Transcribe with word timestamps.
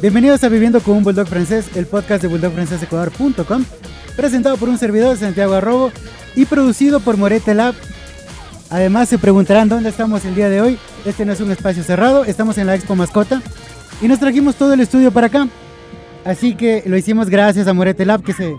Bienvenidos 0.00 0.42
a 0.44 0.48
Viviendo 0.48 0.80
con 0.80 0.96
un 0.96 1.04
Bulldog 1.04 1.28
Francés, 1.28 1.66
el 1.74 1.84
podcast 1.84 2.22
de 2.22 2.28
bulldogfrancesecuador.com, 2.28 3.64
presentado 4.16 4.56
por 4.56 4.70
un 4.70 4.78
servidor, 4.78 5.18
Santiago 5.18 5.52
Arrobo, 5.52 5.92
y 6.34 6.46
producido 6.46 7.00
por 7.00 7.18
Morete 7.18 7.54
Lab. 7.54 7.74
Además, 8.70 9.10
se 9.10 9.18
preguntarán 9.18 9.68
dónde 9.68 9.90
estamos 9.90 10.24
el 10.24 10.34
día 10.34 10.48
de 10.48 10.62
hoy. 10.62 10.78
Este 11.04 11.26
no 11.26 11.34
es 11.34 11.40
un 11.42 11.50
espacio 11.50 11.82
cerrado, 11.82 12.24
estamos 12.24 12.56
en 12.56 12.66
la 12.66 12.76
Expo 12.76 12.96
Mascota 12.96 13.42
y 14.00 14.08
nos 14.08 14.18
trajimos 14.18 14.56
todo 14.56 14.72
el 14.72 14.80
estudio 14.80 15.12
para 15.12 15.26
acá. 15.26 15.48
Así 16.24 16.54
que 16.54 16.82
lo 16.86 16.96
hicimos 16.96 17.28
gracias 17.28 17.66
a 17.66 17.74
Morete 17.74 18.06
Lab 18.06 18.22
que 18.22 18.32
se, 18.32 18.56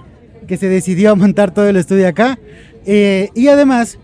que 0.48 0.58
se 0.58 0.70
decidió 0.70 1.10
a 1.10 1.16
montar 1.16 1.52
todo 1.52 1.68
el 1.68 1.78
estudio 1.78 2.08
acá. 2.08 2.38
Eh, 2.86 3.30
y 3.34 3.48
además, 3.48 3.98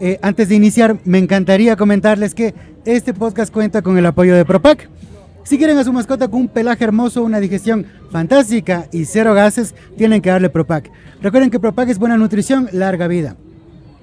eh, 0.00 0.18
antes 0.22 0.48
de 0.48 0.56
iniciar, 0.56 0.96
me 1.04 1.18
encantaría 1.18 1.76
comentarles 1.76 2.34
que 2.34 2.52
este 2.84 3.14
podcast 3.14 3.52
cuenta 3.52 3.80
con 3.80 3.96
el 3.96 4.06
apoyo 4.06 4.34
de 4.34 4.44
Propac. 4.44 4.88
Si 5.44 5.58
quieren 5.58 5.76
a 5.76 5.84
su 5.84 5.92
mascota 5.92 6.26
con 6.28 6.40
un 6.40 6.48
pelaje 6.48 6.84
hermoso, 6.84 7.22
una 7.22 7.38
digestión 7.38 7.86
fantástica 8.10 8.86
y 8.92 9.04
cero 9.04 9.34
gases, 9.34 9.74
tienen 9.96 10.22
que 10.22 10.30
darle 10.30 10.48
Propac. 10.48 10.90
Recuerden 11.20 11.50
que 11.50 11.60
Propac 11.60 11.88
es 11.90 11.98
buena 11.98 12.16
nutrición, 12.16 12.68
larga 12.72 13.08
vida. 13.08 13.36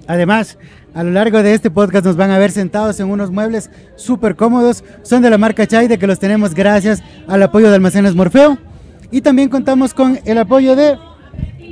Además, 0.06 0.56
a 0.94 1.02
lo 1.02 1.10
largo 1.10 1.42
de 1.42 1.54
este 1.54 1.70
podcast 1.70 2.04
nos 2.04 2.16
van 2.16 2.30
a 2.30 2.38
ver 2.38 2.52
sentados 2.52 3.00
en 3.00 3.10
unos 3.10 3.32
muebles 3.32 3.70
súper 3.96 4.36
cómodos. 4.36 4.84
Son 5.02 5.20
de 5.20 5.30
la 5.30 5.38
marca 5.38 5.66
Chaide 5.66 5.98
que 5.98 6.06
los 6.06 6.20
tenemos 6.20 6.54
gracias 6.54 7.02
al 7.26 7.42
apoyo 7.42 7.68
de 7.70 7.74
Almacenes 7.74 8.14
Morfeo. 8.14 8.58
Y 9.10 9.20
también 9.20 9.48
contamos 9.48 9.94
con 9.94 10.20
el 10.24 10.38
apoyo 10.38 10.76
de 10.76 10.96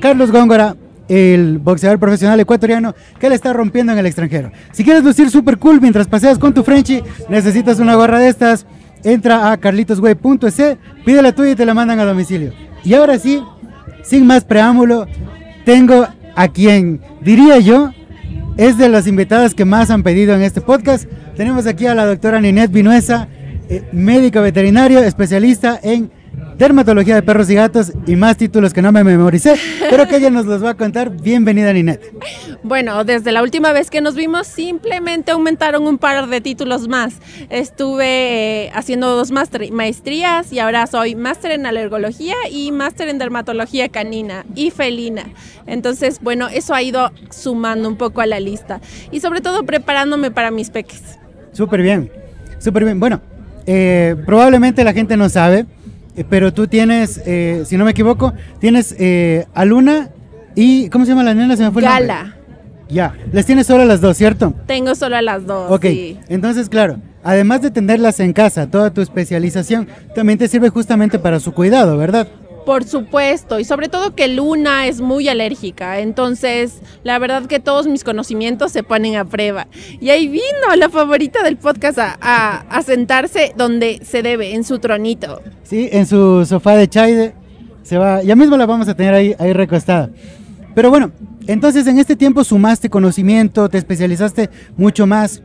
Carlos 0.00 0.32
Góngora, 0.32 0.76
el 1.08 1.58
boxeador 1.58 1.98
profesional 1.98 2.40
ecuatoriano 2.40 2.94
que 3.18 3.28
le 3.28 3.34
está 3.34 3.52
rompiendo 3.52 3.92
en 3.92 3.98
el 3.98 4.06
extranjero. 4.06 4.50
Si 4.72 4.84
quieres 4.84 5.04
lucir 5.04 5.30
súper 5.30 5.58
cool 5.58 5.80
mientras 5.80 6.08
paseas 6.08 6.38
con 6.38 6.54
tu 6.54 6.62
Frenchy, 6.62 7.02
necesitas 7.28 7.78
una 7.78 7.94
gorra 7.94 8.18
de 8.18 8.28
estas, 8.28 8.66
entra 9.04 9.52
a 9.52 9.56
carlitosway.es, 9.56 10.76
pide 11.04 11.22
la 11.22 11.32
tuya 11.32 11.52
y 11.52 11.56
te 11.56 11.66
la 11.66 11.74
mandan 11.74 12.00
a 12.00 12.04
domicilio. 12.04 12.52
Y 12.84 12.94
ahora 12.94 13.18
sí, 13.18 13.42
sin 14.02 14.26
más 14.26 14.44
preámbulo, 14.44 15.06
tengo 15.64 16.06
a 16.34 16.48
quien 16.48 17.00
diría 17.20 17.58
yo 17.58 17.92
es 18.56 18.76
de 18.76 18.88
las 18.88 19.06
invitadas 19.06 19.54
que 19.54 19.64
más 19.64 19.90
han 19.90 20.02
pedido 20.02 20.34
en 20.34 20.42
este 20.42 20.60
podcast. 20.60 21.06
Tenemos 21.36 21.66
aquí 21.66 21.86
a 21.86 21.94
la 21.94 22.06
doctora 22.06 22.40
Ninette 22.40 22.72
Vinuesa, 22.72 23.28
eh, 23.68 23.82
médico 23.92 24.40
veterinario, 24.40 25.00
especialista 25.00 25.78
en 25.82 26.10
dermatología 26.60 27.14
de 27.14 27.22
perros 27.22 27.48
y 27.48 27.54
gatos 27.54 27.92
y 28.06 28.16
más 28.16 28.36
títulos 28.36 28.74
que 28.74 28.82
no 28.82 28.92
me 28.92 29.02
memoricé, 29.02 29.54
pero 29.88 30.06
que 30.06 30.16
ella 30.16 30.28
nos 30.28 30.44
los 30.44 30.62
va 30.62 30.70
a 30.70 30.74
contar. 30.74 31.10
Bienvenida, 31.10 31.72
Ninette. 31.72 32.12
Bueno, 32.62 33.02
desde 33.04 33.32
la 33.32 33.42
última 33.42 33.72
vez 33.72 33.88
que 33.88 34.02
nos 34.02 34.14
vimos, 34.14 34.46
simplemente 34.46 35.30
aumentaron 35.30 35.86
un 35.86 35.96
par 35.96 36.28
de 36.28 36.40
títulos 36.42 36.86
más. 36.86 37.14
Estuve 37.48 38.66
eh, 38.66 38.70
haciendo 38.74 39.16
dos 39.16 39.32
maestrías 39.32 40.52
y 40.52 40.58
ahora 40.58 40.86
soy 40.86 41.14
máster 41.14 41.52
en 41.52 41.64
alergología 41.64 42.34
y 42.50 42.72
máster 42.72 43.08
en 43.08 43.18
dermatología 43.18 43.88
canina 43.88 44.44
y 44.54 44.70
felina. 44.70 45.24
Entonces, 45.66 46.20
bueno, 46.20 46.48
eso 46.48 46.74
ha 46.74 46.82
ido 46.82 47.10
sumando 47.30 47.88
un 47.88 47.96
poco 47.96 48.20
a 48.20 48.26
la 48.26 48.38
lista 48.38 48.82
y 49.10 49.20
sobre 49.20 49.40
todo 49.40 49.64
preparándome 49.64 50.30
para 50.30 50.50
mis 50.50 50.68
peques. 50.68 51.18
Súper 51.52 51.80
bien, 51.80 52.10
súper 52.58 52.84
bien. 52.84 53.00
Bueno, 53.00 53.20
eh, 53.66 54.14
probablemente 54.26 54.84
la 54.84 54.92
gente 54.92 55.16
no 55.16 55.28
sabe 55.28 55.64
pero 56.28 56.52
tú 56.52 56.66
tienes, 56.66 57.20
eh, 57.26 57.62
si 57.66 57.76
no 57.76 57.84
me 57.84 57.92
equivoco, 57.92 58.34
tienes 58.58 58.94
eh, 58.98 59.46
a 59.54 59.64
Luna 59.64 60.10
y, 60.54 60.88
¿cómo 60.88 61.04
se 61.04 61.12
llama 61.12 61.24
la 61.24 61.34
nena? 61.34 61.56
Se 61.56 61.64
me 61.64 61.70
fue 61.70 61.82
Gala. 61.82 62.36
Ya, 62.88 63.14
les 63.32 63.46
tienes 63.46 63.68
solo 63.68 63.82
a 63.82 63.86
las 63.86 64.00
dos, 64.00 64.16
¿cierto? 64.16 64.52
Tengo 64.66 64.94
solo 64.96 65.16
a 65.16 65.22
las 65.22 65.46
dos. 65.46 65.70
Ok, 65.70 65.84
entonces 66.28 66.68
claro, 66.68 66.98
además 67.22 67.62
de 67.62 67.70
tenerlas 67.70 68.18
en 68.18 68.32
casa, 68.32 68.68
toda 68.68 68.92
tu 68.92 69.00
especialización 69.00 69.86
también 70.14 70.38
te 70.38 70.48
sirve 70.48 70.70
justamente 70.70 71.18
para 71.18 71.38
su 71.38 71.52
cuidado, 71.52 71.96
¿verdad? 71.96 72.26
Por 72.64 72.84
supuesto, 72.84 73.58
y 73.58 73.64
sobre 73.64 73.88
todo 73.88 74.14
que 74.14 74.28
Luna 74.28 74.86
es 74.86 75.00
muy 75.00 75.28
alérgica, 75.28 75.98
entonces 76.00 76.80
la 77.04 77.18
verdad 77.18 77.46
que 77.46 77.58
todos 77.58 77.86
mis 77.86 78.04
conocimientos 78.04 78.70
se 78.70 78.82
ponen 78.82 79.16
a 79.16 79.24
prueba. 79.24 79.66
Y 80.00 80.10
ahí 80.10 80.28
vino 80.28 80.76
la 80.76 80.88
favorita 80.88 81.42
del 81.42 81.56
podcast 81.56 81.98
a, 82.00 82.82
sentarse 82.84 83.54
donde 83.56 84.00
se 84.04 84.22
debe, 84.22 84.54
en 84.54 84.64
su 84.64 84.78
tronito. 84.78 85.42
Sí, 85.62 85.88
en 85.90 86.06
su 86.06 86.44
sofá 86.44 86.74
de 86.76 86.88
Chaide, 86.88 87.34
se 87.82 87.98
va, 87.98 88.22
ya 88.22 88.36
mismo 88.36 88.56
la 88.56 88.66
vamos 88.66 88.88
a 88.88 88.94
tener 88.94 89.14
ahí, 89.14 89.34
ahí 89.38 89.52
recostada. 89.52 90.10
Pero 90.74 90.90
bueno, 90.90 91.12
entonces 91.46 91.86
en 91.86 91.98
este 91.98 92.14
tiempo 92.14 92.44
sumaste 92.44 92.90
conocimiento, 92.90 93.68
te 93.68 93.78
especializaste 93.78 94.50
mucho 94.76 95.06
más. 95.06 95.42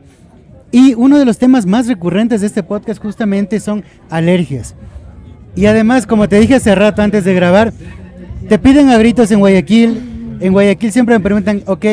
Y 0.70 0.94
uno 0.94 1.18
de 1.18 1.24
los 1.24 1.38
temas 1.38 1.66
más 1.66 1.86
recurrentes 1.86 2.42
de 2.42 2.48
este 2.48 2.62
podcast 2.62 3.00
justamente 3.00 3.60
son 3.60 3.84
alergias. 4.10 4.74
Y 5.56 5.66
además, 5.66 6.06
como 6.06 6.28
te 6.28 6.38
dije 6.38 6.54
hace 6.54 6.74
rato 6.74 7.02
antes 7.02 7.24
de 7.24 7.34
grabar, 7.34 7.72
te 8.48 8.58
piden 8.58 8.90
a 8.90 8.98
gritos 8.98 9.30
en 9.30 9.40
Guayaquil. 9.40 10.38
En 10.40 10.52
Guayaquil 10.52 10.92
siempre 10.92 11.16
me 11.16 11.24
preguntan, 11.24 11.62
ok, 11.66 11.84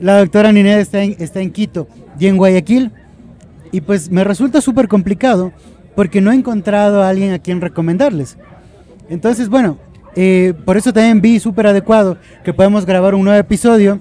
la 0.00 0.18
doctora 0.18 0.52
Nineda 0.52 0.78
está 0.78 1.02
en, 1.02 1.16
está 1.18 1.40
en 1.40 1.50
Quito 1.50 1.88
y 2.20 2.26
en 2.26 2.36
Guayaquil. 2.36 2.92
Y 3.72 3.80
pues 3.80 4.10
me 4.10 4.22
resulta 4.22 4.60
súper 4.60 4.86
complicado 4.86 5.52
porque 5.94 6.20
no 6.20 6.30
he 6.30 6.34
encontrado 6.34 7.02
a 7.02 7.08
alguien 7.08 7.32
a 7.32 7.38
quien 7.38 7.62
recomendarles. 7.62 8.36
Entonces, 9.08 9.48
bueno, 9.48 9.78
eh, 10.14 10.52
por 10.66 10.76
eso 10.76 10.92
también 10.92 11.22
vi 11.22 11.40
súper 11.40 11.68
adecuado 11.68 12.18
que 12.44 12.52
podemos 12.52 12.84
grabar 12.84 13.14
un 13.14 13.24
nuevo 13.24 13.40
episodio 13.40 13.98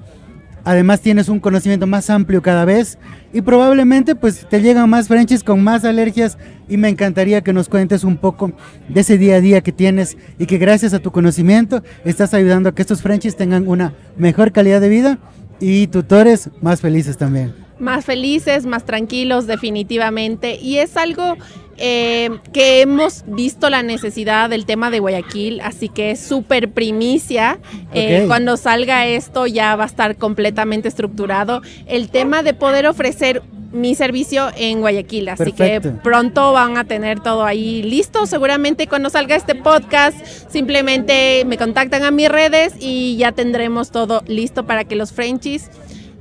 Además 0.66 1.00
tienes 1.00 1.30
un 1.30 1.40
conocimiento 1.40 1.86
más 1.86 2.10
amplio 2.10 2.42
cada 2.42 2.66
vez 2.66 2.98
y 3.32 3.42
probablemente 3.42 4.16
pues 4.16 4.48
te 4.50 4.62
llegan 4.62 4.90
más 4.90 5.08
Frenchies 5.08 5.44
con 5.44 5.64
más 5.64 5.86
alergias 5.86 6.40
y 6.68 6.78
me 6.78 6.90
encantaría 6.90 7.42
que 7.42 7.54
nos 7.54 7.70
cuentes 7.70 8.04
un 8.04 8.18
poco 8.18 8.52
de 8.90 9.02
ese 9.02 9.20
día 9.20 9.36
a 9.36 9.42
día 9.42 9.62
que 9.62 9.72
tienes 9.72 10.18
y 10.40 10.48
que 10.48 10.58
gracias 10.58 10.96
a 10.96 11.00
tu 11.00 11.12
conocimiento 11.12 11.84
estás 12.04 12.34
ayudando 12.34 12.70
a 12.70 12.76
que 12.76 12.82
estos 12.82 13.04
Frenchies 13.04 13.38
tengan 13.38 13.68
una 13.68 13.94
mejor 14.18 14.52
calidad 14.52 14.82
de 14.82 14.90
vida 14.90 15.20
y 15.60 15.86
tutores 15.86 16.50
más 16.62 16.82
felices 16.82 17.16
también. 17.16 17.54
Más 17.78 18.04
felices, 18.04 18.66
más 18.66 18.86
tranquilos 18.86 19.46
definitivamente 19.46 20.56
y 20.60 20.78
es 20.78 20.98
algo 20.98 21.36
eh, 21.78 22.30
que 22.54 22.82
hemos 22.82 23.24
visto 23.28 23.70
la 23.70 23.84
necesidad 23.84 24.50
del 24.50 24.66
tema 24.66 24.92
de 24.92 25.00
Guayaquil, 25.00 25.60
así 25.62 25.90
que 25.90 26.12
es 26.12 26.20
súper 26.20 26.72
primicia. 26.72 27.60
Eh, 27.94 28.26
cuando 28.28 28.58
salga 28.58 29.06
esto 29.06 29.46
ya 29.48 29.76
va 29.76 29.84
a 29.84 29.88
estar 29.88 30.16
completamente 30.16 30.88
estructurado. 30.88 31.62
El 31.86 32.10
tema 32.10 32.44
de 32.44 32.54
poder 32.54 32.88
ofrecer 32.88 33.44
mi 33.72 33.94
servicio 33.94 34.50
en 34.56 34.80
Guayaquil, 34.80 35.28
así 35.30 35.52
que 35.52 35.82
pronto 35.82 36.54
van 36.54 36.78
a 36.78 36.86
tener 36.86 37.20
todo 37.20 37.44
ahí 37.44 37.84
listo. 37.84 38.26
Seguramente 38.26 38.88
cuando 38.88 39.10
salga 39.10 39.36
este 39.36 39.54
podcast, 39.54 40.16
simplemente 40.50 41.44
me 41.46 41.58
contactan 41.58 42.04
a 42.04 42.12
mis 42.12 42.30
redes 42.30 42.74
y 42.80 43.18
ya 43.18 43.34
tendremos 43.34 43.92
todo 43.92 44.24
listo 44.28 44.66
para 44.66 44.86
que 44.86 44.96
los 44.96 45.12
Frenchies 45.12 45.70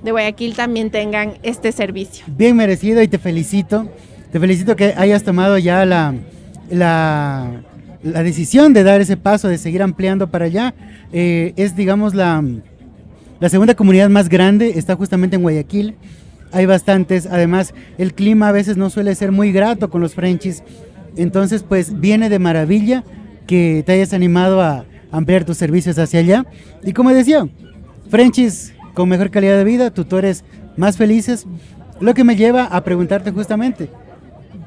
de 0.03 0.11
Guayaquil 0.11 0.55
también 0.55 0.91
tengan 0.91 1.35
este 1.43 1.71
servicio. 1.71 2.25
Bien 2.29 2.57
merecido 2.57 3.01
y 3.03 3.09
te 3.09 3.19
felicito. 3.19 3.89
Te 4.35 4.41
felicito 4.41 4.75
que 4.75 4.95
hayas 4.97 5.23
tomado 5.23 5.59
ya 5.59 5.85
la, 5.85 6.13
la, 6.69 7.63
decisión 8.03 8.73
de 8.73 8.83
dar 8.83 9.01
ese 9.01 9.17
paso, 9.17 9.47
de 9.47 9.59
seguir 9.59 9.81
ampliando 9.81 10.29
para 10.29 10.47
allá. 10.47 10.75
Eh, 11.13 11.53
es, 11.55 11.77
digamos, 11.77 12.15
la, 12.15 12.43
la 13.39 13.49
segunda 13.49 13.77
comunidad 13.77 14.09
más 14.09 14.29
grande, 14.29 14.73
está 14.75 14.97
justamente 14.97 15.37
en 15.37 15.43
Guayaquil. 15.43 15.95
Hay 16.51 16.67
bastantes, 16.67 17.27
además 17.27 17.75
el 17.97 18.13
clima 18.13 18.49
a 18.49 18.51
veces 18.51 18.77
no 18.77 18.91
suele 18.91 19.15
ser 19.15 19.31
muy 19.31 19.53
grato 19.53 19.89
con 19.89 20.01
los 20.01 20.17
Frenchies. 20.17 20.65
Entonces, 21.17 21.63
pues 21.63 22.01
viene 22.01 22.29
de 22.29 22.41
maravilla 22.41 23.05
que 23.47 23.85
te 23.87 23.93
hayas 23.93 24.13
animado 24.13 24.61
a 24.61 24.85
ampliar 25.13 25.45
tus 25.45 25.59
servicios 25.59 25.97
hacia 25.97 26.19
allá. 26.19 26.45
Y 26.83 26.93
como 26.93 27.11
decía, 27.11 27.47
Frenchies 28.11 28.75
con 28.95 29.09
mejor 29.09 29.31
calidad 29.31 29.59
de 29.59 29.63
vida, 29.63 29.93
tutores 29.93 30.43
más 30.77 30.97
felices, 30.97 31.47
lo 32.01 32.15
que 32.15 32.25
me 32.25 32.35
lleva 32.35 32.65
a 32.65 32.83
preguntarte 32.83 33.31
justamente, 33.31 33.91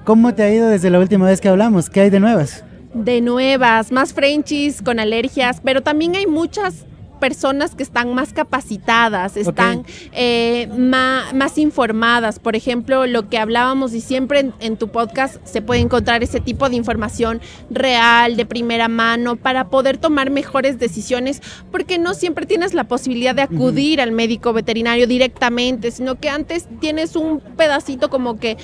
¿Cómo 0.07 0.33
te 0.33 0.41
ha 0.41 0.53
ido 0.53 0.69
desde 0.69 0.89
la 0.89 0.99
última 0.99 1.25
vez 1.25 1.41
que 1.41 1.49
hablamos? 1.49 1.89
¿Qué 1.89 1.99
hay 1.99 2.09
de 2.09 2.21
nuevas? 2.21 2.63
De 2.93 3.19
nuevas, 3.19 3.91
más 3.91 4.13
Frenchies 4.13 4.81
con 4.81 5.01
alergias, 5.01 5.59
pero 5.61 5.83
también 5.83 6.15
hay 6.15 6.25
muchas 6.25 6.85
personas 7.19 7.75
que 7.75 7.83
están 7.83 8.13
más 8.13 8.31
capacitadas, 8.31 9.35
están 9.35 9.85
eh, 10.13 10.69
más, 10.77 11.57
informadas. 11.57 12.39
Por 12.39 12.55
ejemplo, 12.55 13.05
lo 13.05 13.27
que 13.27 13.37
hablábamos 13.37 13.93
y 13.93 13.99
siempre 13.99 14.51
en, 14.61 14.77
tu 14.77 14.87
podcast 14.87 15.45
se 15.45 15.61
puede 15.61 15.81
encontrar 15.81 16.23
ese 16.23 16.39
tipo 16.39 16.69
de 16.69 16.77
información 16.77 17.41
real, 17.69 18.37
de 18.37 18.45
primera 18.45 18.87
mano, 18.87 19.35
para 19.35 19.67
poder 19.67 19.97
tomar 19.97 20.29
mejores 20.29 20.79
decisiones, 20.79 21.41
porque 21.69 21.97
no 21.97 22.13
siempre 22.13 22.45
tienes 22.45 22.73
la 22.73 22.85
posibilidad 22.85 23.35
de 23.35 23.41
acudir 23.41 23.99
al 23.99 24.13
médico 24.13 24.53
veterinario 24.53 25.05
directamente, 25.05 25.91
sino 25.91 26.15
que 26.15 26.29
antes 26.29 26.67
tienes 26.79 27.17
un 27.17 27.41
pedacito 27.57 28.09
como 28.09 28.39
que 28.39 28.57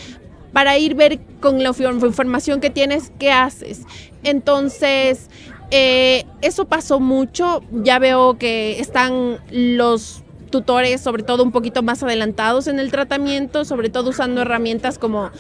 para 0.54 0.78
ir 0.78 0.96
ver 0.96 1.20
con 1.42 1.62
la 1.64 1.70
información 1.70 2.62
que 2.62 2.70
tienes 2.70 3.12
qué 3.20 3.32
haces. 3.32 3.82
Entonces, 4.24 5.30
eh, 5.72 6.26
eso 6.42 6.66
pasó 6.66 7.00
mucho. 7.00 7.62
Ya 7.72 8.00
veo 8.00 8.38
que 8.38 8.80
están 8.80 9.40
los 9.52 10.24
tutores, 10.52 11.02
sobre 11.02 11.24
todo 11.24 11.44
un 11.44 11.52
poquito 11.52 11.82
más 11.82 12.04
adelantados 12.04 12.68
en 12.68 12.80
el 12.80 12.92
tratamiento, 12.92 13.66
sobre 13.66 13.90
todo 13.90 14.12
usando 14.12 14.42
herramientas 14.42 15.00
como 15.00 15.32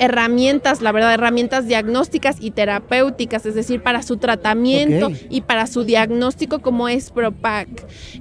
herramientas, 0.00 0.80
la 0.80 0.92
verdad, 0.92 1.12
herramientas 1.12 1.66
diagnósticas 1.66 2.36
y 2.40 2.52
terapéuticas, 2.52 3.44
es 3.44 3.54
decir, 3.54 3.82
para 3.82 4.02
su 4.02 4.16
tratamiento 4.16 5.12
y 5.28 5.42
para 5.42 5.66
su 5.66 5.84
diagnóstico 5.84 6.60
como 6.60 6.88
es 6.88 7.10
PROPAC. 7.10 7.68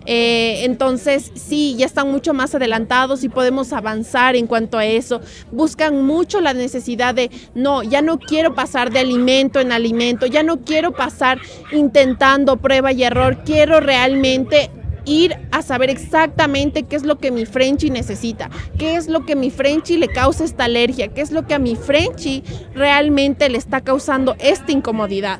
Eh, 0.05 0.65
entonces, 0.65 1.31
sí, 1.35 1.75
ya 1.77 1.85
están 1.85 2.11
mucho 2.11 2.33
más 2.33 2.53
adelantados 2.53 3.23
y 3.23 3.29
podemos 3.29 3.71
avanzar 3.71 4.35
en 4.35 4.45
cuanto 4.45 4.77
a 4.77 4.85
eso. 4.85 5.21
Buscan 5.51 6.03
mucho 6.05 6.41
la 6.41 6.53
necesidad 6.53 7.15
de, 7.15 7.31
no, 7.55 7.81
ya 7.81 8.01
no 8.01 8.19
quiero 8.19 8.53
pasar 8.53 8.91
de 8.91 8.99
alimento 8.99 9.61
en 9.61 9.71
alimento, 9.71 10.25
ya 10.25 10.43
no 10.43 10.59
quiero 10.59 10.91
pasar 10.91 11.39
intentando 11.71 12.57
prueba 12.57 12.91
y 12.91 13.03
error, 13.03 13.43
quiero 13.45 13.79
realmente 13.79 14.69
ir 15.09 15.35
a 15.51 15.61
saber 15.61 15.89
exactamente 15.89 16.83
qué 16.83 16.95
es 16.95 17.03
lo 17.03 17.17
que 17.17 17.31
mi 17.31 17.45
Frenchy 17.45 17.89
necesita, 17.89 18.49
qué 18.77 18.95
es 18.95 19.07
lo 19.07 19.25
que 19.25 19.35
mi 19.35 19.49
Frenchy 19.49 19.97
le 19.97 20.07
causa 20.07 20.43
esta 20.43 20.65
alergia, 20.65 21.07
qué 21.09 21.21
es 21.21 21.31
lo 21.31 21.47
que 21.47 21.55
a 21.55 21.59
mi 21.59 21.75
Frenchy 21.75 22.43
realmente 22.75 23.49
le 23.49 23.57
está 23.57 23.81
causando 23.81 24.35
esta 24.39 24.71
incomodidad. 24.71 25.39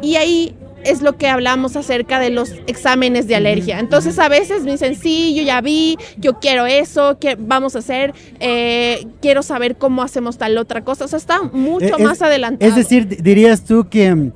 Y 0.00 0.16
ahí 0.16 0.54
es 0.84 1.02
lo 1.02 1.16
que 1.16 1.28
hablamos 1.28 1.76
acerca 1.76 2.18
de 2.18 2.30
los 2.30 2.52
exámenes 2.66 3.26
de 3.26 3.36
alergia. 3.36 3.80
Entonces 3.80 4.18
a 4.18 4.28
veces 4.28 4.64
me 4.64 4.72
dicen, 4.72 4.94
sí, 4.94 5.34
yo 5.34 5.42
ya 5.42 5.60
vi, 5.60 5.96
yo 6.18 6.38
quiero 6.40 6.66
eso, 6.66 7.18
que 7.18 7.36
vamos 7.38 7.74
a 7.74 7.80
hacer, 7.80 8.12
eh, 8.38 9.06
quiero 9.20 9.42
saber 9.42 9.76
cómo 9.76 10.02
hacemos 10.02 10.38
tal 10.38 10.56
otra 10.58 10.84
cosa. 10.84 11.06
O 11.06 11.08
sea, 11.08 11.18
está 11.18 11.42
mucho 11.42 11.98
más 11.98 12.22
adelantado. 12.22 12.68
Es 12.68 12.76
decir, 12.76 13.22
dirías 13.22 13.64
tú 13.64 13.88
que 13.88 14.30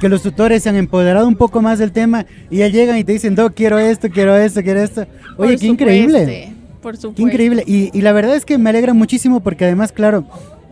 que 0.00 0.08
los 0.08 0.22
tutores 0.22 0.62
se 0.62 0.68
han 0.68 0.76
empoderado 0.76 1.26
un 1.26 1.36
poco 1.36 1.62
más 1.62 1.78
del 1.78 1.92
tema 1.92 2.26
y 2.50 2.58
ya 2.58 2.68
llegan 2.68 2.98
y 2.98 3.04
te 3.04 3.12
dicen, 3.12 3.34
no, 3.34 3.54
quiero 3.54 3.78
esto, 3.78 4.08
quiero 4.10 4.36
esto, 4.36 4.62
quiero 4.62 4.80
esto. 4.80 5.06
Oye, 5.36 5.56
qué 5.56 5.66
increíble. 5.66 6.52
Por 6.82 6.96
supuesto. 6.96 7.14
Qué 7.14 7.22
increíble. 7.22 7.64
Y, 7.66 8.00
la 8.02 8.12
verdad 8.12 8.36
es 8.36 8.44
que 8.44 8.58
me 8.58 8.70
alegra 8.70 8.92
muchísimo 8.92 9.40
porque 9.40 9.64
además, 9.64 9.92
claro, 9.92 10.26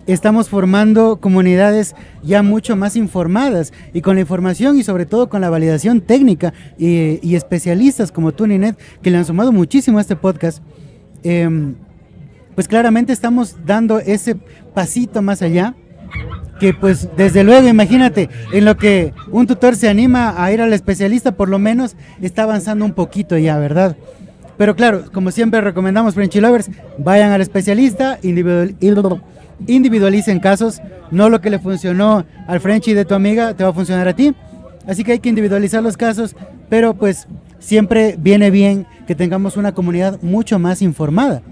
estamos 0.06 0.48
formando 0.48 1.16
comunidades 1.20 1.94
ya 2.22 2.42
mucho 2.42 2.76
más 2.76 2.96
informadas 2.96 3.72
y 3.94 4.00
con 4.02 4.16
la 4.16 4.20
información 4.20 4.78
y 4.78 4.82
sobre 4.82 5.06
todo 5.06 5.28
con 5.28 5.40
la 5.40 5.48
validación 5.48 6.00
técnica 6.00 6.52
y, 6.76 7.34
especialistas 7.34 8.12
como 8.12 8.32
tú, 8.32 8.46
Ninet, 8.46 8.76
que 9.00 9.10
le 9.10 9.18
han 9.18 9.24
sumado 9.24 9.52
muchísimo 9.52 9.98
a 9.98 10.00
este 10.02 10.16
podcast. 10.16 10.62
Em, 11.22 11.76
pues 12.54 12.68
claramente 12.68 13.12
estamos 13.12 13.56
dando 13.64 14.00
ese 14.00 14.36
pasito 14.74 15.22
más 15.22 15.40
allá 15.40 15.74
que 16.60 16.74
pues 16.74 17.08
desde 17.16 17.44
luego, 17.44 17.68
imagínate, 17.68 18.28
en 18.52 18.64
lo 18.64 18.76
que 18.76 19.12
un 19.30 19.46
tutor 19.46 19.74
se 19.74 19.88
anima 19.88 20.42
a 20.42 20.52
ir 20.52 20.60
al 20.60 20.72
especialista, 20.72 21.32
por 21.32 21.48
lo 21.48 21.58
menos 21.58 21.96
está 22.20 22.44
avanzando 22.44 22.84
un 22.84 22.92
poquito 22.92 23.36
ya, 23.36 23.58
¿verdad? 23.58 23.96
Pero 24.58 24.76
claro, 24.76 25.04
como 25.12 25.30
siempre 25.30 25.60
recomendamos 25.60 26.14
Frenchy 26.14 26.40
Lovers, 26.40 26.70
vayan 26.98 27.32
al 27.32 27.40
especialista, 27.40 28.18
individualicen 28.22 30.40
casos, 30.40 30.80
no 31.10 31.28
lo 31.28 31.40
que 31.40 31.50
le 31.50 31.58
funcionó 31.58 32.24
al 32.46 32.60
Frenchy 32.60 32.94
de 32.94 33.04
tu 33.04 33.14
amiga 33.14 33.54
te 33.54 33.64
va 33.64 33.70
a 33.70 33.74
funcionar 33.74 34.06
a 34.06 34.14
ti. 34.14 34.34
Así 34.86 35.04
que 35.04 35.12
hay 35.12 35.18
que 35.18 35.28
individualizar 35.28 35.82
los 35.82 35.96
casos, 35.96 36.36
pero 36.68 36.94
pues 36.94 37.26
siempre 37.58 38.16
viene 38.18 38.50
bien 38.50 38.86
que 39.06 39.14
tengamos 39.14 39.56
una 39.56 39.72
comunidad 39.72 40.20
mucho 40.22 40.58
más 40.58 40.82
informada. 40.82 41.42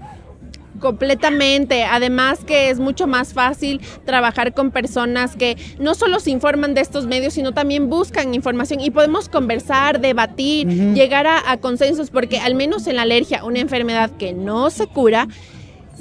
Completamente. 0.81 1.83
Además 1.83 2.43
que 2.43 2.69
es 2.69 2.79
mucho 2.79 3.07
más 3.07 3.33
fácil 3.33 3.79
trabajar 4.05 4.53
con 4.53 4.71
personas 4.71 5.35
que 5.35 5.55
no 5.79 5.95
solo 5.95 6.19
se 6.19 6.31
informan 6.31 6.73
de 6.73 6.81
estos 6.81 7.05
medios, 7.05 7.35
sino 7.35 7.53
también 7.53 7.89
buscan 7.89 8.33
información 8.33 8.81
y 8.81 8.89
podemos 8.89 9.29
conversar, 9.29 10.01
debatir, 10.01 10.67
llegar 10.93 11.27
a, 11.27 11.51
a 11.51 11.57
consensos, 11.57 12.09
porque 12.09 12.39
al 12.39 12.55
menos 12.55 12.87
en 12.87 12.95
la 12.95 13.03
alergia, 13.03 13.45
una 13.45 13.59
enfermedad 13.59 14.09
que 14.17 14.33
no 14.33 14.69
se 14.71 14.87
cura, 14.87 15.27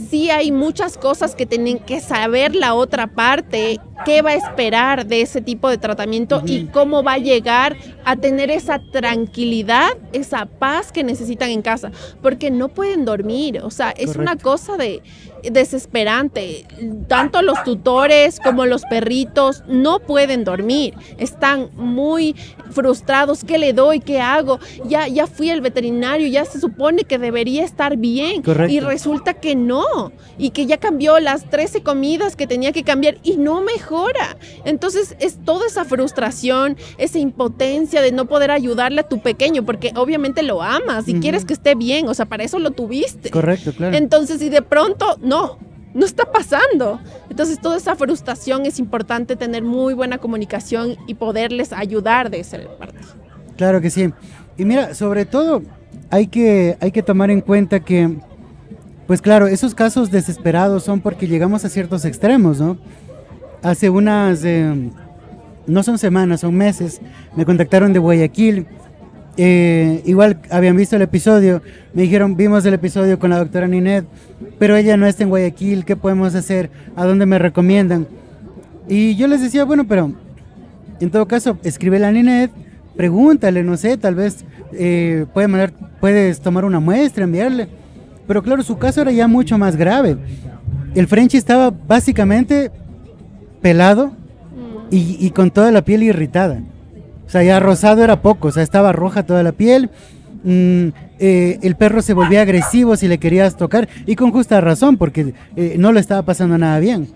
sí 0.09 0.31
hay 0.31 0.53
muchas 0.53 0.97
cosas 0.97 1.35
que 1.35 1.47
tienen 1.47 1.79
que 1.79 2.01
saber 2.01 2.55
la 2.55 2.75
otra 2.75 3.09
parte, 3.09 3.79
qué 4.05 4.23
va 4.23 4.31
a 4.31 4.35
esperar 4.35 5.07
de 5.07 5.21
ese 5.21 5.41
tipo 5.41 5.69
de 5.69 5.79
tratamiento 5.79 6.43
y 6.47 6.67
cómo 6.67 7.03
va 7.03 7.15
a 7.15 7.19
llegar 7.19 7.77
a 8.05 8.17
tener 8.17 8.51
esa 8.51 8.81
tranquilidad, 8.93 9.91
esa 10.13 10.47
paz 10.47 10.93
que 10.93 11.05
necesitan 11.05 11.51
en 11.51 11.63
casa, 11.63 11.91
porque 12.23 12.51
no 12.51 12.69
pueden 12.69 13.05
dormir, 13.05 13.61
o 13.63 13.71
sea, 13.71 13.91
es 13.91 14.17
una 14.17 14.37
cosa 14.37 14.77
de 14.77 15.03
desesperante. 15.51 16.67
Tanto 17.09 17.43
los 17.43 17.63
tutores 17.65 18.41
como 18.41 18.67
los 18.67 18.83
perritos 18.85 19.63
no 19.67 20.01
pueden 20.01 20.45
dormir. 20.45 20.95
Están 21.19 21.71
muy 21.75 22.35
frustrados. 22.71 23.45
¿Qué 23.45 23.59
le 23.59 23.73
doy? 23.73 24.01
¿Qué 24.01 24.21
hago? 24.21 24.59
Ya, 24.85 25.09
ya 25.09 25.27
fui 25.27 25.51
al 25.51 25.61
veterinario, 25.61 26.27
ya 26.29 26.45
se 26.45 26.61
supone 26.61 27.05
que 27.05 27.19
debería 27.19 27.65
estar 27.65 27.97
bien. 27.97 28.43
Y 28.69 28.81
resulta 28.81 29.35
que 29.35 29.55
no. 29.55 30.13
Y 30.39 30.51
que 30.51 30.67
ya 30.67 30.79
cambió 30.79 31.19
las 31.21 31.49
13 31.51 31.83
comidas 31.83 32.37
que 32.37 32.47
tenía 32.47 32.73
que 32.73 32.83
cambiar 32.83 33.19
y 33.23 33.37
no 33.37 33.61
mejora. 33.61 34.37
Entonces 34.65 35.17
es 35.21 35.39
toda 35.45 35.67
esa 35.67 35.85
frustración, 35.85 36.77
esa 36.99 37.19
impotencia 37.19 38.03
de 38.03 38.13
no 38.13 38.27
poder 38.27 38.51
ayudarle 38.51 39.01
a 39.01 39.09
tu 39.09 39.21
pequeño, 39.21 39.65
porque 39.65 39.93
obviamente 39.97 40.43
lo 40.43 40.63
amas 40.63 41.09
y 41.09 41.15
quieres 41.21 41.45
que 41.45 41.53
esté 41.53 41.75
bien. 41.75 42.09
O 42.09 42.15
sea, 42.15 42.27
para 42.27 42.45
eso 42.45 42.59
lo 42.59 42.71
tuviste. 42.71 43.31
Correcto, 43.31 43.73
claro. 43.73 43.97
Entonces, 43.97 44.41
y 44.43 44.49
de 44.49 44.63
pronto 44.63 45.19
no, 45.31 45.59
no 45.95 46.05
está 46.05 46.31
pasando. 46.31 47.01
Entonces 47.31 47.61
toda 47.61 47.77
esa 47.77 47.95
frustración 47.95 48.67
es 48.67 48.79
importante 48.79 49.37
tener 49.37 49.63
muy 49.63 49.95
buena 49.95 50.19
comunicación 50.19 50.97
y 51.07 51.15
poderles 51.15 51.73
ayudar 51.73 52.31
de 52.31 52.41
esa 52.41 52.59
parte. 52.79 52.99
Claro 53.57 53.81
que 53.81 53.91
sí. 53.91 54.13
Y 54.59 54.65
mira, 54.65 54.95
sobre 54.95 55.25
todo 55.25 55.63
hay 56.11 56.27
que, 56.27 56.77
hay 56.81 56.91
que 56.91 57.03
tomar 57.03 57.31
en 57.31 57.41
cuenta 57.41 57.81
que, 57.81 58.19
pues 59.07 59.23
claro, 59.23 59.47
esos 59.47 59.75
casos 59.75 60.11
desesperados 60.11 60.83
son 60.83 61.01
porque 61.01 61.29
llegamos 61.29 61.65
a 61.65 61.69
ciertos 61.69 62.05
extremos, 62.05 62.61
¿no? 62.61 62.77
Hace 63.63 63.89
unas, 63.89 64.43
eh, 64.45 64.91
no 65.67 65.83
son 65.83 65.99
semanas, 65.99 66.41
son 66.41 66.57
meses, 66.57 67.01
me 67.37 67.45
contactaron 67.45 67.93
de 67.93 68.01
Guayaquil 68.01 68.67
eh, 69.37 70.03
igual 70.07 70.39
habían 70.51 70.77
visto 70.77 70.97
el 70.97 71.03
episodio, 71.03 71.63
me 71.95 72.03
dijeron, 72.03 72.37
vimos 72.37 72.65
el 72.67 72.75
episodio 72.75 73.19
con 73.19 73.31
la 73.31 73.39
doctora 73.39 73.69
Ninet, 73.69 74.05
pero 74.59 74.77
ella 74.77 74.97
no 74.97 75.07
está 75.07 75.23
en 75.23 75.31
Guayaquil, 75.31 75.85
¿qué 75.85 75.97
podemos 75.97 76.35
hacer? 76.35 76.71
¿A 76.97 77.07
dónde 77.07 77.27
me 77.27 77.39
recomiendan? 77.39 78.07
Y 78.89 79.15
yo 79.17 79.29
les 79.29 79.41
decía, 79.41 79.65
bueno, 79.65 79.87
pero 79.87 80.13
en 81.01 81.11
todo 81.11 81.27
caso, 81.27 81.59
escribe 81.63 82.05
a 82.05 82.11
Ninet, 82.13 82.51
pregúntale, 82.97 83.63
no 83.63 83.77
sé, 83.77 83.97
tal 83.97 84.15
vez 84.15 84.45
eh, 84.73 85.27
puede 85.33 85.49
mandar, 85.49 85.73
puedes 86.01 86.41
tomar 86.41 86.65
una 86.65 86.81
muestra, 86.81 87.25
enviarle. 87.25 87.69
Pero 88.27 88.43
claro, 88.43 88.63
su 88.63 88.79
caso 88.79 89.01
era 89.01 89.11
ya 89.11 89.27
mucho 89.27 89.59
más 89.59 89.77
grave. 89.77 90.17
El 90.95 91.07
Frenchy 91.07 91.37
estaba 91.37 91.71
básicamente 91.71 92.71
pelado 93.63 94.13
y, 94.91 95.17
y 95.19 95.31
con 95.31 95.51
toda 95.51 95.71
la 95.71 95.83
piel 95.83 96.03
irritada. 96.03 96.61
O 97.31 97.33
sea, 97.33 97.45
ya 97.45 97.61
rosado 97.61 98.03
era 98.03 98.23
poco, 98.23 98.49
o 98.49 98.51
sea, 98.51 98.65
estaba 98.65 98.91
roja 98.91 99.23
toda 99.23 99.45
la 99.45 99.53
piel. 99.53 99.89
Mm, 100.43 100.89
eh, 101.21 101.61
el 101.63 101.77
perro 101.77 102.03
se 102.03 102.13
volvía 102.13 102.43
agresivo 102.43 102.97
si 102.97 103.07
le 103.07 103.19
querías 103.19 103.57
tocar 103.57 103.89
y 104.05 104.17
con 104.17 104.33
justa 104.33 104.61
razón 104.61 104.97
porque 104.97 105.35
eh, 105.55 105.77
no 105.79 105.93
le 105.93 106.01
estaba 106.01 106.23
pasando 106.23 106.59
nada 106.59 106.81
bien. 106.81 107.07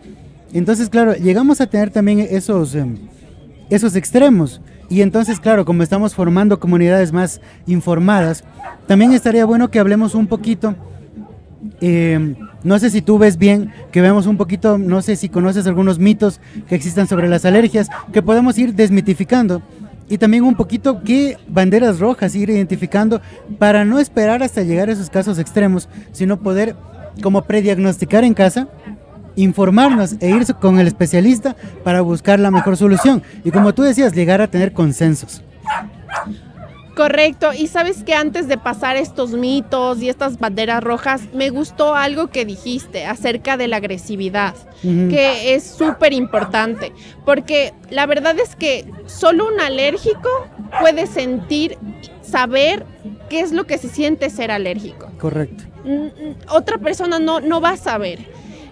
Entonces, 0.52 0.88
claro, 0.88 1.14
llegamos 1.16 1.60
a 1.60 1.66
tener 1.66 1.90
también 1.90 2.20
esos, 2.20 2.76
em, 2.76 2.96
esos 3.70 3.96
extremos. 3.96 4.60
Y 4.88 5.02
entonces, 5.02 5.40
claro, 5.40 5.64
como 5.64 5.82
estamos 5.82 6.14
formando 6.14 6.60
comunidades 6.60 7.10
más 7.10 7.40
informadas, 7.66 8.44
también 8.86 9.14
estaría 9.14 9.44
bueno 9.44 9.68
que 9.72 9.80
hablemos 9.80 10.14
un 10.14 10.28
poquito. 10.28 10.76
Em, 11.80 12.36
no 12.62 12.78
sé 12.78 12.88
si 12.90 13.02
tú 13.02 13.18
ves 13.18 13.36
bien, 13.36 13.72
que 13.90 14.00
veamos 14.00 14.28
un 14.28 14.36
poquito, 14.36 14.78
no 14.78 15.02
sé 15.02 15.16
si 15.16 15.28
conoces 15.28 15.66
algunos 15.66 15.98
mitos 15.98 16.38
que 16.68 16.76
existan 16.76 17.08
sobre 17.08 17.26
las 17.26 17.44
alergias, 17.44 17.88
que 18.12 18.22
podemos 18.22 18.56
ir 18.58 18.74
desmitificando 18.74 19.60
y 20.08 20.18
también 20.18 20.44
un 20.44 20.54
poquito 20.54 21.02
qué 21.02 21.38
banderas 21.48 21.98
rojas 21.98 22.34
ir 22.34 22.50
identificando 22.50 23.20
para 23.58 23.84
no 23.84 23.98
esperar 23.98 24.42
hasta 24.42 24.62
llegar 24.62 24.88
a 24.88 24.92
esos 24.92 25.10
casos 25.10 25.38
extremos, 25.38 25.88
sino 26.12 26.40
poder 26.40 26.76
como 27.22 27.42
prediagnosticar 27.42 28.24
en 28.24 28.34
casa, 28.34 28.68
informarnos 29.36 30.16
e 30.20 30.30
ir 30.30 30.44
con 30.56 30.78
el 30.78 30.86
especialista 30.86 31.56
para 31.82 32.00
buscar 32.00 32.38
la 32.38 32.50
mejor 32.50 32.76
solución. 32.76 33.22
Y 33.44 33.50
como 33.50 33.74
tú 33.74 33.82
decías, 33.82 34.12
llegar 34.14 34.40
a 34.40 34.48
tener 34.48 34.72
consensos. 34.72 35.42
Correcto, 36.94 37.52
y 37.52 37.66
sabes 37.66 38.04
que 38.04 38.14
antes 38.14 38.46
de 38.46 38.56
pasar 38.56 38.96
estos 38.96 39.32
mitos 39.32 40.00
y 40.00 40.08
estas 40.08 40.38
banderas 40.38 40.82
rojas, 40.82 41.22
me 41.32 41.50
gustó 41.50 41.94
algo 41.94 42.28
que 42.28 42.44
dijiste 42.44 43.04
acerca 43.04 43.56
de 43.56 43.66
la 43.66 43.76
agresividad, 43.76 44.54
que 44.82 45.54
es 45.54 45.64
súper 45.64 46.12
importante, 46.12 46.92
porque 47.24 47.74
la 47.90 48.06
verdad 48.06 48.38
es 48.38 48.54
que 48.54 48.84
solo 49.06 49.48
un 49.48 49.60
alérgico 49.60 50.28
puede 50.80 51.06
sentir, 51.06 51.78
saber 52.22 52.86
qué 53.28 53.40
es 53.40 53.50
lo 53.50 53.64
que 53.66 53.78
se 53.78 53.88
siente 53.88 54.30
ser 54.30 54.52
alérgico. 54.52 55.10
Correcto. 55.18 55.64
Mm, 55.84 56.04
mm, 56.04 56.36
otra 56.50 56.78
persona 56.78 57.18
no, 57.18 57.40
no 57.40 57.60
va 57.60 57.70
a 57.70 57.76
saber. 57.76 58.20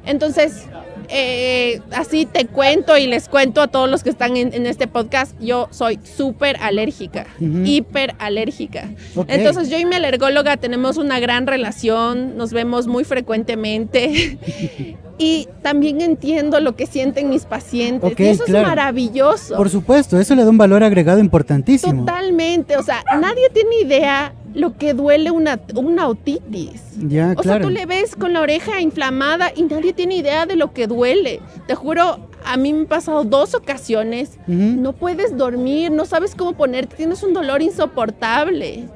Entonces, 0.04 0.66
eh, 1.14 1.82
así 1.94 2.24
te 2.24 2.46
cuento 2.46 2.96
y 2.96 3.06
les 3.06 3.28
cuento 3.28 3.60
a 3.60 3.68
todos 3.68 3.88
los 3.90 4.02
que 4.02 4.08
están 4.08 4.36
en, 4.38 4.66
este 4.66 4.86
podcast, 4.86 5.38
yo 5.40 5.68
soy 5.70 5.98
súper 6.02 6.56
alérgica, 6.60 7.26
hiper 7.38 8.14
alérgica. 8.18 8.90
Entonces 9.28 9.68
yo 9.68 9.78
y 9.78 9.84
mi 9.84 9.96
alergóloga 9.96 10.56
tenemos 10.56 10.96
una 10.96 11.20
gran 11.20 11.46
relación, 11.46 12.38
nos 12.38 12.52
vemos 12.52 12.86
muy 12.86 13.04
frecuentemente 13.04 14.38
y 15.18 15.48
también 15.60 16.00
entiendo 16.00 16.60
lo 16.60 16.76
que 16.76 16.86
sienten 16.86 17.28
mis 17.28 17.44
pacientes. 17.44 18.18
y 18.18 18.24
eso 18.24 18.44
es 18.46 18.50
maravilloso. 18.50 19.56
Por 19.56 19.68
supuesto, 19.68 20.18
eso 20.18 20.34
le 20.34 20.44
da 20.44 20.50
un 20.50 20.58
valor 20.58 20.82
agregado 20.82 21.18
importantísimo. 21.18 22.06
Totalmente, 22.06 22.78
o 22.78 22.82
sea, 22.82 23.04
nadie 23.20 23.50
tiene 23.50 23.80
idea 23.82 24.32
lo 24.54 24.76
que 24.76 24.94
duele 24.94 25.30
una, 25.30 25.60
una 25.74 26.08
otitis. 26.08 26.82
Ya, 26.98 27.34
o 27.36 27.42
sea, 27.42 27.60
tú 27.60 27.70
le 27.70 27.86
ves 27.86 28.16
con 28.16 28.32
la 28.32 28.40
oreja 28.40 28.80
inflamada 28.80 29.52
y 29.54 29.62
nadie 29.62 29.92
tiene 29.92 30.16
idea 30.16 30.46
de 30.46 30.56
lo 30.56 30.72
que 30.72 30.86
duele. 30.86 31.40
Te 31.66 31.74
juro, 31.74 32.28
a 32.44 32.56
mí 32.56 32.72
me 32.72 32.80
han 32.80 32.86
pasado 32.86 33.24
dos 33.24 33.54
ocasiones. 33.54 34.38
No 34.46 34.92
puedes 34.92 35.36
dormir, 35.36 35.90
no 35.90 36.04
sabes 36.04 36.34
cómo 36.34 36.52
ponerte, 36.52 36.96
tienes 36.96 37.22
un 37.22 37.32
dolor 37.32 37.62
insoportable. 37.62 38.88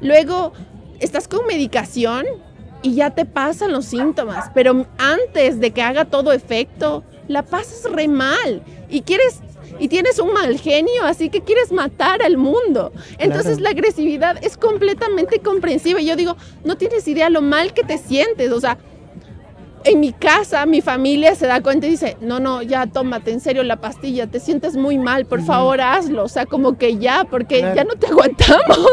Luego, 0.00 0.52
estás 1.00 1.28
con 1.28 1.46
medicación 1.46 2.26
y 2.82 2.94
ya 2.94 3.10
te 3.10 3.24
pasan 3.24 3.72
los 3.72 3.86
síntomas, 3.86 4.50
pero 4.54 4.86
antes 4.98 5.58
de 5.58 5.70
que 5.70 5.82
haga 5.82 6.04
todo 6.04 6.32
efecto, 6.32 7.02
la 7.28 7.42
pasas 7.42 7.90
re 7.90 8.08
mal 8.08 8.62
y 8.90 9.00
quieres 9.00 9.40
y 9.78 9.88
tienes 9.88 10.18
un 10.18 10.32
mal 10.32 10.58
genio, 10.58 11.04
así 11.04 11.30
que 11.30 11.40
quieres 11.40 11.72
matar 11.72 12.22
al 12.22 12.36
mundo. 12.36 12.92
Entonces 13.18 13.60
la 13.60 13.70
agresividad 13.70 14.42
es 14.44 14.56
completamente 14.56 15.40
comprensible. 15.40 16.04
Yo 16.04 16.16
digo, 16.16 16.36
no 16.64 16.76
tienes 16.76 17.06
idea 17.08 17.30
lo 17.30 17.42
mal 17.42 17.74
que 17.74 17.84
te 17.84 17.98
sientes, 17.98 18.50
o 18.52 18.60
sea, 18.60 18.78
en 19.84 20.00
mi 20.00 20.12
casa, 20.12 20.64
mi 20.66 20.80
familia 20.80 21.34
se 21.34 21.46
da 21.46 21.60
cuenta 21.60 21.86
y 21.86 21.90
dice, 21.90 22.16
no, 22.20 22.40
no, 22.40 22.62
ya 22.62 22.86
tómate 22.86 23.30
en 23.30 23.40
serio 23.40 23.62
la 23.62 23.76
pastilla, 23.76 24.26
te 24.26 24.40
sientes 24.40 24.76
muy 24.76 24.98
mal, 24.98 25.26
por 25.26 25.42
favor 25.42 25.80
hazlo, 25.80 26.24
o 26.24 26.28
sea, 26.28 26.46
como 26.46 26.78
que 26.78 26.96
ya, 26.96 27.24
porque 27.30 27.60
ya 27.60 27.84
no 27.84 27.94
te 27.94 28.06
aguantamos. 28.06 28.88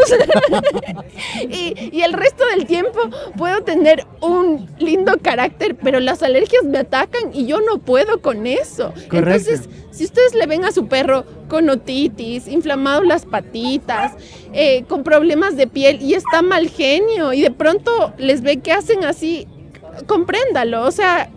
y, 1.49 1.89
y, 1.91 2.01
el 2.01 2.13
resto 2.13 2.45
del 2.45 2.65
tiempo 2.65 2.99
puedo 3.37 3.61
tener 3.63 4.05
un 4.19 4.69
lindo 4.79 5.17
carácter, 5.21 5.75
pero 5.75 5.99
las 5.99 6.23
alergias 6.23 6.63
me 6.63 6.79
atacan 6.79 7.31
y 7.33 7.45
yo 7.45 7.61
no 7.61 7.77
puedo 7.77 8.21
con 8.21 8.45
eso. 8.45 8.93
Entonces, 9.11 9.69
si 9.91 10.05
ustedes 10.05 10.33
le 10.33 10.45
ven 10.45 10.65
a 10.65 10.71
su 10.71 10.87
perro 10.87 11.25
con 11.47 11.69
otitis, 11.69 12.47
inflamado 12.47 13.03
las 13.03 13.25
patitas, 13.25 14.13
eh, 14.53 14.83
con 14.87 15.03
problemas 15.03 15.55
de 15.55 15.67
piel 15.67 16.01
y 16.01 16.15
está 16.15 16.41
mal 16.41 16.69
genio 16.69 17.33
y 17.33 17.41
de 17.41 17.51
pronto 17.51 18.13
les 18.17 18.41
ve 18.41 18.57
que 18.57 18.71
hacen 18.71 19.05
así, 19.05 19.47
compréndalo, 20.07 20.83
o 20.83 20.91
sea, 20.91 21.29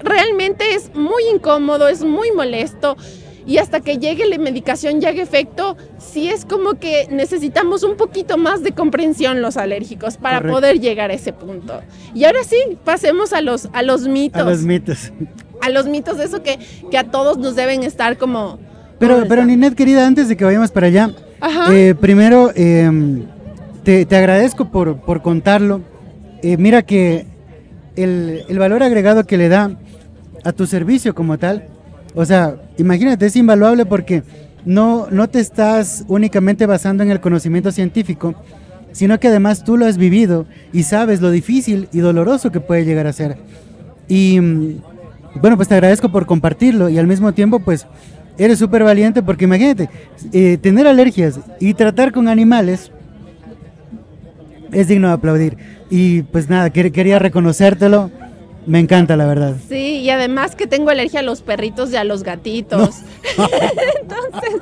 realmente 0.00 0.74
es 0.74 0.94
muy 0.94 1.22
incómodo, 1.32 1.88
es 1.88 2.04
muy 2.04 2.30
molesto 2.32 2.96
y 3.46 3.58
hasta 3.58 3.80
que 3.80 3.98
llegue 3.98 4.26
la 4.26 4.38
medicación 4.38 5.02
y 5.02 5.06
haga 5.06 5.22
efecto, 5.22 5.76
sí 5.98 6.30
es 6.30 6.44
como 6.44 6.74
que 6.74 7.08
necesitamos 7.10 7.82
un 7.82 7.96
poquito 7.96 8.38
más 8.38 8.62
de 8.62 8.72
comprensión 8.72 9.42
los 9.42 9.56
alérgicos 9.56 10.16
para 10.16 10.40
poder 10.40 10.80
llegar 10.80 11.10
a 11.10 11.14
ese 11.14 11.32
punto. 11.32 11.82
Y 12.14 12.24
ahora 12.24 12.42
sí, 12.44 12.56
pasemos 12.84 13.32
a 13.32 13.42
los, 13.42 13.68
a 13.72 13.82
los 13.82 14.08
mitos. 14.08 14.40
A 14.40 14.44
los 14.44 14.62
mitos. 14.62 15.12
A 15.60 15.68
los 15.68 15.86
mitos 15.86 16.18
de 16.18 16.24
eso 16.24 16.42
que, 16.42 16.58
que 16.90 16.96
a 16.96 17.04
todos 17.04 17.38
nos 17.38 17.54
deben 17.54 17.82
estar 17.82 18.16
como... 18.16 18.58
Pero, 18.98 19.24
pero 19.28 19.44
Ninet, 19.44 19.74
querida, 19.74 20.06
antes 20.06 20.28
de 20.28 20.36
que 20.36 20.44
vayamos 20.44 20.70
para 20.70 20.86
allá, 20.86 21.10
eh, 21.70 21.94
primero 22.00 22.50
em, 22.54 23.26
te, 23.82 24.06
te, 24.06 24.16
agradezco 24.16 24.70
por, 24.70 25.00
por 25.00 25.20
contarlo. 25.20 25.82
Eh, 26.42 26.56
mira 26.56 26.82
que 26.82 27.26
el, 27.96 28.58
valor 28.58 28.82
agregado 28.82 29.24
que 29.24 29.36
le 29.36 29.48
da 29.48 29.70
a 30.44 30.52
tu 30.52 30.66
servicio 30.66 31.14
como 31.14 31.38
tal, 31.38 31.68
o 32.14 32.24
sea, 32.24 32.56
imagínate, 32.78 33.26
es 33.26 33.36
invaluable 33.36 33.86
porque 33.86 34.22
no, 34.64 35.08
no 35.10 35.28
te 35.28 35.40
estás 35.40 36.04
únicamente 36.08 36.66
basando 36.66 37.02
en 37.02 37.10
el 37.10 37.20
conocimiento 37.20 37.72
científico, 37.72 38.34
sino 38.92 39.18
que 39.18 39.28
además 39.28 39.64
tú 39.64 39.76
lo 39.76 39.86
has 39.86 39.98
vivido 39.98 40.46
y 40.72 40.84
sabes 40.84 41.20
lo 41.20 41.30
difícil 41.30 41.88
y 41.92 41.98
doloroso 41.98 42.52
que 42.52 42.60
puede 42.60 42.84
llegar 42.84 43.06
a 43.06 43.12
ser. 43.12 43.36
Y 44.08 44.40
mm, 44.40 44.82
bueno, 45.40 45.56
pues 45.56 45.68
te 45.68 45.74
agradezco 45.74 46.10
por 46.10 46.26
compartirlo 46.26 46.88
y 46.88 46.98
al 46.98 47.06
mismo 47.06 47.32
tiempo 47.32 47.58
pues 47.58 47.86
eres 48.38 48.58
súper 48.58 48.84
valiente 48.84 49.22
porque 49.22 49.44
imagínate, 49.44 49.88
eh, 50.32 50.58
tener 50.60 50.86
alergias 50.86 51.40
y 51.60 51.74
tratar 51.74 52.12
con 52.12 52.28
animales 52.28 52.90
es 54.72 54.88
digno 54.88 55.08
de 55.08 55.14
aplaudir. 55.14 55.56
Y 55.96 56.22
pues 56.22 56.50
nada, 56.50 56.70
quería 56.70 57.20
reconocértelo. 57.20 58.10
Me 58.66 58.80
encanta, 58.80 59.16
la 59.16 59.26
verdad. 59.26 59.54
Sí, 59.68 60.00
y 60.00 60.10
además 60.10 60.56
que 60.56 60.66
tengo 60.66 60.90
alergia 60.90 61.20
a 61.20 61.22
los 61.22 61.40
perritos 61.40 61.92
y 61.92 61.96
a 61.96 62.02
los 62.02 62.24
gatitos. 62.24 62.96
entonces, 64.02 64.60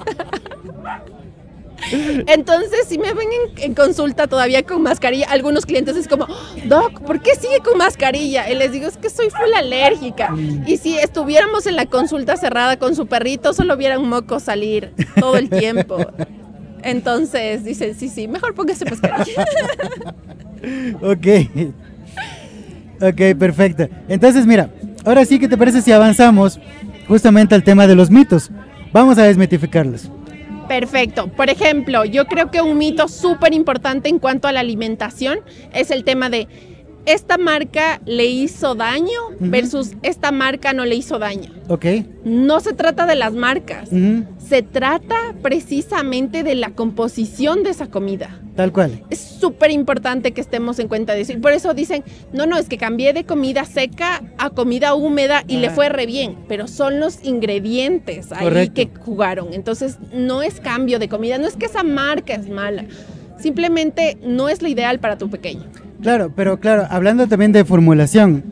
entonces, 2.27 2.87
si 2.87 2.99
me 2.99 3.15
ven 3.15 3.29
en, 3.57 3.73
consulta 3.73 4.27
todavía 4.27 4.62
con 4.62 4.83
mascarilla, 4.83 5.27
algunos 5.31 5.65
clientes 5.65 5.97
es 5.97 6.07
como, 6.07 6.27
Doc, 6.67 7.01
¿por 7.01 7.23
qué 7.23 7.35
sigue 7.35 7.61
con 7.61 7.79
mascarilla? 7.79 8.51
Y 8.51 8.55
les 8.55 8.71
digo, 8.71 8.87
es 8.87 8.99
que 8.99 9.09
soy 9.09 9.31
full 9.31 9.55
alérgica. 9.57 10.33
Mm. 10.33 10.69
Y 10.69 10.77
si 10.77 10.99
estuviéramos 10.99 11.67
en 11.67 11.77
la 11.77 11.87
consulta 11.87 12.37
cerrada 12.37 12.79
con 12.79 12.95
su 12.95 13.07
perrito, 13.07 13.55
solo 13.55 13.79
viera 13.79 13.99
un 13.99 14.11
moco 14.11 14.39
salir 14.39 14.93
todo 15.19 15.39
el 15.39 15.49
tiempo. 15.49 15.97
Entonces 16.83 17.65
dicen, 17.65 17.95
sí, 17.99 18.11
sí, 18.11 18.29
mejor 18.29 18.55
póngase 18.55 18.85
mascarilla. 18.85 19.47
Ok. 21.00 21.26
Ok, 23.00 23.37
perfecto. 23.38 23.88
Entonces, 24.09 24.47
mira, 24.47 24.71
ahora 25.04 25.25
sí, 25.25 25.38
¿qué 25.38 25.49
te 25.49 25.59
parece 25.59 25.83
si 25.83 25.90
avanzamos 25.90 26.61
justamente 27.09 27.54
al 27.54 27.64
tema 27.64 27.87
de 27.87 27.97
los 27.97 28.11
mitos? 28.11 28.50
Vamos 28.92 29.19
a 29.19 29.25
desmitificarlos. 29.25 30.11
Perfecto. 30.69 31.26
Por 31.28 31.50
ejemplo, 31.50 32.04
yo 32.04 32.26
creo 32.26 32.50
que 32.50 32.62
un 32.62 32.78
mito 32.78 33.09
súper 33.09 33.52
importante 33.54 34.09
en 34.09 34.19
cuanto 34.19 34.49
a 34.49 34.52
la 34.52 34.61
alimentación 34.61 35.40
es 35.73 35.90
el 35.90 36.04
tema 36.04 36.31
de 36.31 36.47
esta 37.04 37.37
marca 37.37 38.00
le 38.07 38.26
hizo 38.26 38.75
daño 38.75 39.21
versus 39.40 39.92
esta 40.02 40.31
marca 40.31 40.73
no 40.73 40.85
le 40.85 40.95
hizo 40.95 41.19
daño. 41.19 41.50
Ok. 41.69 41.87
No 42.25 42.61
se 42.61 42.73
trata 42.73 43.07
de 43.07 43.16
las 43.16 43.33
marcas, 43.33 43.88
se 44.38 44.62
trata 44.62 45.35
precisamente 45.42 46.45
de 46.45 46.54
la 46.54 46.71
composición 46.71 47.64
de 47.64 47.71
esa 47.71 47.88
comida. 47.88 48.42
Tal 48.56 48.71
cual. 48.71 49.02
Es 49.09 49.18
súper 49.18 49.71
importante 49.71 50.32
que 50.32 50.40
estemos 50.40 50.78
en 50.78 50.88
cuenta 50.88 51.14
de 51.14 51.23
eso. 51.23 51.32
Y 51.32 51.37
por 51.37 51.52
eso 51.52 51.73
dicen, 51.73 52.04
no, 52.32 52.44
no, 52.44 52.59
es 52.59 52.68
que 52.68 52.76
cambié 52.76 53.14
de 53.14 53.25
comida 53.25 53.64
seca 53.64 54.23
a 54.37 54.50
comida 54.50 54.94
húmeda 54.94 55.42
y 55.49 55.56
le 55.56 55.71
fue 55.71 55.88
re 55.88 56.04
bien, 56.04 56.37
pero 56.49 56.68
son 56.68 57.00
los 57.00 57.25
ingredientes 57.25 58.30
ahí 58.32 58.68
que 58.68 58.90
jugaron. 59.00 59.54
Entonces, 59.54 59.99
no 60.12 60.42
es 60.42 60.61
cambio 60.61 60.99
de 60.99 61.09
comida, 61.09 61.38
no 61.38 61.47
es 61.47 61.56
que 61.56 61.66
esa 61.66 61.82
marca 61.82 62.35
es 62.35 62.49
mala, 62.49 62.85
simplemente 63.38 64.18
no 64.23 64.49
es 64.49 64.61
la 64.61 64.68
ideal 64.68 65.00
para 65.00 65.16
tu 65.16 65.30
pequeño. 65.30 65.64
Claro, 66.02 66.32
pero 66.35 66.61
claro, 66.61 66.87
hablando 66.90 67.26
también 67.28 67.52
de 67.52 67.64
formulación, 67.64 68.44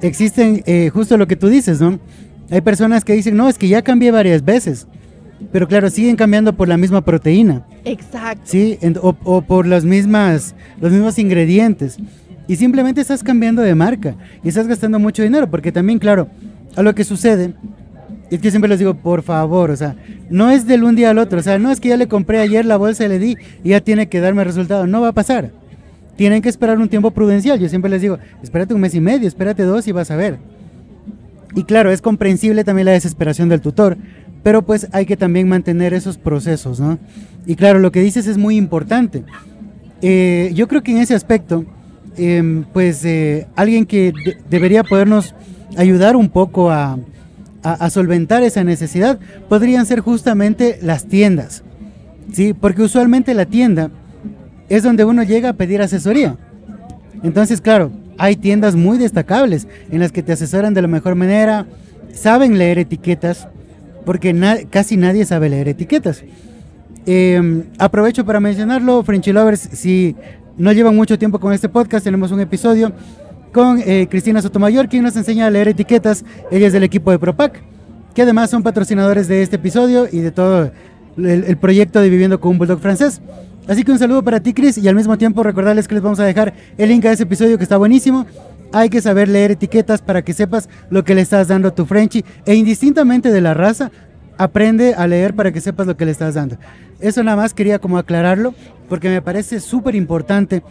existen 0.00 0.62
eh, 0.66 0.88
justo 0.92 1.16
lo 1.16 1.26
que 1.26 1.36
tú 1.36 1.48
dices, 1.48 1.80
¿no? 1.80 1.98
Hay 2.50 2.60
personas 2.60 3.04
que 3.04 3.12
dicen, 3.12 3.36
no, 3.36 3.48
es 3.48 3.58
que 3.58 3.68
ya 3.68 3.82
cambié 3.82 4.12
varias 4.12 4.44
veces, 4.44 4.86
pero 5.52 5.68
claro, 5.68 5.90
siguen 5.90 6.16
cambiando 6.16 6.54
por 6.54 6.68
la 6.68 6.76
misma 6.76 7.02
proteína. 7.02 7.64
Exacto. 7.84 8.42
Sí, 8.44 8.78
o, 9.00 9.42
por 9.42 9.66
las 9.66 9.84
mismas, 9.84 10.54
los 10.80 10.92
mismos 10.92 11.18
ingredientes. 11.18 11.98
Y 12.48 12.56
simplemente 12.56 13.00
estás 13.00 13.22
cambiando 13.22 13.62
de 13.62 13.74
marca 13.74 14.14
y 14.42 14.48
estás 14.48 14.66
gastando 14.66 14.98
mucho 14.98 15.22
dinero, 15.22 15.50
porque 15.50 15.72
también, 15.72 15.98
claro, 15.98 16.28
a 16.76 16.82
lo 16.82 16.94
que 16.94 17.04
sucede 17.04 17.54
es 18.30 18.40
que 18.40 18.50
siempre 18.50 18.68
les 18.68 18.78
digo, 18.78 18.94
por 18.94 19.22
favor, 19.22 19.70
o 19.70 19.76
sea, 19.76 19.96
no 20.30 20.50
es 20.50 20.66
del 20.66 20.84
un 20.84 20.96
día 20.96 21.10
al 21.10 21.18
otro, 21.18 21.40
o 21.40 21.42
sea, 21.42 21.58
no 21.58 21.70
es 21.70 21.80
que 21.80 21.88
ya 21.90 21.96
le 21.96 22.08
compré 22.08 22.38
ayer 22.40 22.64
la 22.64 22.76
bolsa 22.76 23.04
y 23.04 23.08
le 23.08 23.18
di 23.18 23.36
y 23.62 23.70
ya 23.70 23.80
tiene 23.80 24.08
que 24.08 24.20
darme 24.20 24.44
resultado, 24.44 24.86
no 24.86 25.00
va 25.00 25.08
a 25.08 25.12
pasar 25.12 25.50
tienen 26.16 26.42
que 26.42 26.48
esperar 26.48 26.78
un 26.78 26.88
tiempo 26.88 27.10
prudencial. 27.10 27.58
Yo 27.58 27.68
siempre 27.68 27.90
les 27.90 28.02
digo, 28.02 28.18
espérate 28.42 28.74
un 28.74 28.80
mes 28.80 28.94
y 28.94 29.00
medio, 29.00 29.28
espérate 29.28 29.62
dos 29.62 29.86
y 29.86 29.92
vas 29.92 30.10
a 30.10 30.16
ver. 30.16 30.38
Y 31.54 31.64
claro, 31.64 31.90
es 31.90 32.02
comprensible 32.02 32.64
también 32.64 32.86
la 32.86 32.92
desesperación 32.92 33.48
del 33.48 33.60
tutor, 33.60 33.96
pero 34.46 34.62
pues 34.62 34.86
hay 34.92 35.06
que 35.06 35.16
también 35.16 35.48
mantener 35.48 35.92
esos 35.92 36.18
procesos, 36.18 36.78
¿no? 36.78 37.00
Y 37.46 37.56
claro, 37.56 37.80
lo 37.80 37.90
que 37.90 38.00
dices 38.00 38.28
es 38.28 38.38
muy 38.38 38.56
importante. 38.56 39.24
Eh, 40.02 40.52
yo 40.54 40.68
creo 40.68 40.84
que 40.84 40.92
en 40.92 40.98
ese 40.98 41.16
aspecto, 41.16 41.64
em, 42.16 42.62
pues 42.72 43.04
eh, 43.04 43.48
alguien 43.56 43.86
que 43.86 44.12
debería 44.48 44.84
podernos 44.84 45.34
ayudar 45.76 46.14
un 46.14 46.28
poco 46.28 46.70
a, 46.70 46.96
a, 47.64 47.90
solventar 47.90 48.44
esa 48.44 48.62
necesidad 48.62 49.18
podrían 49.48 49.84
ser 49.84 49.98
justamente 49.98 50.78
las 50.80 51.06
tiendas, 51.06 51.64
¿sí? 52.32 52.52
Porque 52.54 52.82
usualmente 52.82 53.34
la 53.34 53.46
tienda 53.46 53.90
es 54.68 54.84
donde 54.84 55.04
uno 55.04 55.24
llega 55.24 55.48
a 55.48 55.54
pedir 55.54 55.82
asesoría. 55.82 56.36
Entonces, 57.24 57.60
claro, 57.60 57.90
hay 58.16 58.36
tiendas 58.36 58.76
muy 58.76 58.96
destacables 58.96 59.66
en 59.90 59.98
las 59.98 60.12
que 60.12 60.22
te 60.22 60.34
asesoran 60.34 60.72
de 60.72 60.82
la 60.82 60.88
mejor 60.88 61.16
manera, 61.16 61.66
saben 62.12 62.58
leer 62.58 62.78
etiquetas, 62.78 63.48
porque 64.06 64.34
casi 64.70 64.96
nadie 64.96 65.26
sabe 65.26 65.50
leer 65.50 65.68
etiquetas. 65.68 66.22
Em, 67.04 67.64
aprovecho 67.76 68.24
para 68.24 68.40
mencionarlo, 68.40 69.02
Frenchy 69.02 69.32
Lovers, 69.32 69.60
si 69.60 70.14
no 70.56 70.72
llevan 70.72 70.94
mucho 70.94 71.18
tiempo 71.18 71.40
con 71.40 71.52
este 71.52 71.68
podcast, 71.68 72.04
tenemos 72.04 72.30
un 72.30 72.40
episodio 72.40 72.92
con 73.52 73.82
eh, 73.84 74.06
Cristina 74.08 74.40
Sotomayor, 74.40 74.88
quien 74.88 75.02
nos 75.02 75.16
enseña 75.16 75.46
a 75.46 75.50
leer 75.50 75.68
etiquetas. 75.68 76.24
Ella 76.52 76.68
es 76.68 76.72
del 76.72 76.84
equipo 76.84 77.10
de 77.10 77.18
Propac, 77.18 77.60
que 78.14 78.22
además 78.22 78.48
son 78.48 78.62
patrocinadores 78.62 79.26
de 79.26 79.42
este 79.42 79.56
episodio 79.56 80.06
y 80.10 80.20
de 80.20 80.30
todo 80.30 80.70
el, 81.18 81.44
el 81.44 81.56
proyecto 81.56 82.00
de 82.00 82.08
Viviendo 82.08 82.40
con 82.40 82.52
un 82.52 82.58
Bulldog 82.58 82.78
francés. 82.78 83.20
Así 83.66 83.82
que 83.82 83.90
un 83.90 83.98
saludo 83.98 84.22
para 84.22 84.38
ti, 84.38 84.54
Chris, 84.54 84.78
y 84.78 84.86
al 84.86 84.94
mismo 84.94 85.18
tiempo 85.18 85.42
recordarles 85.42 85.88
que 85.88 85.94
les 85.94 86.02
vamos 86.02 86.20
a 86.20 86.24
dejar 86.24 86.54
el 86.78 86.88
link 86.88 87.04
a 87.06 87.12
ese 87.12 87.24
episodio 87.24 87.58
que 87.58 87.64
está 87.64 87.76
buenísimo 87.76 88.24
hay 88.78 88.90
que 88.90 89.00
saber 89.00 89.28
leer 89.28 89.52
etiquetas 89.52 90.02
para 90.02 90.22
que 90.22 90.34
sepas 90.34 90.68
lo 90.90 91.02
que 91.02 91.14
le 91.14 91.22
estás 91.22 91.48
dando 91.48 91.68
a 91.68 91.74
tu 91.74 91.86
Frenchy 91.86 92.22
e 92.44 92.54
indistintamente 92.54 93.32
de 93.32 93.40
la 93.40 93.54
raza, 93.54 93.90
aprende 94.36 94.94
a 94.94 95.06
leer 95.06 95.34
para 95.34 95.50
que 95.50 95.62
sepas 95.62 95.86
lo 95.86 95.96
que 95.96 96.04
le 96.04 96.10
estás 96.10 96.34
dando. 96.34 96.58
Eso 97.00 97.22
nada 97.22 97.38
más 97.38 97.54
quería 97.54 97.78
como 97.78 97.96
aclararlo 97.96 98.54
porque 98.86 99.08
me 99.08 99.22
parece 99.22 99.60
súper 99.60 99.94
importante 99.94 100.62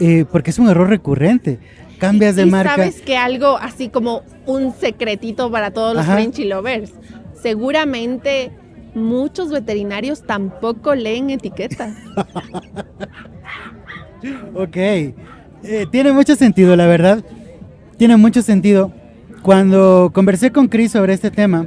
eh, 0.00 0.24
porque 0.30 0.50
es 0.50 0.58
un 0.58 0.68
error 0.68 0.88
recurrente. 0.88 1.60
Cambias 2.00 2.34
de 2.34 2.42
y 2.42 2.50
marca. 2.50 2.74
Sabes 2.74 3.00
que 3.00 3.16
algo 3.16 3.58
así 3.58 3.90
como 3.90 4.22
un 4.46 4.74
secretito 4.74 5.52
para 5.52 5.70
todos 5.70 5.94
los 5.94 6.06
Frenchy 6.06 6.46
lovers. 6.46 6.94
Seguramente 7.40 8.50
muchos 8.96 9.50
veterinarios 9.50 10.26
tampoco 10.26 10.96
leen 10.96 11.30
etiquetas. 11.30 11.94
ok. 14.56 14.76
Eh, 15.64 15.86
tiene 15.90 16.12
mucho 16.12 16.36
sentido, 16.36 16.76
la 16.76 16.86
verdad. 16.86 17.24
Tiene 17.96 18.16
mucho 18.16 18.42
sentido. 18.42 18.92
Cuando 19.42 20.10
conversé 20.12 20.52
con 20.52 20.68
Chris 20.68 20.92
sobre 20.92 21.14
este 21.14 21.30
tema, 21.30 21.66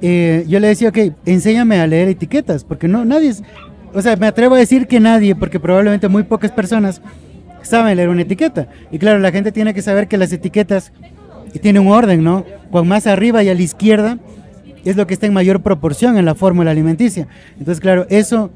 eh, 0.00 0.44
yo 0.48 0.60
le 0.60 0.68
decía, 0.68 0.90
ok, 0.90 0.98
enséñame 1.24 1.80
a 1.80 1.86
leer 1.86 2.08
etiquetas, 2.08 2.64
porque 2.64 2.88
no, 2.88 3.04
nadie 3.04 3.30
es, 3.30 3.42
o 3.94 4.02
sea, 4.02 4.16
me 4.16 4.26
atrevo 4.26 4.54
a 4.54 4.58
decir 4.58 4.86
que 4.86 5.00
nadie, 5.00 5.34
porque 5.34 5.58
probablemente 5.58 6.08
muy 6.08 6.22
pocas 6.22 6.52
personas 6.52 7.00
saben 7.62 7.96
leer 7.96 8.08
una 8.08 8.22
etiqueta. 8.22 8.68
Y 8.90 8.98
claro, 8.98 9.18
la 9.18 9.32
gente 9.32 9.52
tiene 9.52 9.74
que 9.74 9.82
saber 9.82 10.08
que 10.08 10.18
las 10.18 10.32
etiquetas 10.32 10.92
tienen 11.60 11.82
un 11.86 11.92
orden, 11.92 12.22
¿no? 12.22 12.44
Cuando 12.70 12.88
más 12.88 13.06
arriba 13.06 13.42
y 13.42 13.48
a 13.48 13.54
la 13.54 13.62
izquierda 13.62 14.18
es 14.84 14.96
lo 14.96 15.06
que 15.06 15.14
está 15.14 15.26
en 15.26 15.32
mayor 15.32 15.62
proporción 15.62 16.18
en 16.18 16.24
la 16.24 16.34
fórmula 16.34 16.70
alimenticia. 16.70 17.26
Entonces, 17.58 17.80
claro, 17.80 18.06
eso 18.08 18.50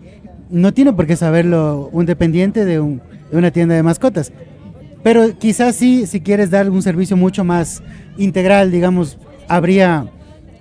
no 0.51 0.73
tiene 0.73 0.93
por 0.93 1.07
qué 1.07 1.17
saberlo 1.17 1.89
un 1.93 2.07
dependiente 2.07 2.65
de, 2.65 2.81
una 2.81 3.51
tienda 3.51 3.75
de 3.75 3.83
mascotas. 3.83 4.33
Pero 5.03 5.39
quizás 5.39 5.77
sí, 5.77 6.07
si 6.07 6.21
quieres 6.21 6.51
dar 6.51 6.69
un 6.69 6.83
servicio 6.83 7.17
mucho 7.17 7.45
más 7.45 7.83
integral, 8.19 8.71
digamos, 8.71 9.19
habría, 9.49 10.07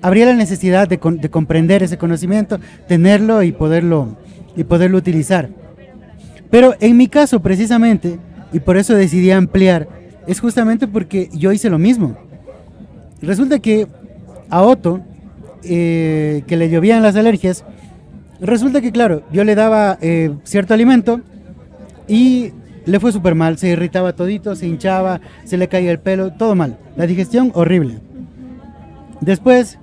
habría 0.01 0.27
la 0.27 0.34
necesidad 0.34 0.88
de, 0.88 0.98
de 0.98 1.29
comprender 1.29 1.84
ese 1.84 1.98
conocimiento, 1.98 2.60
tenerlo 2.88 3.43
y 3.43 3.51
poderlo, 3.51 4.17
y 4.55 4.63
poderlo 4.63 4.98
utilizar. 4.98 5.50
Pero 6.50 6.74
en 6.79 6.98
mi 6.98 7.08
caso, 7.08 7.41
precisamente, 7.41 8.17
y 8.53 8.60
por 8.60 8.77
eso 8.77 8.96
decidí 8.96 9.31
ampliar, 9.31 9.88
es 10.25 10.39
justamente 10.39 10.88
porque 10.88 11.29
yo 11.34 11.51
hice 11.51 11.69
lo 11.69 11.77
mismo. 11.77 12.17
Resulta 13.22 13.60
que 13.60 13.88
a 14.50 14.62
Otto, 14.62 15.01
eh, 15.63 16.43
que 16.48 16.55
le 16.55 16.69
llovían 16.69 17.03
las 17.03 17.15
alergias, 17.15 17.65
resulta 18.39 18.81
que, 18.81 18.91
claro, 18.91 19.24
yo 19.31 19.43
le 19.43 19.55
daba 19.55 19.98
eh, 20.01 20.31
cierto 20.43 20.74
alimento 20.74 21.22
y 22.08 22.53
le 22.86 23.00
fue 23.00 23.12
súper 23.12 23.36
mal, 23.36 23.57
se 23.57 23.69
irritaba 23.69 24.13
todito, 24.13 24.55
se 24.55 24.67
hinchaba, 24.67 25.21
se 25.43 25.57
le 25.57 25.67
caía 25.67 25.91
el 25.91 26.00
pelo, 26.00 26.31
todo 26.33 26.55
mal. 26.55 26.77
La 26.95 27.07
digestión 27.07 27.51
horrible. 27.53 28.00
Después, 29.21 29.77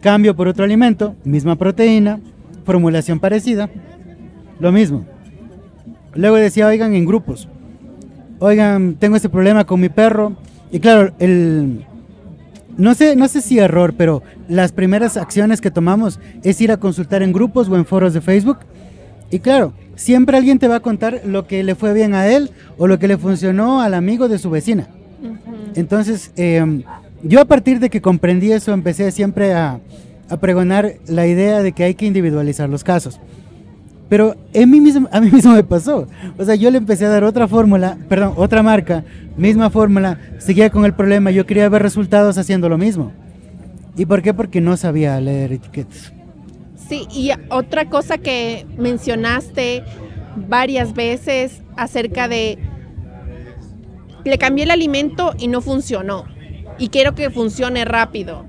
cambio 0.00 0.36
por 0.36 0.48
otro 0.48 0.64
alimento, 0.64 1.14
misma 1.24 1.56
proteína, 1.56 2.20
formulación 2.64 3.18
parecida, 3.18 3.70
lo 4.60 4.72
mismo. 4.72 5.04
Luego 6.14 6.36
decía, 6.36 6.66
oigan, 6.66 6.94
en 6.94 7.06
grupos, 7.06 7.48
oigan, 8.38 8.94
tengo 8.94 9.16
este 9.16 9.28
problema 9.28 9.64
con 9.64 9.80
mi 9.80 9.88
perro. 9.88 10.34
Y 10.70 10.80
claro, 10.80 11.12
el, 11.18 11.84
no 12.76 12.94
sé, 12.94 13.16
no 13.16 13.26
sé 13.28 13.40
si 13.40 13.58
error, 13.58 13.94
pero 13.96 14.22
las 14.48 14.72
primeras 14.72 15.16
acciones 15.16 15.60
que 15.60 15.70
tomamos 15.70 16.20
es 16.42 16.60
ir 16.60 16.70
a 16.70 16.76
consultar 16.76 17.22
en 17.22 17.32
grupos 17.32 17.68
o 17.68 17.76
en 17.76 17.84
foros 17.84 18.14
de 18.14 18.20
Facebook. 18.20 18.58
Y 19.30 19.40
claro, 19.40 19.72
siempre 19.96 20.36
alguien 20.36 20.58
te 20.58 20.68
va 20.68 20.76
a 20.76 20.80
contar 20.80 21.22
lo 21.24 21.46
que 21.46 21.62
le 21.62 21.74
fue 21.74 21.92
bien 21.92 22.14
a 22.14 22.28
él 22.28 22.50
o 22.78 22.86
lo 22.86 22.98
que 22.98 23.08
le 23.08 23.18
funcionó 23.18 23.80
al 23.80 23.94
amigo 23.94 24.28
de 24.28 24.38
su 24.38 24.50
vecina. 24.50 24.88
Entonces, 25.74 26.32
em, 26.36 26.82
yo 27.22 27.40
a 27.40 27.44
partir 27.44 27.80
de 27.80 27.90
que 27.90 28.00
comprendí 28.00 28.52
eso, 28.52 28.72
empecé 28.72 29.10
siempre 29.10 29.52
a, 29.52 29.80
a 30.28 30.36
pregonar 30.38 30.94
la 31.06 31.26
idea 31.26 31.62
de 31.62 31.72
que 31.72 31.84
hay 31.84 31.94
que 31.94 32.06
individualizar 32.06 32.68
los 32.68 32.84
casos. 32.84 33.20
Pero 34.08 34.36
en 34.54 34.70
mí 34.70 34.80
mismo, 34.80 35.08
a 35.12 35.20
mí 35.20 35.30
mismo 35.32 35.52
me 35.52 35.64
pasó. 35.64 36.06
O 36.38 36.44
sea, 36.44 36.54
yo 36.54 36.70
le 36.70 36.78
empecé 36.78 37.06
a 37.06 37.10
dar 37.10 37.24
otra 37.24 37.48
fórmula, 37.48 37.98
perdón, 38.08 38.34
otra 38.36 38.62
marca, 38.62 39.04
misma 39.36 39.70
fórmula, 39.70 40.18
seguía 40.38 40.70
con 40.70 40.84
el 40.84 40.94
problema, 40.94 41.30
yo 41.30 41.46
quería 41.46 41.68
ver 41.68 41.82
resultados 41.82 42.38
haciendo 42.38 42.68
lo 42.68 42.78
mismo. 42.78 43.12
¿Y 43.96 44.06
por 44.06 44.22
qué? 44.22 44.32
Porque 44.32 44.60
no 44.60 44.76
sabía 44.76 45.20
leer 45.20 45.52
etiquetas. 45.52 46.12
Sí, 46.88 47.06
y 47.12 47.30
otra 47.50 47.90
cosa 47.90 48.18
que 48.18 48.66
mencionaste 48.76 49.84
varias 50.48 50.94
veces 50.94 51.62
acerca 51.76 52.28
de 52.28 52.58
le 54.24 54.38
cambié 54.38 54.64
el 54.64 54.70
alimento 54.70 55.34
y 55.38 55.48
no 55.48 55.60
funcionó. 55.60 56.24
Y 56.78 56.88
quiero 56.88 57.14
que 57.14 57.30
funcione 57.30 57.84
rápido. 57.84 58.44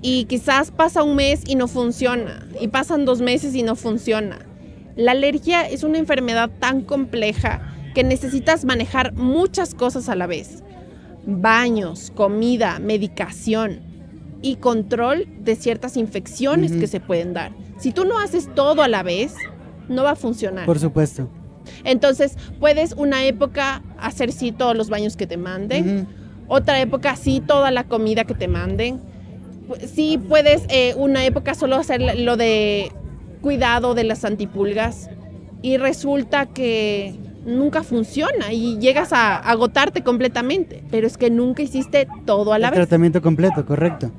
Y 0.00 0.24
quizás 0.24 0.70
pasa 0.70 1.02
un 1.02 1.16
mes 1.16 1.42
y 1.46 1.54
no 1.54 1.68
funciona. 1.68 2.46
Y 2.60 2.68
pasan 2.68 3.04
dos 3.04 3.20
meses 3.20 3.54
y 3.54 3.62
no 3.62 3.76
funciona 3.76 4.38
la 4.96 5.12
alergia 5.12 5.68
es 5.68 5.82
una 5.82 5.98
enfermedad 5.98 6.50
tan 6.60 6.82
compleja 6.82 7.60
que 7.94 8.04
necesitas 8.04 8.64
manejar 8.64 9.12
muchas 9.14 9.74
cosas 9.74 10.08
a 10.08 10.14
la 10.14 10.26
vez. 10.26 10.62
Baños, 11.26 12.12
comida, 12.14 12.78
medicación 12.78 13.80
y 14.42 14.56
control 14.56 15.26
de 15.40 15.56
ciertas 15.56 15.96
infecciones 15.96 16.72
que 16.72 16.86
se 16.86 17.00
pueden 17.00 17.32
dar. 17.32 17.52
Si 17.84 17.92
tú 17.92 18.06
no 18.06 18.18
haces 18.18 18.48
todo 18.54 18.80
a 18.80 18.88
la 18.88 19.02
vez, 19.02 19.34
no 19.90 20.04
va 20.04 20.12
a 20.12 20.16
funcionar. 20.16 20.64
Por 20.64 20.78
supuesto. 20.78 21.28
Entonces, 21.84 22.38
puedes 22.58 22.94
una 22.94 23.26
época 23.26 23.82
hacer 23.98 24.32
sí 24.32 24.52
todos 24.52 24.74
los 24.74 24.88
baños 24.88 25.18
que 25.18 25.26
te 25.26 25.36
manden, 25.36 26.08
otra 26.48 26.80
época 26.80 27.14
sí 27.14 27.42
toda 27.46 27.70
la 27.70 27.84
comida 27.84 28.24
que 28.24 28.32
te 28.32 28.48
manden. 28.48 29.02
Sí 29.86 30.16
puedes 30.16 30.62
eh, 30.70 30.94
una 30.96 31.26
época 31.26 31.54
solo 31.54 31.76
hacer 31.76 32.00
lo 32.20 32.38
de 32.38 32.90
cuidado 33.42 33.92
de 33.92 34.04
las 34.04 34.24
antipulgas 34.24 35.10
y 35.60 35.76
resulta 35.76 36.46
que 36.46 37.14
nunca 37.44 37.82
funciona 37.82 38.50
y 38.50 38.78
llegas 38.78 39.12
a 39.12 39.36
agotarte 39.36 40.02
completamente, 40.02 40.82
pero 40.90 41.06
es 41.06 41.18
que 41.18 41.28
nunca 41.28 41.60
hiciste 41.60 42.08
todo 42.24 42.54
a 42.54 42.58
la 42.58 42.68
El 42.68 42.76
vez. 42.76 42.88
Tratamiento 42.88 43.20
completo, 43.20 43.66
correcto. 43.66 44.10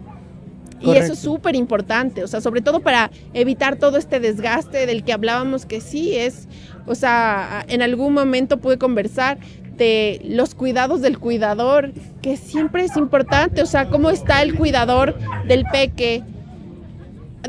Y 0.85 0.95
eso 0.95 1.13
es 1.13 1.19
súper 1.19 1.55
importante, 1.55 2.23
o 2.23 2.27
sea, 2.27 2.41
sobre 2.41 2.61
todo 2.61 2.79
para 2.79 3.11
evitar 3.33 3.77
todo 3.77 3.97
este 3.97 4.19
desgaste 4.19 4.85
del 4.85 5.03
que 5.03 5.13
hablábamos 5.13 5.65
que 5.65 5.81
sí 5.81 6.15
es, 6.15 6.47
o 6.85 6.95
sea, 6.95 7.65
en 7.67 7.81
algún 7.81 8.13
momento 8.13 8.57
pude 8.57 8.77
conversar 8.77 9.37
de 9.77 10.21
los 10.23 10.55
cuidados 10.55 11.01
del 11.01 11.19
cuidador, 11.19 11.91
que 12.21 12.37
siempre 12.37 12.85
es 12.85 12.95
importante, 12.95 13.61
o 13.61 13.65
sea, 13.65 13.89
cómo 13.89 14.09
está 14.09 14.41
el 14.41 14.55
cuidador 14.55 15.15
del 15.47 15.65
peque, 15.65 16.23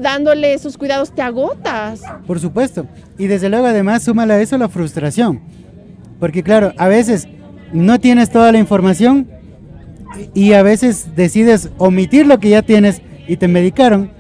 dándole 0.01 0.53
esos 0.53 0.77
cuidados 0.77 1.14
te 1.14 1.22
agotas. 1.22 2.01
Por 2.27 2.40
supuesto. 2.40 2.87
Y 3.18 3.27
desde 3.27 3.49
luego 3.49 3.66
además 3.66 4.03
súmale 4.03 4.35
a 4.35 4.40
eso 4.40 4.59
la 4.59 4.68
frustración. 4.68 5.40
Porque 6.18 6.42
claro, 6.42 6.72
a 6.79 6.88
veces 6.88 7.29
no 7.72 7.99
tienes 8.01 8.31
toda 8.31 8.53
la 8.53 8.59
información 8.59 9.29
y 10.35 10.53
a 10.53 10.62
veces 10.62 11.14
decides 11.14 11.70
omitir 11.79 12.27
lo 12.27 12.38
que 12.38 12.51
ya 12.51 12.62
tienes 12.62 13.03
y 13.26 13.36
te 13.36 13.48
medicaron 13.48 14.10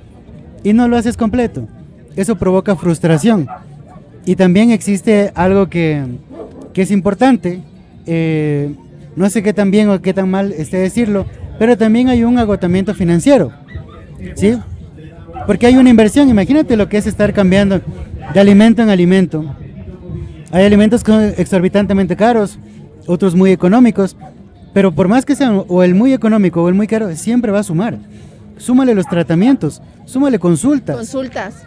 y 0.62 0.72
no 0.72 0.88
lo 0.88 0.96
haces 0.96 1.16
completo. 1.16 1.68
Eso 2.16 2.36
provoca 2.36 2.76
frustración. 2.76 3.46
Y 4.24 4.36
también 4.36 4.70
existe 4.70 5.30
algo 5.34 5.68
que, 5.68 6.02
que 6.72 6.82
es 6.82 6.90
importante, 6.90 7.60
eh, 8.06 8.74
no 9.14 9.30
sé 9.30 9.42
qué 9.42 9.52
tan 9.52 9.70
bien 9.70 9.88
o 9.88 10.00
qué 10.02 10.12
tan 10.12 10.30
mal 10.30 10.52
esté 10.52 10.78
decirlo, 10.78 11.26
pero 11.58 11.76
también 11.76 12.08
hay 12.08 12.24
un 12.24 12.38
agotamiento 12.38 12.94
financiero. 12.94 13.52
¿Sí? 14.34 14.58
Porque 15.46 15.66
hay 15.66 15.76
una 15.76 15.90
inversión, 15.90 16.28
imagínate 16.28 16.76
lo 16.76 16.88
que 16.88 16.96
es 16.96 17.06
estar 17.06 17.32
cambiando 17.32 17.80
de 18.34 18.40
alimento 18.40 18.82
en 18.82 18.90
alimento. 18.90 19.44
Hay 20.50 20.64
alimentos 20.64 21.04
exorbitantemente 21.36 22.16
caros, 22.16 22.58
otros 23.06 23.34
muy 23.34 23.52
económicos, 23.52 24.16
pero 24.72 24.92
por 24.92 25.08
más 25.08 25.24
que 25.24 25.36
sean 25.36 25.64
o 25.68 25.82
el 25.82 25.94
muy 25.94 26.12
económico 26.12 26.62
o 26.62 26.68
el 26.68 26.74
muy 26.74 26.86
caro, 26.86 27.14
siempre 27.14 27.52
va 27.52 27.60
a 27.60 27.64
sumar. 27.64 27.98
Súmale 28.56 28.94
los 28.94 29.06
tratamientos, 29.06 29.82
súmale 30.04 30.38
consultas. 30.38 30.96
Consultas, 30.96 31.64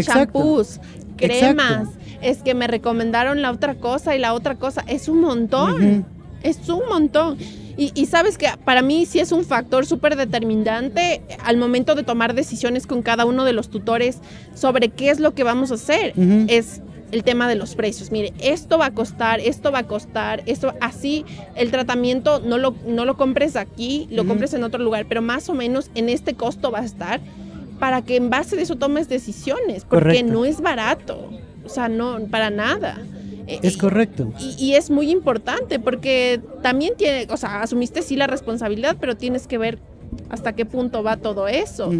champús, 0.00 0.80
cremas. 1.16 1.88
Es 2.20 2.42
que 2.42 2.54
me 2.54 2.66
recomendaron 2.66 3.42
la 3.42 3.50
otra 3.50 3.74
cosa 3.74 4.16
y 4.16 4.18
la 4.18 4.32
otra 4.32 4.54
cosa. 4.56 4.82
Es 4.86 5.08
un 5.08 5.20
montón. 5.20 6.06
Es 6.42 6.68
un 6.68 6.82
montón. 6.88 7.38
Y, 7.76 8.06
sabes 8.06 8.38
que 8.38 8.46
para 8.64 8.82
mí 8.82 9.04
sí 9.04 9.18
es 9.18 9.32
un 9.32 9.44
factor 9.44 9.84
súper 9.84 10.16
determinante 10.16 11.22
al 11.42 11.56
momento 11.56 11.94
de 11.94 12.04
tomar 12.04 12.34
decisiones 12.34 12.86
con 12.86 13.02
cada 13.02 13.24
uno 13.24 13.44
de 13.44 13.52
los 13.52 13.68
tutores 13.68 14.18
sobre 14.54 14.90
qué 14.90 15.10
es 15.10 15.18
lo 15.18 15.34
que 15.34 15.42
vamos 15.42 15.72
a 15.72 15.74
hacer. 15.74 16.14
Es 16.48 16.82
el 17.14 17.22
tema 17.22 17.48
de 17.48 17.54
los 17.54 17.76
precios. 17.76 18.10
Mire, 18.10 18.32
esto 18.40 18.76
va 18.76 18.86
a 18.86 18.90
costar, 18.90 19.38
esto 19.38 19.70
va 19.70 19.78
a 19.78 19.86
costar, 19.86 20.42
esto 20.46 20.74
así 20.80 21.24
el 21.54 21.70
tratamiento 21.70 22.40
no 22.40 22.58
lo, 22.58 22.74
no 22.86 23.04
lo 23.04 23.16
compres 23.16 23.54
aquí, 23.54 24.08
lo 24.10 24.26
compres 24.26 24.52
en 24.52 24.64
otro 24.64 24.82
lugar, 24.82 25.06
pero 25.08 25.22
más 25.22 25.48
o 25.48 25.54
menos 25.54 25.90
en 25.94 26.08
este 26.08 26.34
costo 26.34 26.72
va 26.72 26.80
a 26.80 26.84
estar 26.84 27.20
para 27.78 28.02
que 28.02 28.16
en 28.16 28.30
base 28.30 28.56
de 28.56 28.62
eso 28.62 28.76
tomes 28.76 29.08
decisiones, 29.08 29.84
porque 29.84 30.24
no 30.24 30.44
es 30.44 30.60
barato, 30.60 31.30
o 31.64 31.68
sea, 31.68 31.88
no, 31.88 32.18
para 32.30 32.50
nada. 32.50 33.00
Eh, 33.46 33.60
Es 33.62 33.76
correcto. 33.76 34.32
Y, 34.40 34.56
y 34.58 34.74
es 34.74 34.90
muy 34.90 35.10
importante 35.10 35.78
porque 35.78 36.40
también 36.62 36.94
tiene, 36.96 37.28
o 37.30 37.36
sea, 37.36 37.62
asumiste 37.62 38.02
sí 38.02 38.16
la 38.16 38.26
responsabilidad, 38.26 38.96
pero 38.98 39.16
tienes 39.16 39.46
que 39.46 39.56
ver 39.58 39.78
hasta 40.30 40.54
qué 40.54 40.64
punto 40.64 41.02
va 41.04 41.16
todo 41.16 41.46
eso. 41.46 41.92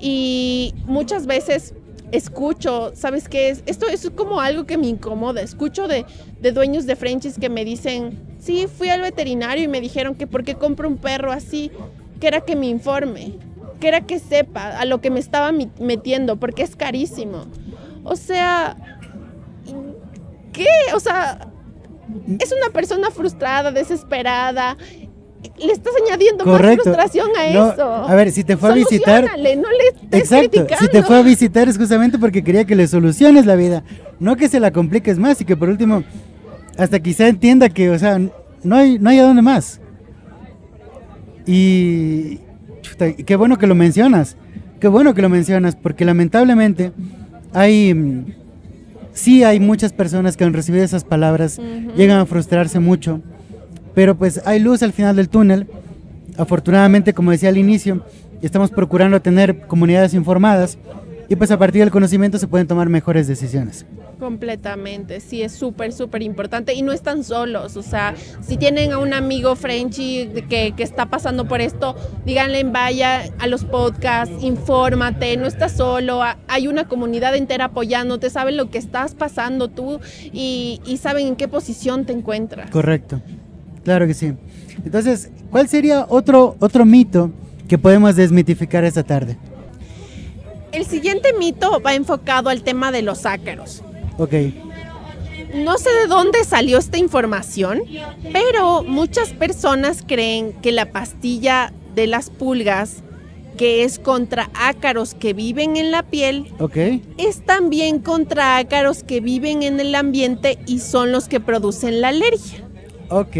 Y 0.00 0.74
muchas 0.86 1.26
veces 1.26 1.74
escucho, 2.12 2.92
¿sabes 2.94 3.28
qué 3.28 3.50
es? 3.50 3.62
Esto 3.66 3.86
es 3.86 4.10
como 4.14 4.40
algo 4.40 4.64
que 4.64 4.78
me 4.78 4.88
incomoda. 4.88 5.40
Escucho 5.40 5.88
de, 5.88 6.04
de 6.40 6.52
dueños 6.52 6.86
de 6.86 6.96
Frenchies 6.96 7.38
que 7.38 7.48
me 7.48 7.64
dicen, 7.64 8.18
sí, 8.38 8.66
fui 8.66 8.88
al 8.88 9.00
veterinario 9.00 9.64
y 9.64 9.68
me 9.68 9.80
dijeron 9.80 10.14
que 10.14 10.26
por 10.26 10.44
qué 10.44 10.54
compro 10.54 10.88
un 10.88 10.96
perro 10.96 11.32
así, 11.32 11.70
que 12.20 12.28
era 12.28 12.42
que 12.42 12.56
me 12.56 12.66
informe, 12.66 13.34
que 13.80 13.88
era 13.88 14.02
que 14.02 14.18
sepa 14.18 14.78
a 14.78 14.84
lo 14.84 15.00
que 15.00 15.10
me 15.10 15.20
estaba 15.20 15.52
metiendo, 15.78 16.36
porque 16.36 16.62
es 16.62 16.76
carísimo. 16.76 17.46
O 18.04 18.16
sea, 18.16 18.76
¿qué? 20.52 20.68
O 20.94 21.00
sea, 21.00 21.50
es 22.38 22.52
una 22.52 22.72
persona 22.72 23.10
frustrada, 23.10 23.70
desesperada. 23.70 24.76
Le 25.58 25.72
estás 25.72 25.92
añadiendo 26.06 26.44
más 26.44 26.60
frustración 26.60 27.28
a 27.38 27.52
No, 27.52 27.72
eso. 27.72 27.82
a 27.92 28.14
ver, 28.14 28.30
si 28.30 28.44
te 28.44 28.56
fue 28.56 28.70
a 28.70 28.74
visitar, 28.74 29.24
no 29.24 29.36
le 29.42 29.52
estés 29.52 30.20
Exacto, 30.20 30.44
si 30.44 30.66
te 30.66 30.66
criticando. 30.76 31.06
fue 31.06 31.18
a 31.18 31.22
visitar 31.22 31.68
es 31.68 31.78
justamente 31.78 32.18
porque 32.18 32.42
quería 32.44 32.64
que 32.64 32.74
le 32.76 32.86
soluciones 32.86 33.46
la 33.46 33.56
vida, 33.56 33.82
no 34.18 34.36
que 34.36 34.48
se 34.48 34.60
la 34.60 34.70
compliques 34.70 35.18
más 35.18 35.40
y 35.40 35.44
que 35.46 35.56
por 35.56 35.68
último 35.70 36.02
hasta 36.76 36.98
quizá 37.00 37.28
entienda 37.28 37.68
que, 37.70 37.90
o 37.90 37.98
sea, 37.98 38.18
no 38.62 38.76
hay, 38.76 38.98
no 38.98 39.10
hay 39.10 39.18
a 39.18 39.22
dónde 39.24 39.42
más. 39.42 39.80
Y 41.46 42.38
chuta, 42.82 43.12
qué 43.12 43.36
bueno 43.36 43.58
que 43.58 43.66
lo 43.66 43.74
mencionas, 43.74 44.36
qué 44.78 44.88
bueno 44.88 45.14
que 45.14 45.22
lo 45.22 45.28
mencionas, 45.28 45.74
porque 45.76 46.04
lamentablemente 46.04 46.92
hay, 47.52 47.94
mm, 47.94 48.24
sí 49.12 49.42
hay 49.44 49.58
muchas 49.60 49.92
personas 49.92 50.36
que 50.36 50.44
han 50.44 50.52
recibido 50.52 50.84
esas 50.84 51.04
palabras, 51.04 51.58
Ujú. 51.58 51.92
llegan 51.96 52.18
a 52.18 52.26
frustrarse 52.26 52.78
mucho, 52.78 53.20
pero 53.94 54.16
pues 54.16 54.40
hay 54.44 54.60
luz 54.60 54.82
al 54.82 54.92
final 54.92 55.16
del 55.16 55.28
túnel. 55.28 55.66
Afortunadamente, 56.36 57.12
como 57.12 57.30
decía 57.30 57.48
al 57.48 57.58
inicio, 57.58 58.04
estamos 58.42 58.70
procurando 58.70 59.20
tener 59.20 59.66
comunidades 59.66 60.14
informadas 60.14 60.78
y 61.30 61.36
pues 61.36 61.50
a 61.52 61.58
partir 61.58 61.82
del 61.82 61.92
conocimiento 61.92 62.38
se 62.38 62.48
pueden 62.48 62.66
tomar 62.66 62.88
mejores 62.88 63.28
decisiones. 63.28 63.86
Completamente, 64.18 65.20
sí, 65.20 65.42
es 65.42 65.52
súper, 65.52 65.92
súper 65.92 66.22
importante 66.22 66.74
y 66.74 66.82
no 66.82 66.92
están 66.92 67.24
solos, 67.24 67.76
o 67.76 67.82
sea, 67.82 68.14
si 68.42 68.58
tienen 68.58 68.92
a 68.92 68.98
un 68.98 69.14
amigo 69.14 69.56
Frenchy 69.56 70.28
que, 70.48 70.74
que 70.76 70.82
está 70.82 71.06
pasando 71.06 71.46
por 71.48 71.60
esto, 71.62 71.96
díganle, 72.26 72.64
vaya 72.64 73.30
a 73.38 73.46
los 73.46 73.64
podcasts, 73.64 74.34
infórmate, 74.42 75.36
no 75.38 75.46
estás 75.46 75.72
solo, 75.72 76.20
hay 76.48 76.68
una 76.68 76.86
comunidad 76.86 77.34
entera 77.34 77.66
apoyándote, 77.66 78.28
saben 78.28 78.58
lo 78.58 78.68
que 78.68 78.76
estás 78.76 79.14
pasando 79.14 79.68
tú 79.68 80.00
y, 80.32 80.82
y 80.84 80.98
saben 80.98 81.28
en 81.28 81.36
qué 81.36 81.48
posición 81.48 82.04
te 82.04 82.12
encuentras. 82.12 82.70
Correcto, 82.70 83.22
claro 83.84 84.06
que 84.06 84.14
sí. 84.14 84.32
Entonces, 84.84 85.30
¿cuál 85.50 85.68
sería 85.68 86.06
otro, 86.08 86.56
otro 86.60 86.84
mito 86.84 87.30
que 87.68 87.78
podemos 87.78 88.16
desmitificar 88.16 88.84
esta 88.84 89.02
tarde? 89.02 89.36
El 90.72 90.86
siguiente 90.86 91.32
mito 91.38 91.80
va 91.80 91.94
enfocado 91.94 92.48
al 92.48 92.62
tema 92.62 92.92
de 92.92 93.02
los 93.02 93.26
ácaros. 93.26 93.82
Ok, 94.18 94.34
No 95.64 95.78
sé 95.78 95.90
de 96.02 96.06
dónde 96.06 96.44
salió 96.44 96.78
esta 96.78 96.96
información, 96.98 97.82
pero 98.32 98.84
muchas 98.84 99.30
personas 99.30 100.04
creen 100.06 100.52
que 100.62 100.70
la 100.70 100.92
pastilla 100.92 101.72
de 101.96 102.06
las 102.06 102.30
pulgas, 102.30 102.98
que 103.56 103.82
es 103.82 103.98
contra 103.98 104.48
ácaros 104.54 105.14
que 105.14 105.32
viven 105.32 105.76
en 105.76 105.90
la 105.90 106.04
piel, 106.04 106.52
ok, 106.60 106.76
es 107.18 107.44
también 107.44 107.98
contra 107.98 108.58
ácaros 108.58 109.02
que 109.02 109.20
viven 109.20 109.64
en 109.64 109.80
el 109.80 109.94
ambiente 109.96 110.58
y 110.66 110.78
son 110.78 111.10
los 111.10 111.26
que 111.26 111.40
producen 111.40 112.00
la 112.00 112.08
alergia. 112.08 112.64
Ok, 113.10 113.36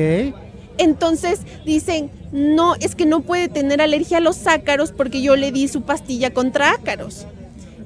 Entonces 0.78 1.40
dicen, 1.64 2.10
no, 2.32 2.74
es 2.76 2.94
que 2.94 3.06
no 3.06 3.20
puede 3.20 3.48
tener 3.48 3.80
alergia 3.82 4.18
a 4.18 4.20
los 4.20 4.46
ácaros 4.46 4.92
porque 4.92 5.20
yo 5.22 5.36
le 5.36 5.52
di 5.52 5.68
su 5.68 5.82
pastilla 5.82 6.30
contra 6.32 6.70
ácaros. 6.72 7.26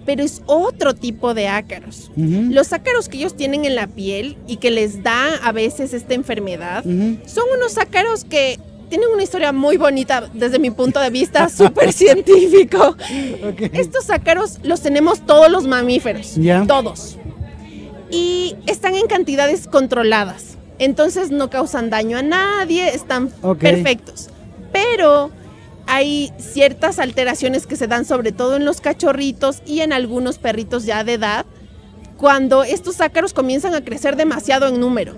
Pero 0.07 0.23
es 0.23 0.43
otro 0.47 0.95
tipo 0.95 1.33
de 1.33 1.49
ácaros. 1.49 2.11
Los 2.17 2.73
ácaros 2.75 3.09
que 3.09 3.17
ellos 3.17 3.37
tienen 3.37 3.65
en 3.65 3.75
la 3.75 3.87
piel 3.87 4.37
y 4.47 4.59
que 4.59 4.71
les 4.71 5.03
da 5.03 5.37
a 5.43 5.51
veces 5.51 5.95
esta 5.95 6.13
enfermedad 6.15 6.85
son 6.85 7.45
unos 7.57 7.79
ácaros 7.79 8.25
que 8.25 8.59
tienen 8.91 9.09
una 9.09 9.23
historia 9.23 9.51
muy 9.53 9.77
bonita 9.79 10.29
desde 10.35 10.59
mi 10.59 10.71
punto 10.71 11.01
de 11.01 11.09
vista, 11.11 11.49
súper 11.57 11.93
científico. 11.93 12.97
Estos 13.73 14.11
ácaros 14.11 14.59
los 14.63 14.83
tenemos 14.83 15.25
todos 15.25 15.51
los 15.51 15.67
mamíferos, 15.67 16.35
todos. 16.69 17.17
Y 18.11 18.55
están 18.67 18.95
en 18.95 19.07
cantidades 19.07 19.67
controladas. 19.67 20.54
Entonces 20.79 21.31
no 21.31 21.51
causan 21.51 21.91
daño 21.91 22.19
a 22.19 22.23
nadie, 22.23 22.89
están 22.95 23.31
perfectos. 23.59 24.29
Pero 24.73 25.31
hay 25.87 26.33
ciertas 26.39 26.99
alteraciones 26.99 27.67
que 27.67 27.77
se 27.77 27.87
dan 27.87 28.05
sobre 28.05 28.33
todo 28.33 28.57
en 28.57 28.65
los 28.65 28.81
cachorritos 28.81 29.63
y 29.67 29.81
en 29.81 29.93
algunos 29.93 30.39
perritos 30.39 30.85
ya 30.85 31.05
de 31.05 31.15
edad, 31.15 31.47
cuando 32.17 32.65
estos 32.65 33.01
ácaros 33.01 33.33
comienzan 33.35 33.75
a 33.75 33.83
crecer 33.83 34.17
demasiado 34.17 34.69
en 34.69 34.81
número. 34.81 35.15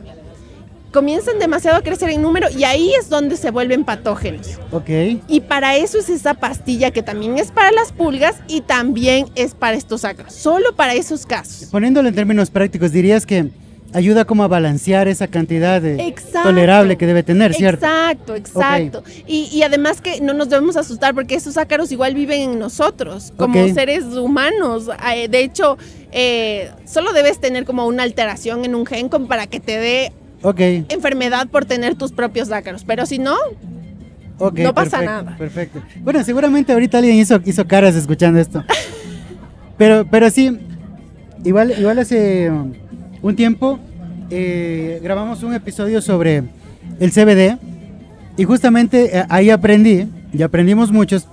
Comienzan 0.92 1.38
demasiado 1.38 1.77
a 1.77 1.83
crecer 1.83 2.09
en 2.09 2.23
número 2.23 2.49
y 2.51 2.64
ahí 2.64 2.92
es 2.99 3.11
donde 3.11 3.37
se 3.37 3.51
vuelven 3.51 3.85
patógenos. 3.85 4.59
Ok, 4.73 4.88
Y 5.29 5.40
para 5.47 5.77
eso 5.77 5.99
es 5.99 6.09
esa 6.09 6.35
pastilla 6.35 6.90
que 6.90 7.03
también 7.03 7.38
es 7.38 7.51
para 7.51 7.71
las 7.71 7.92
pulgas 7.92 8.37
y 8.49 8.62
también 8.62 9.27
es 9.35 9.55
para 9.55 9.77
estos 9.77 10.05
ácaros. 10.05 10.33
Solo 10.33 10.75
para 10.75 10.95
esos 10.95 11.27
casos. 11.27 11.69
poniéndolo 11.71 12.09
en 12.09 12.14
términos 12.14 12.51
prácticos, 12.51 12.92
dirías 12.92 13.27
que 13.27 13.51
ayuda 13.97 14.27
como 14.27 14.45
a 14.45 14.49
balancear 14.49 15.09
esa 15.09 15.27
cantidad 15.27 15.81
de 15.81 16.07
Exacto. 16.07 16.51
tolerable 16.51 16.99
que 16.99 17.07
debe 17.07 17.23
tener, 17.23 17.55
¿cierto? 17.55 17.87
Exacto, 17.87 18.35
exacto. 18.37 19.03
Y, 19.27 19.49
y 19.51 19.63
además 19.63 20.03
que 20.03 20.21
no 20.21 20.35
nos 20.35 20.51
debemos 20.51 20.77
asustar 20.77 21.15
porque 21.15 21.35
esos 21.35 21.57
ácaros 21.57 21.91
igual 21.93 22.15
viven 22.15 22.43
en 22.43 22.59
nosotros, 22.59 23.33
como 23.39 23.55
seres 23.73 24.05
humanos. 24.05 24.91
De 25.31 25.41
hecho, 25.41 25.79
eh, 26.13 26.71
solo 26.85 27.15
debes 27.15 27.41
tener 27.41 27.65
como 27.65 27.87
una 27.87 28.03
alteración 28.03 28.67
en 28.67 28.75
un 28.75 28.85
gen 28.85 29.09
como 29.09 29.29
para 29.29 29.47
que 29.47 29.61
te 29.61 29.79
dé 29.79 30.13
enfermedad 30.91 31.49
por 31.49 31.65
tener 31.65 31.95
tus 31.95 32.13
propios 32.13 32.53
ácaros. 32.53 32.85
Pero 32.85 33.07
si 33.07 33.19
no. 33.19 33.37
No 34.39 34.75
pasa 34.75 34.99
perfecto, 34.99 35.05
nada. 35.07 35.37
Perfecto. 35.39 35.83
Bueno, 36.03 36.23
seguramente 36.23 36.71
ahorita 36.71 36.99
alguien 36.99 37.17
hizo, 37.17 37.41
hizo 37.47 37.67
caras 37.67 37.95
escuchando 37.95 38.39
esto. 38.39 38.63
Pero, 39.79 40.07
pero 40.11 40.31
sí, 40.31 40.59
igual, 41.45 41.75
igual 41.79 41.99
hace 41.99 42.51
un 43.23 43.37
tiempo 43.37 43.79
eh, 44.31 44.99
grabamos 45.03 45.43
un 45.45 45.55
episodio 45.55 46.03
sobre 46.03 46.43
el 46.99 47.13
CBD 47.13 47.59
y 48.37 48.45
justamente 48.45 49.19
eh, 49.19 49.25
ahí 49.29 49.51
aprendí, 49.51 50.09
y 50.33 50.43
aprendimos 50.43 50.91
muchos, 50.91 51.29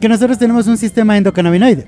que 0.00 0.08
nosotros 0.08 0.38
tenemos 0.38 0.66
un 0.66 0.76
sistema 0.76 1.16
endocannabinoide 1.16 1.86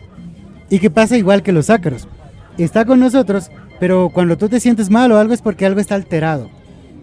y 0.70 0.78
que 0.78 0.90
pasa 0.90 1.16
igual 1.16 1.42
que 1.42 1.52
los 1.52 1.70
ácaros. 1.70 2.08
Está 2.56 2.84
con 2.84 3.00
nosotros, 3.00 3.50
pero 3.80 4.10
cuando 4.10 4.38
tú 4.38 4.48
te 4.48 4.60
sientes 4.60 4.90
mal 4.90 5.10
o 5.10 5.18
algo 5.18 5.34
es 5.34 5.42
porque 5.42 5.66
algo 5.66 5.80
está 5.80 5.96
alterado. 5.96 6.48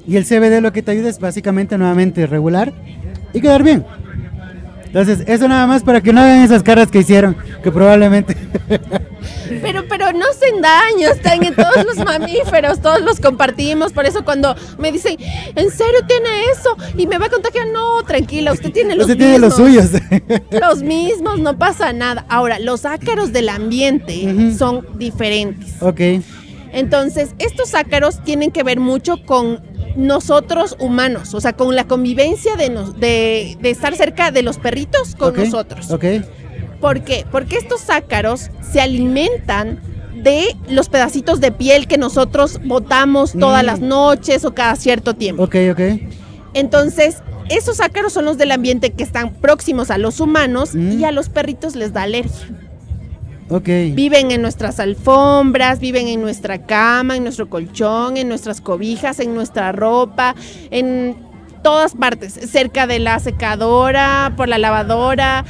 Y 0.07 0.15
el 0.15 0.25
CBD 0.25 0.61
lo 0.61 0.71
que 0.71 0.81
te 0.81 0.91
ayuda 0.91 1.09
es 1.09 1.19
básicamente 1.19 1.77
nuevamente 1.77 2.25
regular 2.25 2.73
y 3.33 3.41
quedar 3.41 3.63
bien. 3.63 3.85
Entonces, 4.85 5.23
eso 5.27 5.47
nada 5.47 5.67
más 5.67 5.83
para 5.83 6.01
que 6.01 6.11
no 6.11 6.21
hagan 6.21 6.39
esas 6.39 6.63
caras 6.63 6.89
que 6.89 6.99
hicieron, 6.99 7.35
que 7.63 7.71
probablemente... 7.71 8.35
Pero, 9.61 9.85
pero 9.87 10.11
no 10.13 10.25
hacen 10.29 10.61
daño, 10.61 11.09
están 11.09 11.43
en 11.43 11.55
todos 11.55 11.85
los 11.85 11.97
mamíferos, 11.97 12.81
todos 12.81 13.01
los 13.01 13.19
compartimos. 13.19 13.91
Por 13.93 14.05
eso 14.05 14.23
cuando 14.23 14.55
me 14.77 14.91
dicen, 14.91 15.17
¿en 15.55 15.69
serio 15.71 15.99
tiene 16.07 16.29
eso? 16.53 16.75
Y 16.97 17.07
me 17.07 17.17
va 17.17 17.25
a 17.27 17.29
contagiar, 17.29 17.67
no, 17.67 18.03
tranquila, 18.03 18.51
usted 18.53 18.71
tiene 18.71 18.95
los 18.95 19.05
Usted 19.07 19.17
tiene 19.17 19.39
los 19.39 19.55
suyos. 19.55 19.89
Los 20.51 20.83
mismos, 20.83 21.39
no 21.39 21.57
pasa 21.57 21.93
nada. 21.93 22.25
Ahora, 22.29 22.59
los 22.59 22.85
ácaros 22.85 23.31
del 23.33 23.49
ambiente 23.49 24.53
son 24.57 24.85
diferentes. 24.97 25.81
ok, 25.81 25.99
Entonces, 26.73 27.31
estos 27.39 27.73
ácaros 27.75 28.23
tienen 28.23 28.51
que 28.51 28.63
ver 28.63 28.79
mucho 28.79 29.23
con 29.25 29.61
nosotros 29.95 30.75
humanos, 30.79 31.33
o 31.33 31.41
sea, 31.41 31.53
con 31.53 31.75
la 31.75 31.83
convivencia 31.85 32.55
de, 32.55 32.69
nos- 32.69 32.97
de, 32.99 33.57
de 33.59 33.69
estar 33.69 33.93
cerca 33.95 34.31
de 34.31 34.41
los 34.41 34.57
perritos 34.57 35.15
con 35.15 35.35
nosotros. 35.35 35.91
Ok, 35.91 36.05
¿Por 36.81 37.01
qué? 37.03 37.25
Porque 37.31 37.57
estos 37.57 37.89
ácaros 37.89 38.49
se 38.71 38.81
alimentan 38.81 39.79
de 40.15 40.55
los 40.67 40.89
pedacitos 40.89 41.39
de 41.39 41.51
piel 41.51 41.87
que 41.87 41.97
nosotros 41.97 42.59
botamos 42.65 43.31
todas 43.39 43.63
Mm. 43.63 43.65
las 43.65 43.79
noches 43.79 44.43
o 44.45 44.53
cada 44.53 44.75
cierto 44.75 45.13
tiempo. 45.15 45.43
ok, 45.43 45.55
ok. 45.71 45.79
Entonces, 46.53 47.23
esos 47.49 47.79
ácaros 47.79 48.13
son 48.13 48.25
los 48.25 48.37
del 48.37 48.51
ambiente 48.51 48.91
que 48.91 49.03
están 49.03 49.33
próximos 49.33 49.89
a 49.89 49.97
los 49.97 50.19
humanos 50.19 50.75
Mm. 50.75 50.99
y 50.99 51.05
a 51.05 51.11
los 51.11 51.29
perritos 51.29 51.75
les 51.75 51.93
da 51.93 52.03
alergia. 52.03 52.47
Ok. 53.49 53.67
Viven 53.93 54.31
en 54.31 54.41
nuestras 54.41 54.79
alfombras, 54.79 55.79
viven 55.79 56.07
en 56.07 56.21
nuestra 56.21 56.65
cama, 56.65 57.17
en 57.17 57.23
nuestro 57.23 57.49
colchón, 57.49 58.15
en 58.17 58.27
nuestras 58.29 58.61
cobijas, 58.61 59.19
en 59.19 59.33
nuestra 59.35 59.71
ropa, 59.73 60.35
en 60.71 61.17
todas 61.61 61.93
partes, 61.95 62.33
cerca 62.33 62.87
de 62.87 62.99
la 62.99 63.19
secadora, 63.19 64.33
por 64.37 64.47
la 64.47 64.57
lavadora. 64.57 65.45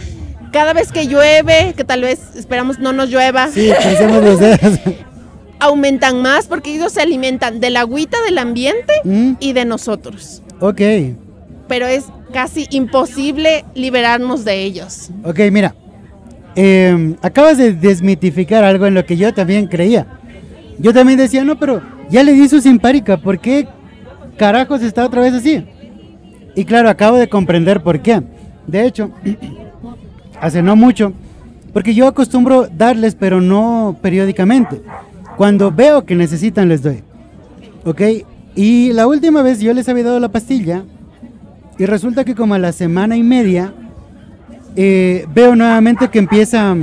Cada 0.52 0.74
vez 0.74 0.92
que 0.92 1.08
llueve, 1.08 1.74
que 1.78 1.84
tal 1.84 2.02
vez 2.02 2.20
esperamos 2.36 2.78
no 2.80 2.92
nos 2.94 3.10
llueva, 3.10 3.48
Sí, 3.48 3.70
los 3.70 4.40
dedos. 4.40 4.80
aumentan 5.60 6.22
más 6.22 6.48
porque 6.48 6.74
ellos 6.76 6.92
se 6.94 7.02
alimentan 7.02 7.60
de 7.60 7.70
la 7.70 7.82
agüita 7.82 8.18
del 8.26 8.38
ambiente 8.40 8.94
Mm. 9.04 9.34
y 9.40 9.54
de 9.54 9.66
nosotros. 9.66 10.42
Ok, 10.60 10.82
Pero 11.68 11.86
es 11.88 12.06
casi 12.34 12.68
imposible 12.72 13.64
liberarnos 13.76 14.44
de 14.44 14.64
ellos. 14.64 15.10
ok, 15.24 15.40
mira. 15.52 15.76
eh, 16.56 17.16
acabas 17.22 17.58
de 17.58 17.72
desmitificar 17.74 18.64
algo 18.66 18.86
en 18.88 18.94
lo 18.96 19.06
que 19.06 19.16
yo 19.16 19.34
también 19.34 19.68
creía. 19.68 20.06
Yo 20.80 20.94
también 20.94 21.18
decía, 21.18 21.44
no, 21.46 21.58
pero 21.60 21.82
ya 22.10 22.24
le 22.24 22.34
di 22.34 22.50
su 22.50 22.60
simpárica, 22.60 23.16
¿por 23.18 23.40
qué 23.40 23.68
carajos 24.38 24.82
está 24.82 25.06
otra 25.06 25.22
vez 25.22 25.34
así? 25.34 25.64
Y 26.56 26.66
claro, 26.66 26.90
acabo 26.90 27.16
de 27.18 27.30
comprender 27.30 27.82
por 27.82 28.02
qué. 28.02 28.22
De 28.68 28.86
hecho, 28.86 29.12
hace 30.42 30.62
no 30.62 30.76
mucho, 30.76 31.14
porque 31.72 31.94
yo 31.94 32.08
acostumbro 32.08 32.68
darles, 32.68 33.16
pero 33.16 33.40
no 33.40 33.96
periódicamente. 34.02 34.82
Cuando 35.38 35.72
veo 35.72 36.06
que 36.06 36.16
necesitan, 36.16 36.68
les 36.68 36.82
doy. 36.82 37.04
¿Ok? 37.86 38.02
Y 38.56 38.92
la 38.92 39.08
última 39.08 39.42
vez 39.44 39.60
yo 39.62 39.74
les 39.74 39.88
había 39.88 40.04
dado 40.04 40.20
la 40.20 40.30
pastilla 40.30 40.84
y 41.78 41.86
resulta 41.86 42.26
que 42.26 42.36
como 42.36 42.54
a 42.54 42.60
la 42.60 42.74
semana 42.74 43.16
y 43.16 43.24
media 43.24 43.74
eh, 44.76 45.26
veo 45.34 45.56
nuevamente 45.56 46.10
que 46.10 46.20
empieza 46.20 46.76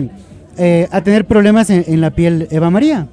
eh, 0.56 0.88
a 0.90 1.02
tener 1.02 1.26
problemas 1.26 1.68
en, 1.70 2.00
la 2.00 2.10
piel 2.10 2.48
Eva 2.50 2.70
María. 2.70 3.06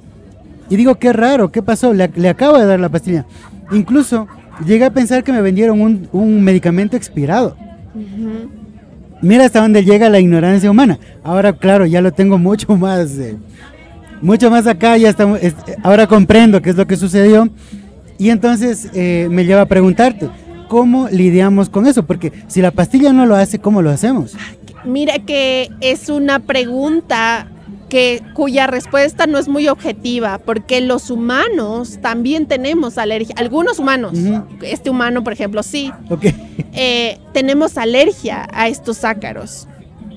Y 0.70 0.76
digo, 0.76 0.96
qué 0.96 1.12
raro, 1.12 1.52
¿qué 1.52 1.62
pasó? 1.62 1.92
Le, 1.92 2.28
acabo 2.28 2.58
de 2.58 2.66
dar 2.66 2.80
la 2.80 2.88
pastilla. 2.88 3.26
Incluso 3.70 4.26
llegué 4.66 4.84
a 4.86 4.90
pensar 4.90 5.22
que 5.22 5.32
me 5.32 5.42
vendieron 5.42 5.80
un, 5.80 6.08
un 6.12 6.42
medicamento 6.42 6.96
expirado. 6.96 7.56
Mira 9.26 9.44
hasta 9.44 9.60
dónde 9.60 9.84
llega 9.84 10.08
la 10.08 10.20
ignorancia 10.20 10.70
humana. 10.70 10.98
Ahora, 11.24 11.52
claro, 11.52 11.84
ya 11.84 12.00
lo 12.00 12.12
tengo 12.12 12.38
mucho 12.38 12.76
más, 12.76 13.10
eh, 13.18 13.36
mucho 14.22 14.50
más 14.50 14.66
acá. 14.68 14.96
Ya 14.96 15.08
estamos, 15.10 15.40
es- 15.42 15.54
ahora 15.82 16.06
comprendo 16.06 16.62
qué 16.62 16.70
es 16.70 16.76
lo 16.76 16.86
que 16.86 16.96
sucedió. 16.96 17.48
Y 18.18 18.30
entonces 18.30 18.88
eh, 18.94 19.26
me 19.30 19.44
lleva 19.44 19.62
a 19.62 19.66
preguntarte, 19.66 20.28
¿cómo 20.68 21.08
lidiamos 21.10 21.68
con 21.68 21.86
eso? 21.86 22.04
Porque 22.06 22.32
si 22.46 22.62
la 22.62 22.70
pastilla 22.70 23.12
no 23.12 23.26
lo 23.26 23.34
hace, 23.34 23.58
¿cómo 23.58 23.82
lo 23.82 23.90
hacemos? 23.90 24.34
Mira 24.84 25.18
que 25.18 25.70
es 25.80 26.08
una 26.08 26.38
pregunta 26.38 27.48
que 27.88 28.22
cuya 28.34 28.66
respuesta 28.66 29.26
no 29.26 29.38
es 29.38 29.48
muy 29.48 29.68
objetiva, 29.68 30.38
porque 30.38 30.80
los 30.80 31.10
humanos 31.10 31.98
también 32.00 32.46
tenemos 32.46 32.98
alergia. 32.98 33.34
Algunos 33.38 33.78
humanos, 33.78 34.18
este 34.62 34.90
humano, 34.90 35.22
por 35.22 35.32
ejemplo, 35.32 35.62
sí, 35.62 35.92
eh, 36.72 37.18
tenemos 37.32 37.78
alergia 37.78 38.48
a 38.52 38.68
estos 38.68 39.04
ácaros 39.04 39.68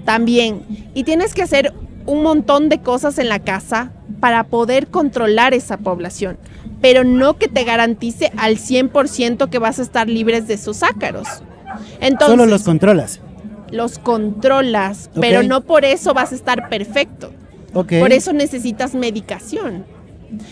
también. 0.05 0.63
Y 0.95 1.03
tienes 1.03 1.33
que 1.33 1.43
hacer 1.43 1.73
un 2.05 2.23
montón 2.23 2.69
de 2.69 2.81
cosas 2.81 3.19
en 3.19 3.29
la 3.29 3.39
casa 3.39 3.91
para 4.19 4.45
poder 4.45 4.87
controlar 4.87 5.53
esa 5.53 5.77
población, 5.77 6.37
pero 6.81 7.03
no 7.03 7.37
que 7.37 7.47
te 7.47 7.63
garantice 7.63 8.31
al 8.37 8.57
100% 8.57 9.49
que 9.49 9.59
vas 9.59 9.79
a 9.79 9.83
estar 9.83 10.09
libres 10.09 10.47
de 10.47 10.55
esos 10.55 10.81
ácaros. 10.81 11.27
Entonces, 11.99 12.35
Solo 12.35 12.45
los 12.47 12.63
controlas. 12.63 13.19
los 13.71 13.99
controlas, 13.99 15.11
pero 15.13 15.43
no 15.43 15.61
por 15.61 15.85
eso 15.85 16.15
vas 16.15 16.31
a 16.31 16.35
estar 16.35 16.69
perfecto. 16.69 17.31
Por 17.73 18.11
eso 18.13 18.33
necesitas 18.33 18.95
medicación. 18.95 19.85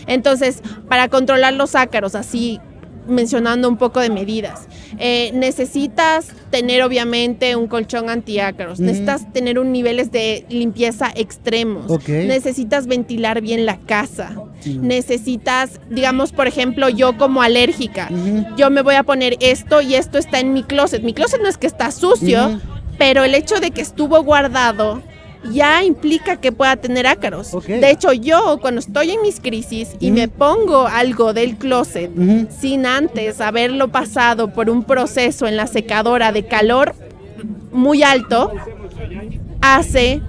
Entonces, 0.06 0.62
para 0.88 1.08
controlar 1.08 1.54
los 1.54 1.74
ácaros, 1.74 2.14
así 2.14 2.60
mencionando 3.06 3.68
un 3.68 3.78
poco 3.78 4.00
de 4.00 4.10
medidas, 4.10 4.68
eh, 4.98 5.30
necesitas 5.32 6.28
tener 6.50 6.82
obviamente 6.82 7.56
un 7.56 7.66
colchón 7.66 8.10
antiácaros, 8.10 8.80
necesitas 8.80 9.32
tener 9.32 9.58
un 9.58 9.72
niveles 9.72 10.12
de 10.12 10.44
limpieza 10.50 11.10
extremos, 11.14 11.86
necesitas 12.06 12.86
ventilar 12.86 13.40
bien 13.40 13.64
la 13.64 13.78
casa, 13.78 14.36
necesitas, 14.66 15.80
digamos, 15.88 16.32
por 16.32 16.46
ejemplo, 16.46 16.90
yo 16.90 17.16
como 17.16 17.40
alérgica, 17.40 18.10
yo 18.56 18.70
me 18.70 18.82
voy 18.82 18.96
a 18.96 19.02
poner 19.02 19.36
esto 19.40 19.80
y 19.80 19.94
esto 19.94 20.18
está 20.18 20.40
en 20.40 20.52
mi 20.52 20.62
closet. 20.62 21.02
Mi 21.02 21.14
closet 21.14 21.40
no 21.40 21.48
es 21.48 21.56
que 21.56 21.66
está 21.66 21.90
sucio, 21.90 22.60
pero 22.98 23.24
el 23.24 23.34
hecho 23.34 23.58
de 23.60 23.70
que 23.70 23.80
estuvo 23.80 24.22
guardado 24.22 25.02
ya 25.44 25.84
implica 25.84 26.36
que 26.36 26.52
pueda 26.52 26.76
tener 26.76 27.06
ácaros. 27.06 27.52
De 27.66 27.90
hecho, 27.90 28.12
yo 28.12 28.58
cuando 28.60 28.80
estoy 28.80 29.12
en 29.12 29.22
mis 29.22 29.40
crisis 29.40 29.90
y 30.00 30.10
me 30.10 30.28
pongo 30.28 30.86
algo 30.86 31.32
del 31.32 31.56
closet 31.56 32.10
sin 32.50 32.86
antes 32.86 33.40
haberlo 33.40 33.88
pasado 33.88 34.52
por 34.52 34.70
un 34.70 34.84
proceso 34.84 35.46
en 35.46 35.56
la 35.56 35.66
secadora 35.66 36.32
de 36.32 36.46
calor 36.46 36.94
muy 37.72 38.02
alto, 38.02 38.52
hace 39.60 40.20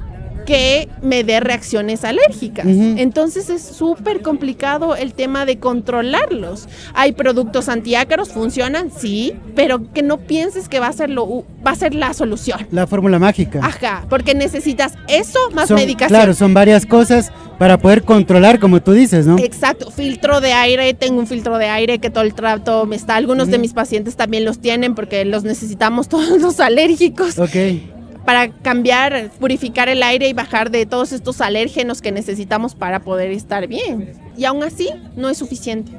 que 0.50 0.90
me 1.04 1.24
dé 1.24 1.40
reacciones 1.42 2.04
alérgicas. 2.04 2.66
Entonces 2.66 3.52
es 3.52 3.62
súper 3.62 4.24
complicado 4.24 4.96
el 4.96 5.14
tema 5.14 5.46
de 5.46 5.60
controlarlos. 5.60 6.68
Hay 6.96 7.12
productos 7.12 7.70
antiácaros, 7.70 8.30
funcionan, 8.30 8.90
sí, 8.90 9.36
pero 9.56 9.94
que 9.94 10.02
no 10.02 10.18
pienses 10.18 10.68
que 10.68 10.80
va 10.80 10.88
a 10.88 10.94
ser, 10.94 11.12
lo, 11.12 11.46
va 11.64 11.70
a 11.70 11.76
ser 11.76 11.94
la 11.94 12.16
solución. 12.16 12.66
La 12.72 12.88
fórmula 12.88 13.20
mágica. 13.20 13.60
Ajá, 13.62 14.08
porque 14.10 14.34
necesitas 14.34 14.96
eso 15.08 15.38
más 15.54 15.68
Son- 15.68 15.78
medicación. 15.78 16.18
Claro, 16.20 16.34
son 16.34 16.56
varias 16.56 16.88
cosas 16.88 17.32
para 17.60 17.78
poder 17.78 18.02
controlar, 18.02 18.60
como 18.60 18.82
tú 18.82 18.94
dices, 18.94 19.28
¿no? 19.28 19.38
Exacto, 19.38 19.92
filtro 19.92 20.42
de 20.42 20.54
aire, 20.54 20.96
tengo 20.96 21.20
un 21.20 21.28
filtro 21.28 21.60
de 21.60 21.68
aire 21.68 22.00
que 22.00 22.10
todo 22.10 22.24
el 22.24 22.34
trato 22.34 22.88
me 22.88 22.96
está. 22.96 23.18
Algunos 23.18 23.50
de 23.50 23.60
mis 23.60 23.74
pacientes 23.74 24.16
también 24.16 24.46
los 24.46 24.58
tienen 24.58 24.96
porque 24.96 25.26
los 25.26 25.44
necesitamos 25.44 26.10
todos 26.10 26.42
los 26.42 26.60
alérgicos 26.60 27.38
Ok. 27.38 27.99
Para 28.30 28.52
cambiar, 28.52 29.32
purificar 29.39 29.89
el 29.89 30.04
aire 30.04 30.30
y 30.30 30.34
bajar 30.34 30.70
de 30.70 30.86
todos 30.86 31.13
estos 31.13 31.42
alérgenos 31.42 32.00
que 32.00 32.12
necesitamos 32.12 32.76
para 32.76 33.00
poder 33.00 33.32
estar 33.32 33.65
bien. 33.65 34.13
Y 34.38 34.46
aún 34.46 34.62
así 34.62 34.88
no 35.15 35.30
es 35.30 35.39
suficiente. 35.39 35.92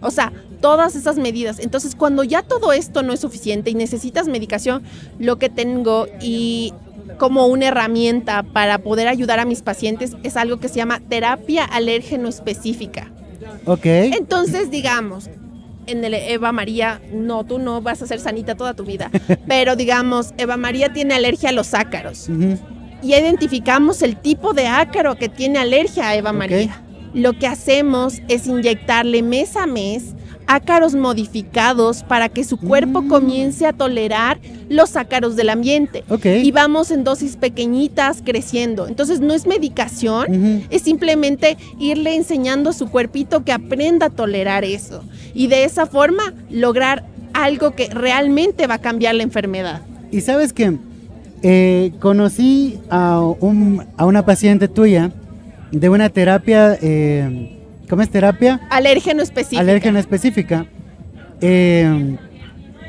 O 0.00 0.10
sea, 0.10 0.32
todas 0.60 0.96
esas 0.96 1.18
medidas. 1.18 1.60
Entonces, 1.60 1.94
cuando 1.94 2.24
ya 2.24 2.42
todo 2.42 2.72
esto 2.72 3.04
no 3.04 3.12
es 3.12 3.20
suficiente 3.20 3.70
y 3.70 3.74
necesitas 3.74 4.26
medicación, 4.26 4.82
lo 5.20 5.38
que 5.38 5.50
tengo 5.50 6.08
y 6.20 6.74
como 7.16 7.46
una 7.46 7.68
herramienta 7.68 8.42
para 8.42 8.78
poder 8.78 9.06
ayudar 9.06 9.38
a 9.38 9.44
mis 9.44 9.62
pacientes 9.62 10.16
es 10.24 10.36
algo 10.36 10.58
que 10.58 10.68
se 10.68 10.78
llama 10.78 10.98
terapia 10.98 11.64
alérgeno 11.64 12.28
específica. 12.28 13.12
Ok. 13.66 13.86
Entonces, 13.86 14.68
digamos, 14.68 15.30
en 15.86 16.04
el 16.04 16.14
Eva 16.14 16.52
María, 16.52 17.00
no, 17.12 17.44
tú 17.44 17.58
no 17.58 17.80
vas 17.80 18.02
a 18.02 18.06
ser 18.06 18.20
sanita 18.20 18.54
toda 18.54 18.74
tu 18.74 18.84
vida, 18.84 19.10
pero 19.48 19.76
digamos, 19.76 20.32
Eva 20.38 20.56
María 20.56 20.92
tiene 20.92 21.14
alergia 21.14 21.50
a 21.50 21.52
los 21.52 21.74
ácaros 21.74 22.28
y 23.02 23.14
identificamos 23.14 24.02
el 24.02 24.16
tipo 24.16 24.54
de 24.54 24.68
ácaro 24.68 25.16
que 25.16 25.28
tiene 25.28 25.58
alergia 25.58 26.08
a 26.08 26.14
Eva. 26.14 26.32
María. 26.32 26.82
Lo 27.14 27.34
que 27.34 27.46
hacemos 27.46 28.22
es 28.28 28.46
inyectarle 28.46 29.22
mes 29.22 29.56
a 29.56 29.66
mes 29.66 30.14
ácaros 30.54 30.94
modificados 30.94 32.02
para 32.02 32.28
que 32.28 32.44
su 32.44 32.56
cuerpo 32.58 33.02
Mm. 33.02 33.08
comience 33.08 33.66
a 33.66 33.72
tolerar 33.72 34.38
los 34.68 34.96
ácaros 34.96 35.34
del 35.36 35.48
ambiente. 35.50 36.04
Ok. 36.08 36.26
Y 36.26 36.50
vamos 36.52 36.90
en 36.90 37.04
dosis 37.04 37.36
pequeñitas 37.36 38.22
creciendo. 38.24 38.86
Entonces 38.86 39.20
no 39.20 39.32
es 39.34 39.46
medicación, 39.46 40.62
es 40.70 40.82
simplemente 40.82 41.56
irle 41.78 42.14
enseñando 42.16 42.70
a 42.70 42.72
su 42.72 42.88
cuerpito 42.90 43.44
que 43.44 43.52
aprenda 43.52 44.06
a 44.06 44.10
tolerar 44.10 44.64
eso. 44.64 45.02
Y 45.34 45.46
de 45.46 45.64
esa 45.64 45.86
forma 45.86 46.34
lograr 46.50 47.04
algo 47.32 47.70
que 47.72 47.88
realmente 47.88 48.66
va 48.66 48.74
a 48.74 48.78
cambiar 48.80 49.14
la 49.14 49.22
enfermedad. 49.22 49.80
Y 50.10 50.20
sabes 50.20 50.52
que 50.52 50.76
eh, 51.42 51.92
conocí 51.98 52.78
a, 52.90 53.20
un- 53.20 53.84
a 53.96 54.06
una 54.06 54.24
paciente 54.24 54.68
tuya 54.68 55.10
de 55.72 55.88
una 55.88 56.08
terapia, 56.10 56.76
eh, 56.80 57.58
¿cómo 57.92 58.00
es 58.00 58.08
terapia? 58.08 58.58
Alérgeno 58.70 59.22
específico. 59.22 59.60
Alérgena 59.60 60.00
específica. 60.00 60.64
Eh, 61.42 62.16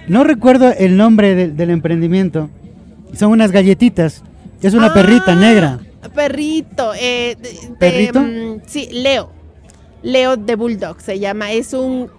no 0.08 0.24
recuerdo 0.24 0.72
el 0.72 0.96
nombre 0.96 1.36
de- 1.36 1.50
del 1.50 1.72
emprendimiento. 1.72 2.50
Son 3.13 3.30
unas 3.34 3.52
galletitas. 3.52 4.24
Es 4.62 4.74
una 4.74 4.88
Ah, 4.88 4.94
perrita 4.94 5.36
negra. 5.36 5.82
Perrito. 6.16 6.94
eh, 6.98 7.36
de- 7.38 7.50
de, 7.52 7.76
¿Perrito? 7.78 8.22
mm, 8.22 8.62
sí, 8.66 8.88
Leo. 8.94 9.30
Leo 10.04 10.38
de 10.38 10.56
Bulldog 10.56 11.02
se 11.02 11.20
llama. 11.20 11.52
Es 11.52 11.74
un. 11.74 12.10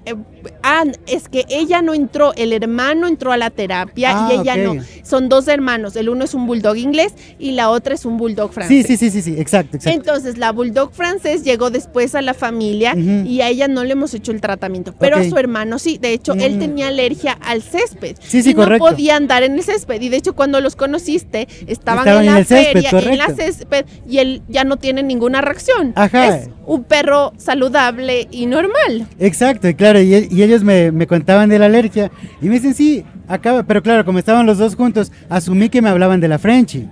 Ah, 0.62 0.84
es 1.06 1.28
que 1.28 1.44
ella 1.48 1.82
no 1.82 1.94
entró, 1.94 2.32
el 2.36 2.52
hermano 2.52 3.06
entró 3.06 3.32
a 3.32 3.36
la 3.36 3.50
terapia 3.50 4.10
Ah, 4.14 4.28
y 4.32 4.40
ella 4.40 4.54
ok. 4.70 4.76
no. 4.76 4.82
Son 5.02 5.28
dos 5.28 5.48
hermanos. 5.48 5.96
El 5.96 6.08
uno 6.08 6.24
es 6.24 6.34
un 6.34 6.46
Bulldog 6.46 6.76
inglés 6.76 7.12
y 7.38 7.52
la 7.52 7.70
otra 7.70 7.94
es 7.94 8.04
un 8.04 8.16
Bulldog 8.16 8.52
francés. 8.52 8.86
Sí, 8.86 8.96
sí, 8.96 9.10
sí, 9.10 9.22
sí, 9.22 9.22
sí, 9.34 9.40
exacto, 9.40 9.76
exacto. 9.76 9.98
Entonces, 9.98 10.38
la 10.38 10.52
Bulldog 10.52 10.92
francés 10.92 11.44
llegó 11.44 11.70
después 11.70 12.14
a 12.14 12.22
la 12.22 12.34
familia 12.34 12.94
y 12.96 13.40
a 13.40 13.48
ella 13.48 13.68
no 13.68 13.84
le 13.84 13.92
hemos 13.92 14.14
hecho 14.14 14.32
el 14.32 14.40
tratamiento, 14.40 14.94
pero 14.98 15.16
a 15.16 15.24
su 15.24 15.36
hermano 15.36 15.78
sí. 15.78 15.98
De 15.98 16.12
hecho, 16.12 16.32
él 16.34 16.56
Mm. 16.56 16.58
tenía 16.58 16.88
alergia 16.88 17.32
al 17.40 17.62
césped. 17.62 18.16
Sí, 18.20 18.42
sí, 18.42 18.50
y 18.50 18.54
no 18.54 18.62
correcto. 18.62 18.86
podía 18.86 19.16
andar 19.16 19.42
en 19.42 19.54
el 19.54 19.62
césped. 19.62 20.00
Y 20.00 20.08
de 20.08 20.16
hecho, 20.16 20.34
cuando 20.34 20.60
los 20.60 20.76
conociste, 20.76 21.48
estaban, 21.66 22.00
Estaban 22.06 22.22
en 22.24 22.28
en 22.28 22.34
la 22.34 22.38
el 22.40 22.46
césped, 22.46 22.82
feria, 22.90 23.12
en 23.12 23.18
la 23.18 23.26
césped, 23.34 23.84
y 24.08 24.18
él 24.18 24.42
ya 24.48 24.64
no 24.64 24.76
tiene 24.76 25.02
ninguna 25.02 25.40
reacción. 25.40 25.92
Ajá. 25.96 26.36
Es 26.38 26.48
un 26.66 26.84
perro 26.84 27.32
saludable 27.36 28.26
y 28.30 28.46
normal. 28.46 29.06
Exacto, 29.18 29.68
claro, 29.76 30.00
y, 30.00 30.33
y 30.34 30.42
ellos 30.42 30.62
me, 30.64 30.90
me 30.92 31.06
contaban 31.06 31.48
de 31.48 31.58
la 31.58 31.66
alergia 31.66 32.10
y 32.42 32.46
me 32.46 32.54
dicen, 32.54 32.74
sí, 32.74 33.04
acaba, 33.28 33.62
pero 33.62 33.82
claro, 33.82 34.04
como 34.04 34.18
estaban 34.18 34.46
los 34.46 34.58
dos 34.58 34.74
juntos, 34.74 35.12
asumí 35.28 35.68
que 35.68 35.80
me 35.82 35.88
hablaban 35.88 36.20
de 36.20 36.28
la 36.28 36.38
Frenchy. 36.38 36.88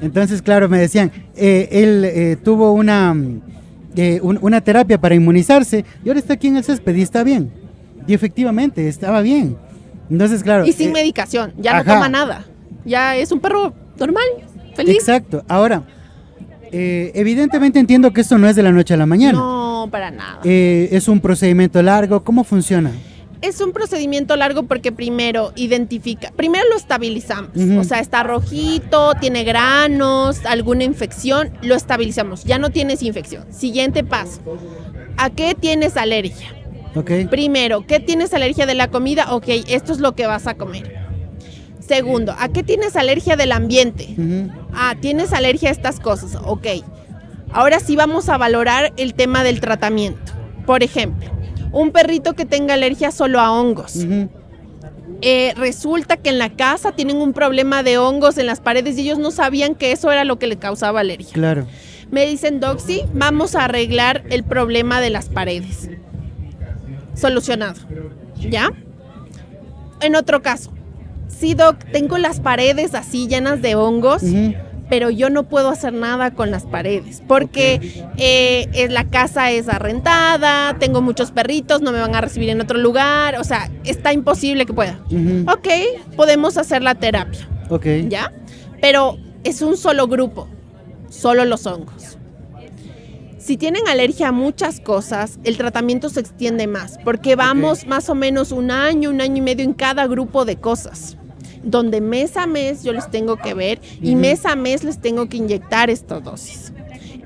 Entonces, 0.00 0.42
claro, 0.42 0.68
me 0.68 0.78
decían, 0.78 1.12
eh, 1.36 1.68
él 1.70 2.04
eh, 2.04 2.36
tuvo 2.42 2.72
una, 2.72 3.14
mm, 3.14 3.40
eh, 3.96 4.20
un- 4.22 4.38
una 4.42 4.60
terapia 4.60 4.98
para 5.00 5.14
inmunizarse 5.14 5.84
y 6.04 6.08
ahora 6.08 6.18
está 6.18 6.34
aquí 6.34 6.48
en 6.48 6.56
el 6.56 6.64
césped 6.64 6.94
y 6.96 7.02
está 7.02 7.22
bien. 7.22 7.50
Y 8.06 8.14
efectivamente, 8.14 8.88
estaba 8.88 9.20
bien. 9.22 9.56
Entonces, 10.10 10.42
claro. 10.42 10.66
Y 10.66 10.72
sin 10.72 10.88
eh, 10.90 10.92
medicación, 10.92 11.52
ya 11.56 11.72
ajá. 11.78 11.84
no 11.84 11.94
toma 11.94 12.08
nada. 12.08 12.44
Ya 12.84 13.16
es 13.16 13.30
un 13.30 13.38
perro 13.38 13.72
normal, 13.98 14.24
feliz. 14.74 14.96
Exacto. 14.96 15.44
Ahora, 15.46 15.84
eh, 16.72 17.12
evidentemente 17.14 17.78
entiendo 17.78 18.12
que 18.12 18.22
esto 18.22 18.38
no 18.38 18.48
es 18.48 18.56
de 18.56 18.62
la 18.62 18.72
noche 18.72 18.94
a 18.94 18.96
la 18.96 19.06
mañana. 19.06 19.38
No, 19.38 19.88
para 19.90 20.10
nada. 20.10 20.40
Eh, 20.44 20.88
es 20.92 21.06
un 21.08 21.20
procedimiento 21.20 21.82
largo. 21.82 22.24
¿Cómo 22.24 22.44
funciona? 22.44 22.90
Es 23.42 23.60
un 23.60 23.72
procedimiento 23.72 24.36
largo 24.36 24.62
porque 24.62 24.92
primero 24.92 25.52
identifica, 25.56 26.30
primero 26.36 26.64
lo 26.70 26.76
estabilizamos, 26.76 27.50
o 27.76 27.82
sea, 27.82 27.98
está 27.98 28.22
rojito, 28.22 29.14
tiene 29.20 29.42
granos, 29.42 30.46
alguna 30.46 30.84
infección, 30.84 31.50
lo 31.60 31.74
estabilizamos, 31.74 32.44
ya 32.44 32.58
no 32.58 32.70
tienes 32.70 33.02
infección. 33.02 33.44
Siguiente 33.52 34.04
paso, 34.04 34.40
¿a 35.16 35.30
qué 35.30 35.56
tienes 35.58 35.96
alergia? 35.96 36.54
¿Ok? 36.94 37.10
Primero, 37.30 37.84
¿qué 37.84 37.98
tienes 37.98 38.32
alergia 38.32 38.64
de 38.64 38.76
la 38.76 38.92
comida? 38.92 39.34
Ok, 39.34 39.48
esto 39.66 39.92
es 39.92 39.98
lo 39.98 40.14
que 40.14 40.26
vas 40.26 40.46
a 40.46 40.54
comer. 40.54 41.01
Segundo, 41.92 42.34
¿a 42.38 42.48
qué 42.48 42.62
tienes 42.62 42.96
alergia 42.96 43.36
del 43.36 43.52
ambiente? 43.52 44.16
Ah, 44.72 44.94
tienes 44.98 45.34
alergia 45.34 45.68
a 45.68 45.72
estas 45.72 46.00
cosas, 46.00 46.38
ok. 46.42 46.66
Ahora 47.52 47.80
sí 47.80 47.96
vamos 47.96 48.30
a 48.30 48.38
valorar 48.38 48.94
el 48.96 49.12
tema 49.12 49.44
del 49.44 49.60
tratamiento. 49.60 50.32
Por 50.64 50.82
ejemplo, 50.82 51.30
un 51.70 51.90
perrito 51.90 52.32
que 52.32 52.46
tenga 52.46 52.72
alergia 52.72 53.10
solo 53.10 53.40
a 53.40 53.52
hongos. 53.52 54.06
Eh, 55.20 55.52
resulta 55.58 56.16
que 56.16 56.30
en 56.30 56.38
la 56.38 56.48
casa 56.56 56.92
tienen 56.92 57.18
un 57.18 57.34
problema 57.34 57.82
de 57.82 57.98
hongos 57.98 58.38
en 58.38 58.46
las 58.46 58.62
paredes 58.62 58.96
y 58.96 59.02
ellos 59.02 59.18
no 59.18 59.30
sabían 59.30 59.74
que 59.74 59.92
eso 59.92 60.10
era 60.10 60.24
lo 60.24 60.38
que 60.38 60.46
le 60.46 60.56
causaba 60.56 61.00
alergia. 61.00 61.34
Claro. 61.34 61.66
Me 62.10 62.24
dicen, 62.24 62.58
sí, 62.78 63.02
vamos 63.12 63.54
a 63.54 63.66
arreglar 63.66 64.24
el 64.30 64.44
problema 64.44 65.02
de 65.02 65.10
las 65.10 65.28
paredes. 65.28 65.90
Solucionado. 67.14 67.82
¿Ya? 68.38 68.72
En 70.00 70.16
otro 70.16 70.40
caso, 70.40 70.72
sí, 71.42 71.54
Doc, 71.54 71.76
tengo 71.90 72.18
las 72.18 72.38
paredes 72.38 72.94
así 72.94 73.26
llenas 73.26 73.60
de 73.62 73.74
hongos, 73.74 74.22
pero 74.88 75.10
yo 75.10 75.28
no 75.28 75.42
puedo 75.48 75.70
hacer 75.70 75.92
nada 75.92 76.30
con 76.30 76.52
las 76.52 76.66
paredes 76.66 77.20
porque 77.26 78.04
eh, 78.16 78.86
la 78.90 79.10
casa 79.10 79.50
es 79.50 79.68
arrentada, 79.68 80.76
tengo 80.78 81.02
muchos 81.02 81.32
perritos, 81.32 81.82
no 81.82 81.90
me 81.90 81.98
van 81.98 82.14
a 82.14 82.20
recibir 82.20 82.48
en 82.50 82.60
otro 82.60 82.78
lugar, 82.78 83.40
o 83.40 83.42
sea, 83.42 83.68
está 83.82 84.12
imposible 84.12 84.66
que 84.66 84.72
pueda. 84.72 85.00
Ujú. 85.06 85.50
Ok, 85.50 86.14
podemos 86.14 86.56
hacer 86.56 86.80
la 86.84 86.94
terapia. 86.94 87.48
Ok. 87.70 87.86
¿ya? 88.08 88.32
Pero 88.80 89.18
es 89.42 89.62
un 89.62 89.76
solo 89.76 90.06
grupo, 90.06 90.46
solo 91.08 91.44
los 91.44 91.66
hongos. 91.66 92.18
Si 93.42 93.56
tienen 93.56 93.88
alergia 93.88 94.28
a 94.28 94.32
muchas 94.32 94.78
cosas, 94.78 95.40
el 95.42 95.56
tratamiento 95.56 96.08
se 96.08 96.20
extiende 96.20 96.68
más, 96.68 97.00
porque 97.02 97.34
vamos 97.34 97.84
más 97.88 98.08
o 98.08 98.14
menos 98.14 98.52
un 98.52 98.70
año, 98.70 99.10
un 99.10 99.20
año 99.20 99.38
y 99.38 99.40
medio 99.40 99.64
en 99.64 99.72
cada 99.72 100.06
grupo 100.06 100.44
de 100.44 100.54
cosas, 100.54 101.16
donde 101.62 102.00
mes 102.00 102.36
a 102.36 102.46
mes 102.46 102.82
yo 102.82 102.92
les 102.92 103.10
tengo 103.10 103.36
que 103.36 103.54
ver 103.54 103.80
y 104.00 104.14
mes 104.16 104.44
a 104.46 104.56
mes 104.56 104.84
les 104.84 104.98
tengo 105.00 105.28
que 105.28 105.36
inyectar 105.36 105.90
estas 105.90 106.22
dosis. 106.24 106.72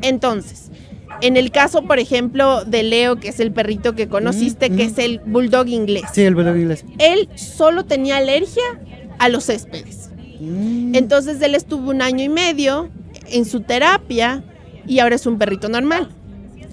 Entonces, 0.02 0.70
en 1.22 1.36
el 1.36 1.50
caso, 1.50 1.82
por 1.82 1.98
ejemplo, 1.98 2.64
de 2.64 2.82
Leo, 2.82 3.16
que 3.16 3.28
es 3.28 3.40
el 3.40 3.52
perrito 3.52 3.94
que 3.94 4.08
conociste, 4.08 4.70
que 4.70 4.84
es 4.84 4.98
el 4.98 5.20
bulldog 5.24 5.68
inglés, 5.68 6.04
Sí, 6.12 6.22
el 6.22 6.34
bulldog 6.34 6.56
inglés. 6.56 6.84
él 6.98 7.28
solo 7.34 7.84
tenía 7.84 8.18
alergia 8.18 8.62
a 9.18 9.28
los 9.28 9.46
céspedes. 9.46 10.10
Mm. 10.40 10.94
Entonces 10.94 11.40
él 11.40 11.54
estuvo 11.54 11.90
un 11.90 12.02
año 12.02 12.22
y 12.22 12.28
medio 12.28 12.90
en 13.28 13.46
su 13.46 13.60
terapia 13.62 14.44
y 14.86 14.98
ahora 14.98 15.14
es 15.16 15.26
un 15.26 15.38
perrito 15.38 15.68
normal. 15.70 16.10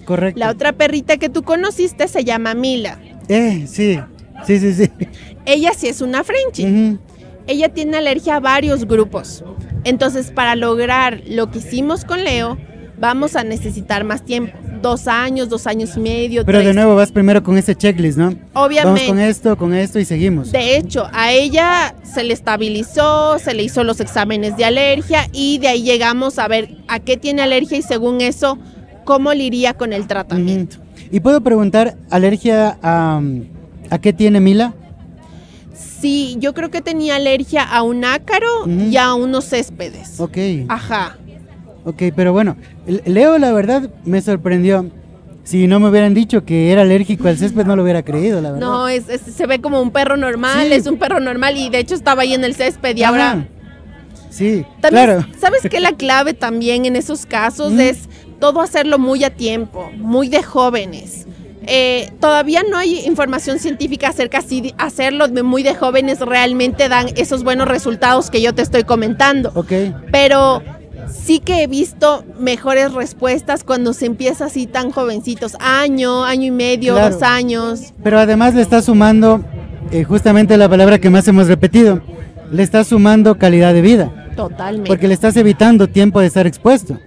Correcto. 0.04 0.38
La 0.38 0.50
otra 0.52 0.74
perrita 0.74 1.16
que 1.16 1.30
tú 1.30 1.44
conociste 1.44 2.10
se 2.10 2.26
llama 2.26 2.54
Mila. 2.54 3.00
Eh, 3.30 3.66
sí. 3.68 3.98
Sí, 4.46 4.60
sí, 4.60 4.74
sí. 4.74 4.90
Ella 5.46 5.72
sí 5.74 5.88
es 5.88 6.02
una 6.02 6.26
Frenchie. 6.26 6.98
Ella 7.48 7.70
tiene 7.70 7.98
alergia 7.98 8.38
a 8.38 8.40
varios 8.40 8.86
grupos. 8.86 9.44
Entonces 9.84 10.32
para 10.32 10.56
lograr 10.56 11.22
lo 11.28 11.52
que 11.52 11.60
hicimos 11.60 12.06
con 12.06 12.24
Leo, 12.24 12.58
vamos 13.00 13.36
a 13.36 13.44
necesitar 13.44 14.04
más 14.04 14.24
tiempo. 14.24 14.58
Dos 14.82 15.08
años, 15.08 15.48
dos 15.48 15.66
años 15.66 15.96
y 15.96 16.00
medio. 16.02 16.46
Pero 16.46 16.60
de 16.60 16.74
nuevo 16.74 16.96
vas 16.96 17.12
primero 17.12 17.42
con 17.42 17.58
ese 17.58 17.74
checklist, 17.74 18.18
¿no? 18.18 18.32
Vamos 18.32 18.50
Obviamente. 18.54 19.08
con 19.08 19.20
esto, 19.20 19.58
con 19.58 19.74
esto 19.74 19.98
y 19.98 20.04
seguimos. 20.06 20.52
De 20.52 20.76
hecho, 20.76 21.08
a 21.14 21.32
ella 21.32 21.96
se 22.04 22.24
le 22.26 22.34
estabilizó, 22.34 23.40
se 23.40 23.54
le 23.54 23.64
hizo 23.64 23.84
los 23.86 24.02
exámenes 24.02 24.58
de 24.58 24.66
alergia 24.66 25.30
y 25.32 25.60
de 25.60 25.70
ahí 25.70 25.84
llegamos 25.84 26.38
a 26.38 26.50
ver 26.50 26.78
a 26.90 27.00
qué 27.00 27.16
tiene 27.16 27.42
alergia 27.42 27.78
y 27.78 27.82
según 27.82 28.20
eso, 28.20 28.58
cómo 29.06 29.34
le 29.34 29.46
iría 29.46 29.74
con 29.74 29.94
el 29.94 30.06
tratamiento. 30.06 30.78
Y 31.12 31.22
puedo 31.22 31.42
preguntar, 31.42 31.96
¿alergia 32.10 32.78
a, 32.82 33.22
a 33.90 34.00
qué 34.00 34.12
tiene 34.12 34.42
Mila? 34.42 34.74
Sí, 36.04 36.36
yo 36.38 36.54
creo 36.54 36.70
que 36.70 36.82
tenía 36.82 37.16
alergia 37.16 37.64
a 37.64 37.82
un 37.82 38.04
ácaro 38.04 38.68
y 38.68 38.98
a 38.98 39.14
unos 39.14 39.46
céspedes. 39.46 40.20
Ok, 40.20 40.38
Ajá. 40.68 41.16
ok, 41.86 42.04
pero 42.14 42.34
bueno, 42.34 42.58
Leo 43.06 43.38
la 43.38 43.54
verdad 43.54 43.90
me 44.04 44.22
sorprendió. 44.22 44.92
Si 45.46 45.66
no 45.66 45.80
me 45.80 45.88
hubieran 45.88 46.14
dicho 46.14 46.44
que 46.44 46.74
era 46.74 46.82
alérgico 46.82 47.30
al 47.30 47.38
césped, 47.38 47.66
no 47.66 47.78
lo 47.78 47.84
hubiera 47.84 48.04
creído, 48.04 48.42
la 48.42 48.52
verdad. 48.52 48.68
No, 48.68 48.90
es, 48.90 49.08
es- 49.08 49.22
se 49.22 49.48
ve 49.48 49.62
como 49.62 49.82
un 49.82 49.92
perro 49.92 50.18
normal, 50.18 50.68
Sí. 50.68 50.74
es 50.74 50.88
un 50.88 50.98
perro 50.98 51.22
normal 51.22 51.56
y 51.58 51.70
de 51.70 51.80
hecho 51.80 51.96
estaba 51.96 52.24
ahí 52.24 52.34
en 52.34 52.44
el 52.44 52.54
césped 52.54 52.98
y 52.98 53.04
Ajá. 53.04 53.10
ahora... 53.12 53.48
Sí, 54.30 54.66
También, 54.82 55.06
claro. 55.06 55.26
¿Sabes 55.40 55.62
qué? 55.70 55.80
La 55.80 55.94
clave 55.94 56.34
también 56.34 56.84
en 56.86 56.98
esos 56.98 57.26
casos 57.26 57.72
Mm. 57.72 57.80
es 57.80 58.10
todo 58.42 58.60
hacerlo 58.60 59.00
muy 59.00 59.24
a 59.24 59.30
tiempo, 59.34 59.90
muy 59.96 60.28
de 60.28 60.44
jóvenes. 60.44 61.28
Eh, 61.68 62.12
todavía 62.20 62.62
no 62.70 62.78
hay 62.78 63.00
información 63.06 63.60
científica 63.60 64.10
acerca 64.10 64.42
si 64.42 64.62
de- 64.62 64.76
hacerlo 64.78 65.28
de 65.28 65.44
muy 65.44 65.64
de 65.64 65.76
jóvenes 65.76 66.20
realmente 66.20 66.90
dan 66.90 67.08
esos 67.16 67.44
buenos 67.44 67.68
resultados 67.68 68.30
que 68.30 68.42
yo 68.42 68.54
te 68.54 68.62
estoy 68.62 68.84
comentando. 68.84 69.52
Ok, 69.56 69.72
Pero 70.12 70.62
sí 71.12 71.40
que 71.40 71.64
he 71.64 71.68
visto 71.68 72.24
mejores 72.40 72.94
respuestas 72.94 73.64
cuando 73.64 73.94
se 73.94 74.06
empieza 74.06 74.46
así 74.46 74.68
tan 74.68 74.92
jovencitos, 74.92 75.56
año, 75.60 76.24
año 76.24 76.46
y 76.48 76.52
medio, 76.52 76.94
Claro. 76.96 77.14
dos 77.16 77.24
años. 77.24 77.94
pero 78.04 78.20
además 78.20 78.54
le 78.56 78.62
está 78.62 78.82
sumando 78.82 79.42
eh, 79.92 80.04
justamente 80.06 80.58
la 80.58 80.68
palabra 80.70 81.00
que 81.00 81.10
más 81.10 81.28
hemos 81.28 81.48
repetido. 81.48 82.02
Le 82.52 82.64
está 82.64 82.84
sumando 82.84 83.38
calidad 83.38 83.74
de 83.74 83.82
vida, 83.82 84.12
Totalmente. 84.36 84.88
porque 84.88 85.08
le 85.08 85.14
estás 85.14 85.36
evitando 85.38 85.88
tiempo 85.88 86.20
de 86.20 86.28
estar 86.28 86.46
expuesto. 86.48 87.00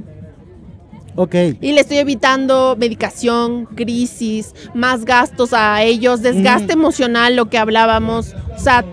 Ok, 1.16 1.34
Y 1.60 1.72
le 1.72 1.80
estoy 1.80 1.96
evitando 1.98 2.76
medicación, 2.78 3.64
crisis, 3.66 4.54
más 4.74 5.04
gastos 5.04 5.52
a 5.52 5.82
ellos, 5.82 6.20
desgaste 6.22 6.76
Mm. 6.76 6.78
emocional, 6.78 7.36
lo 7.36 7.48
que 7.48 7.58
hablábamos, 7.58 8.34
o 8.54 8.58
sea, 8.60 8.84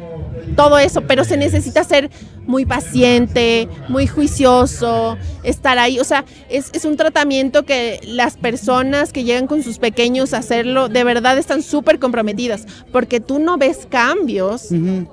todo 0.56 0.78
eso, 0.80 1.02
pero 1.02 1.24
se 1.26 1.36
necesita 1.38 1.84
ser 1.84 2.10
muy 2.46 2.66
paciente, 2.66 3.68
muy 3.88 4.06
juicioso, 4.08 5.18
estar 5.44 5.78
ahí, 5.80 6.00
o 6.00 6.04
sea, 6.04 6.26
es, 6.50 6.70
es 6.74 6.86
un 6.86 6.98
tratamiento 6.98 7.64
que 7.64 8.00
las 8.06 8.36
personas 8.38 9.12
que 9.14 9.24
llegan 9.24 9.48
con 9.48 9.64
sus 9.64 9.80
pequeños 9.80 10.34
a 10.34 10.38
hacerlo, 10.40 10.90
de 10.90 11.04
verdad 11.04 11.38
están 11.38 11.62
súper 11.62 12.00
comprometidas, 12.00 12.66
porque 12.92 13.20
tú 13.20 13.40
no 13.40 13.58
ves 13.58 13.88
cambios 13.90 14.70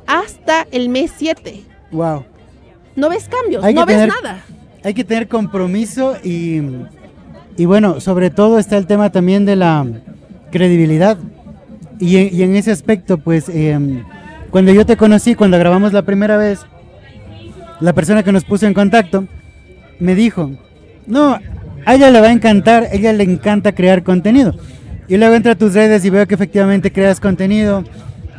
hasta 0.06 0.66
el 0.72 0.88
mes 0.88 1.12
7, 1.16 1.62
wow. 1.92 2.24
no 2.96 3.08
ves 3.08 3.28
cambios, 3.28 3.62
no 3.74 3.86
ves 3.86 4.06
nada. 4.08 4.44
Hay 4.82 4.94
que 4.94 5.04
tener 5.04 5.28
compromiso 5.28 6.16
y, 6.24 6.60
y 7.60 7.66
bueno, 7.66 8.00
sobre 8.00 8.30
todo 8.30 8.58
está 8.58 8.76
el 8.78 8.86
tema 8.86 9.10
también 9.10 9.44
de 9.44 9.56
la 9.56 9.86
credibilidad. 10.50 11.18
Y, 11.98 12.16
en- 12.16 12.34
y 12.34 12.42
en 12.42 12.56
ese 12.56 12.70
aspecto, 12.70 13.18
pues, 13.18 13.48
em, 13.48 14.02
cuando 14.50 14.72
yo 14.72 14.86
te 14.86 14.96
conocí, 14.96 15.34
cuando 15.34 15.58
grabamos 15.58 15.92
la 15.92 16.02
primera 16.02 16.36
vez, 16.36 16.60
la 17.80 17.92
persona 17.92 18.22
que 18.22 18.32
nos 18.32 18.44
puso 18.44 18.66
en 18.66 18.74
contacto 18.74 19.26
me 19.98 20.14
dijo, 20.14 20.50
no, 21.06 21.38
a 21.84 21.94
ella 21.94 22.10
le 22.10 22.20
va 22.20 22.28
a 22.28 22.32
encantar, 22.32 22.84
a 22.84 22.94
ella 22.94 23.12
le 23.12 23.24
encanta 23.24 23.72
crear 23.72 24.02
contenido. 24.02 24.54
Y 25.08 25.16
luego 25.16 25.34
entro 25.34 25.52
a 25.52 25.54
tus 25.56 25.74
redes 25.74 26.04
y 26.04 26.10
veo 26.10 26.26
que 26.26 26.34
efectivamente 26.34 26.92
creas 26.92 27.20
contenido. 27.20 27.84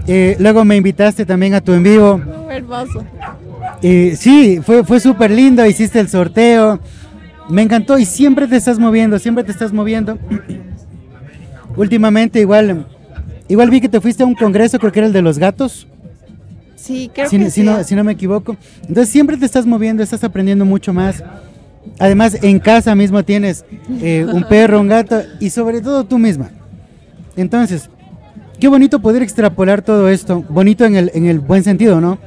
Eh, 0.07 0.35
luego 0.39 0.65
me 0.65 0.77
invitaste 0.77 1.25
también 1.25 1.53
a 1.53 1.61
tu 1.61 1.73
en 1.73 1.83
vivo. 1.83 2.19
Hermoso. 2.49 3.03
Eh, 3.83 4.15
sí, 4.17 4.59
fue, 4.63 4.83
fue 4.83 4.99
súper 4.99 5.29
lindo, 5.31 5.65
hiciste 5.65 5.99
el 5.99 6.07
sorteo, 6.09 6.79
me 7.51 7.61
encantó 7.61 7.99
y 7.99 8.05
siempre 8.05 8.47
te 8.47 8.55
estás 8.55 8.79
moviendo, 8.79 9.19
siempre 9.19 9.43
te 9.43 9.51
estás 9.51 9.73
moviendo. 9.73 10.17
Últimamente 11.75 12.39
igual, 12.39 12.85
igual 13.47 13.69
vi 13.69 13.81
que 13.81 13.89
te 13.89 14.01
fuiste 14.01 14.23
a 14.23 14.25
un 14.25 14.35
congreso, 14.35 14.79
creo 14.79 14.91
que 14.91 14.99
era 14.99 15.07
el 15.07 15.13
de 15.13 15.21
los 15.21 15.37
gatos, 15.37 15.87
Sí, 16.75 17.11
creo 17.13 17.29
si, 17.29 17.37
que 17.37 17.45
si 17.45 17.61
sí. 17.61 17.63
no, 17.63 17.83
si 17.83 17.93
no 17.93 18.03
me 18.03 18.13
equivoco. 18.13 18.57
Entonces 18.81 19.09
siempre 19.09 19.37
te 19.37 19.45
estás 19.45 19.67
moviendo, 19.67 20.01
estás 20.01 20.23
aprendiendo 20.23 20.65
mucho 20.65 20.91
más. 20.93 21.23
Además, 21.99 22.37
en 22.41 22.59
casa 22.59 22.95
mismo 22.95 23.23
tienes 23.23 23.65
eh, 24.01 24.25
un 24.31 24.43
perro, 24.45 24.81
un 24.81 24.87
gato 24.87 25.21
y 25.39 25.51
sobre 25.51 25.81
todo 25.81 26.05
tú 26.05 26.17
misma. 26.17 26.49
Entonces, 27.35 27.89
qué 28.59 28.67
bonito 28.67 28.99
poder 28.99 29.21
extrapolar 29.21 29.83
todo 29.83 30.09
esto, 30.09 30.43
bonito 30.49 30.83
en 30.85 30.95
el, 30.95 31.11
en 31.13 31.27
el 31.27 31.39
buen 31.39 31.63
sentido, 31.63 32.01
¿no? 32.01 32.17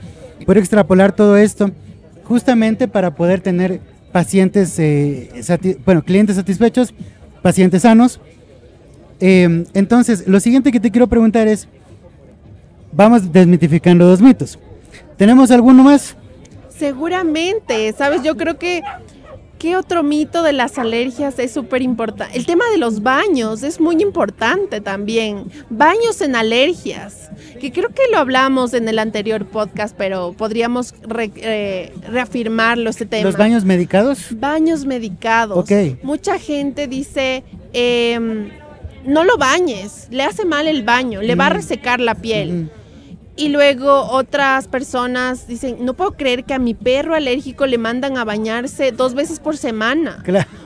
Poder 0.46 0.58
extrapolar 0.58 1.12
todo 1.12 1.36
esto 1.36 1.72
justamente 2.24 2.86
para 2.86 3.14
poder 3.16 3.40
tener 3.40 3.80
pacientes, 4.14 4.78
eh, 4.78 5.28
bueno, 5.84 6.04
clientes 6.04 6.36
satisfechos 6.36 6.94
pacientes 7.42 7.82
sanos. 7.82 8.20
Eh, 9.18 9.64
entonces, 9.74 10.28
lo 10.28 10.38
siguiente 10.38 10.70
que 10.70 10.78
te 10.78 10.92
quiero 10.92 11.08
preguntar 11.08 11.48
es, 11.48 11.66
vamos 12.92 13.32
desmitificando 13.32 14.06
dos 14.06 14.22
mitos. 14.22 14.56
¿Tenemos 15.16 15.50
alguno 15.50 15.82
más? 15.82 16.16
Seguramente, 16.68 17.92
sabes, 17.98 18.22
yo 18.22 18.36
creo 18.36 18.56
que 18.56 18.82
¿Qué 19.64 19.78
otro 19.78 20.02
mito 20.02 20.42
de 20.42 20.52
las 20.52 20.76
alergias 20.76 21.38
es 21.38 21.52
súper 21.52 21.80
importante? 21.80 22.36
El 22.36 22.44
tema 22.44 22.66
de 22.70 22.76
los 22.76 23.02
baños 23.02 23.62
es 23.62 23.80
muy 23.80 24.02
importante 24.02 24.82
también. 24.82 25.46
Baños 25.70 26.20
en 26.20 26.36
alergias, 26.36 27.30
que 27.62 27.72
creo 27.72 27.88
que 27.88 28.02
lo 28.12 28.18
hablamos 28.18 28.74
en 28.74 28.86
el 28.90 28.98
anterior 28.98 29.46
podcast, 29.46 29.96
pero 29.96 30.34
podríamos 30.34 30.92
eh, 31.36 31.94
reafirmarlo 32.10 32.90
este 32.90 33.06
tema. 33.06 33.24
¿Los 33.24 33.38
baños 33.38 33.64
medicados? 33.64 34.38
Baños 34.38 34.84
medicados. 34.84 35.56
Ok. 35.56 36.02
Mucha 36.02 36.38
gente 36.38 36.86
dice, 36.86 37.42
em, 37.72 38.50
no 39.06 39.24
lo 39.24 39.38
bañes, 39.38 40.08
le 40.10 40.24
hace 40.24 40.44
mal 40.44 40.68
el 40.68 40.82
baño, 40.82 41.22
le 41.22 41.36
va 41.36 41.46
a 41.46 41.50
resecar 41.54 42.00
la 42.00 42.16
piel. 42.16 42.68
Y 43.36 43.48
luego 43.48 44.10
otras 44.10 44.68
personas 44.68 45.48
dicen, 45.48 45.78
no 45.80 45.94
puedo 45.94 46.12
creer 46.12 46.44
que 46.44 46.54
a 46.54 46.60
mi 46.60 46.74
perro 46.74 47.16
alérgico 47.16 47.66
le 47.66 47.78
mandan 47.78 48.16
a 48.16 48.24
bañarse 48.24 48.92
dos 48.92 49.14
veces 49.14 49.40
por 49.40 49.56
semana 49.56 50.22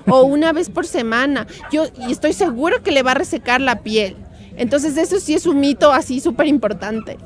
o 0.07 0.23
una 0.23 0.53
vez 0.53 0.69
por 0.69 0.87
semana. 0.87 1.47
Yo 1.73 1.85
y 2.07 2.13
estoy 2.13 2.35
seguro 2.35 2.83
que 2.83 2.91
le 2.91 3.03
va 3.03 3.13
a 3.13 3.15
resecar 3.15 3.63
la 3.63 3.81
piel. 3.81 4.17
Entonces 4.57 4.99
eso 4.99 5.19
sí 5.19 5.35
es 5.35 5.47
un 5.47 5.61
mito 5.61 5.93
así 5.93 6.21
súper 6.21 6.47
importante. 6.47 7.17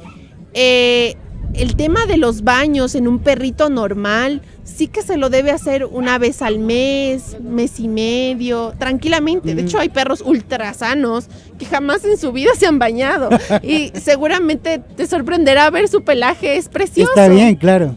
Eh, 0.55 1.16
el 1.55 1.76
tema 1.76 2.07
de 2.07 2.18
los 2.18 2.43
baños 2.43 2.95
en 2.95 3.09
un 3.09 3.18
perrito 3.18 3.68
normal 3.68 4.43
sí 4.64 4.88
que 4.88 5.02
se 5.02 5.16
lo 5.16 5.28
debe 5.28 5.50
hacer 5.50 5.84
una 5.84 6.18
vez 6.18 6.42
al 6.42 6.58
mes, 6.58 7.36
mes 7.40 7.80
y 7.80 7.88
medio, 7.88 8.74
tranquilamente. 8.78 9.54
De 9.54 9.62
hecho, 9.62 9.78
hay 9.78 9.88
perros 9.88 10.22
ultra 10.24 10.72
sanos 10.74 11.26
que 11.58 11.66
jamás 11.66 12.04
en 12.04 12.16
su 12.16 12.32
vida 12.32 12.50
se 12.56 12.66
han 12.66 12.78
bañado 12.78 13.30
y 13.62 13.92
seguramente 13.94 14.78
te 14.78 15.06
sorprenderá 15.06 15.70
ver 15.70 15.88
su 15.88 16.02
pelaje, 16.02 16.56
es 16.56 16.68
precioso. 16.68 17.10
Está 17.10 17.28
bien, 17.28 17.56
claro. 17.56 17.96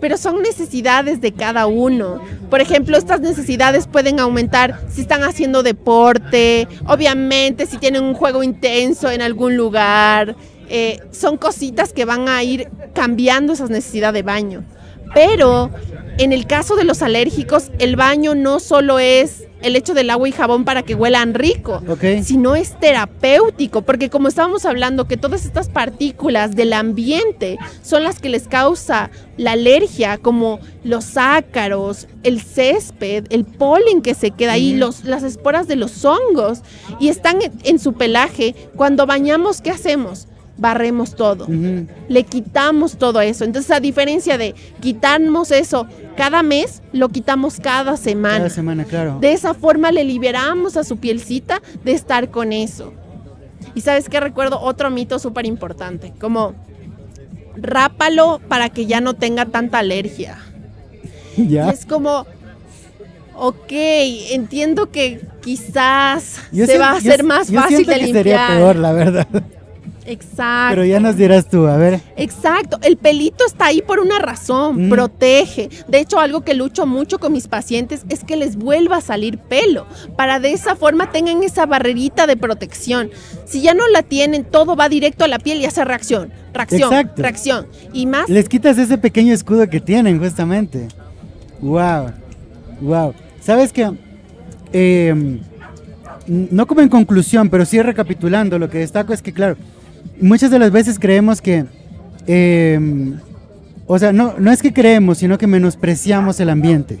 Pero 0.00 0.16
son 0.16 0.42
necesidades 0.42 1.20
de 1.20 1.32
cada 1.32 1.66
uno. 1.66 2.22
Por 2.50 2.60
ejemplo, 2.60 2.96
estas 2.96 3.20
necesidades 3.20 3.88
pueden 3.88 4.20
aumentar 4.20 4.80
si 4.88 5.00
están 5.00 5.24
haciendo 5.24 5.64
deporte, 5.64 6.68
obviamente 6.86 7.66
si 7.66 7.78
tienen 7.78 8.04
un 8.04 8.14
juego 8.14 8.44
intenso 8.44 9.10
en 9.10 9.22
algún 9.22 9.56
lugar. 9.56 10.36
Eh, 10.70 11.00
son 11.10 11.36
cositas 11.36 11.92
que 11.92 12.04
van 12.04 12.28
a 12.28 12.42
ir 12.44 12.68
cambiando 12.94 13.54
esa 13.54 13.66
necesidad 13.66 14.12
de 14.12 14.22
baño. 14.22 14.64
Pero 15.14 15.70
en 16.18 16.32
el 16.32 16.46
caso 16.46 16.76
de 16.76 16.84
los 16.84 17.02
alérgicos, 17.02 17.70
el 17.78 17.96
baño 17.96 18.34
no 18.34 18.60
solo 18.60 18.98
es 18.98 19.44
el 19.62 19.76
hecho 19.76 19.94
del 19.94 20.10
agua 20.10 20.28
y 20.28 20.32
jabón 20.32 20.64
para 20.64 20.82
que 20.82 20.94
huelan 20.94 21.34
rico, 21.34 21.82
sino 22.22 22.54
es 22.54 22.78
terapéutico, 22.78 23.82
porque 23.82 24.08
como 24.10 24.28
estábamos 24.28 24.64
hablando, 24.64 25.08
que 25.08 25.16
todas 25.16 25.44
estas 25.44 25.68
partículas 25.68 26.54
del 26.54 26.72
ambiente 26.72 27.58
son 27.82 28.04
las 28.04 28.20
que 28.20 28.28
les 28.28 28.46
causa 28.46 29.10
la 29.36 29.52
alergia, 29.52 30.18
como 30.18 30.60
los 30.84 31.16
ácaros, 31.16 32.06
el 32.22 32.40
césped, 32.40 33.26
el 33.30 33.44
polen 33.44 34.02
que 34.02 34.14
se 34.14 34.30
queda 34.30 34.52
ahí, 34.52 34.74
los, 34.74 35.04
las 35.04 35.22
esporas 35.22 35.66
de 35.66 35.76
los 35.76 36.04
hongos, 36.04 36.62
y 37.00 37.08
están 37.08 37.38
en 37.64 37.78
su 37.78 37.94
pelaje. 37.94 38.54
Cuando 38.76 39.06
bañamos, 39.06 39.60
¿qué 39.60 39.70
hacemos? 39.70 40.28
Barremos 40.58 41.14
todo. 41.14 41.46
Le 42.08 42.24
quitamos 42.24 42.98
todo 42.98 43.20
eso. 43.20 43.44
Entonces, 43.44 43.70
a 43.70 43.80
diferencia 43.80 44.36
de 44.36 44.54
quitarnos 44.80 45.50
eso 45.50 45.86
cada 46.16 46.42
mes, 46.42 46.82
lo 46.92 47.08
quitamos 47.08 47.58
cada 47.60 47.96
semana. 47.96 48.38
Cada 48.38 48.50
semana, 48.50 48.84
claro. 48.84 49.18
De 49.20 49.32
esa 49.32 49.54
forma 49.54 49.92
le 49.92 50.04
liberamos 50.04 50.76
a 50.76 50.84
su 50.84 50.98
pielcita 50.98 51.62
de 51.84 51.92
estar 51.92 52.30
con 52.30 52.52
eso. 52.52 52.92
Y 53.74 53.80
sabes 53.80 54.08
que 54.08 54.18
recuerdo 54.20 54.60
otro 54.60 54.90
mito 54.90 55.18
súper 55.18 55.46
importante, 55.46 56.12
como 56.20 56.54
rápalo 57.56 58.40
para 58.48 58.68
que 58.68 58.86
ya 58.86 59.00
no 59.00 59.14
tenga 59.14 59.46
tanta 59.46 59.78
alergia. 59.78 60.38
¿Ya? 61.36 61.70
es 61.70 61.86
como, 61.86 62.26
ok, 63.36 63.72
entiendo 64.32 64.90
que 64.90 65.20
quizás 65.40 66.40
se 66.52 66.78
va 66.78 66.90
a 66.90 66.96
hacer 66.96 67.22
más 67.22 67.52
fácil 67.52 67.86
de 67.86 67.96
limpiar. 67.96 68.24
sería 68.24 68.46
peor, 68.48 68.76
la 68.76 68.92
verdad. 68.92 69.28
Exacto. 70.08 70.70
Pero 70.70 70.84
ya 70.86 71.00
nos 71.00 71.16
dirás 71.16 71.48
tú, 71.48 71.66
a 71.66 71.76
ver. 71.76 72.00
Exacto, 72.16 72.78
el 72.82 72.96
pelito 72.96 73.44
está 73.44 73.66
ahí 73.66 73.82
por 73.82 74.00
una 74.00 74.18
razón, 74.18 74.86
mm. 74.86 74.88
protege. 74.88 75.68
De 75.86 76.00
hecho, 76.00 76.18
algo 76.18 76.40
que 76.40 76.54
lucho 76.54 76.86
mucho 76.86 77.18
con 77.18 77.32
mis 77.32 77.46
pacientes 77.46 78.06
es 78.08 78.24
que 78.24 78.36
les 78.36 78.56
vuelva 78.56 78.96
a 78.96 79.00
salir 79.02 79.36
pelo, 79.36 79.86
para 80.16 80.40
de 80.40 80.52
esa 80.52 80.76
forma 80.76 81.10
tengan 81.12 81.42
esa 81.42 81.66
barrerita 81.66 82.26
de 82.26 82.38
protección. 82.38 83.10
Si 83.44 83.60
ya 83.60 83.74
no 83.74 83.86
la 83.88 84.02
tienen, 84.02 84.44
todo 84.44 84.76
va 84.76 84.88
directo 84.88 85.24
a 85.24 85.28
la 85.28 85.38
piel 85.38 85.60
y 85.60 85.66
hace 85.66 85.84
reacción, 85.84 86.32
reacción, 86.54 87.10
reacción. 87.16 87.66
Y 87.92 88.06
más... 88.06 88.30
Les 88.30 88.48
quitas 88.48 88.78
ese 88.78 88.96
pequeño 88.96 89.34
escudo 89.34 89.68
que 89.68 89.80
tienen, 89.80 90.18
justamente. 90.18 90.88
Wow, 91.60 92.12
wow. 92.80 93.14
¿Sabes 93.42 93.74
qué? 93.74 93.92
Em, 94.72 95.40
no 96.26 96.66
como 96.66 96.80
en 96.80 96.88
conclusión, 96.88 97.50
pero 97.50 97.66
sí 97.66 97.80
recapitulando, 97.82 98.58
lo 98.58 98.70
que 98.70 98.78
destaco 98.78 99.12
es 99.12 99.20
que, 99.20 99.34
claro, 99.34 99.56
muchas 100.20 100.50
de 100.50 100.58
las 100.58 100.70
veces 100.70 100.98
creemos 100.98 101.40
que, 101.40 101.64
em, 102.26 103.18
o 103.86 103.98
sea, 103.98 104.12
no, 104.12 104.34
no 104.38 104.50
es 104.50 104.62
que 104.62 104.72
creemos, 104.72 105.18
sino 105.18 105.38
que 105.38 105.46
menospreciamos 105.46 106.40
el 106.40 106.50
ambiente. 106.50 106.98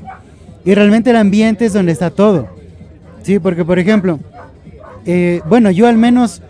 Y 0.64 0.74
realmente 0.74 1.10
el 1.10 1.16
ambiente 1.16 1.66
es 1.66 1.72
donde 1.72 1.92
está 1.92 2.10
todo. 2.10 2.48
Sí, 3.22 3.38
porque 3.38 3.64
por 3.64 3.78
ejemplo, 3.78 4.18
eh, 5.06 5.40
bueno, 5.48 5.70
yo 5.70 5.86
al 5.86 5.98
menos 5.98 6.42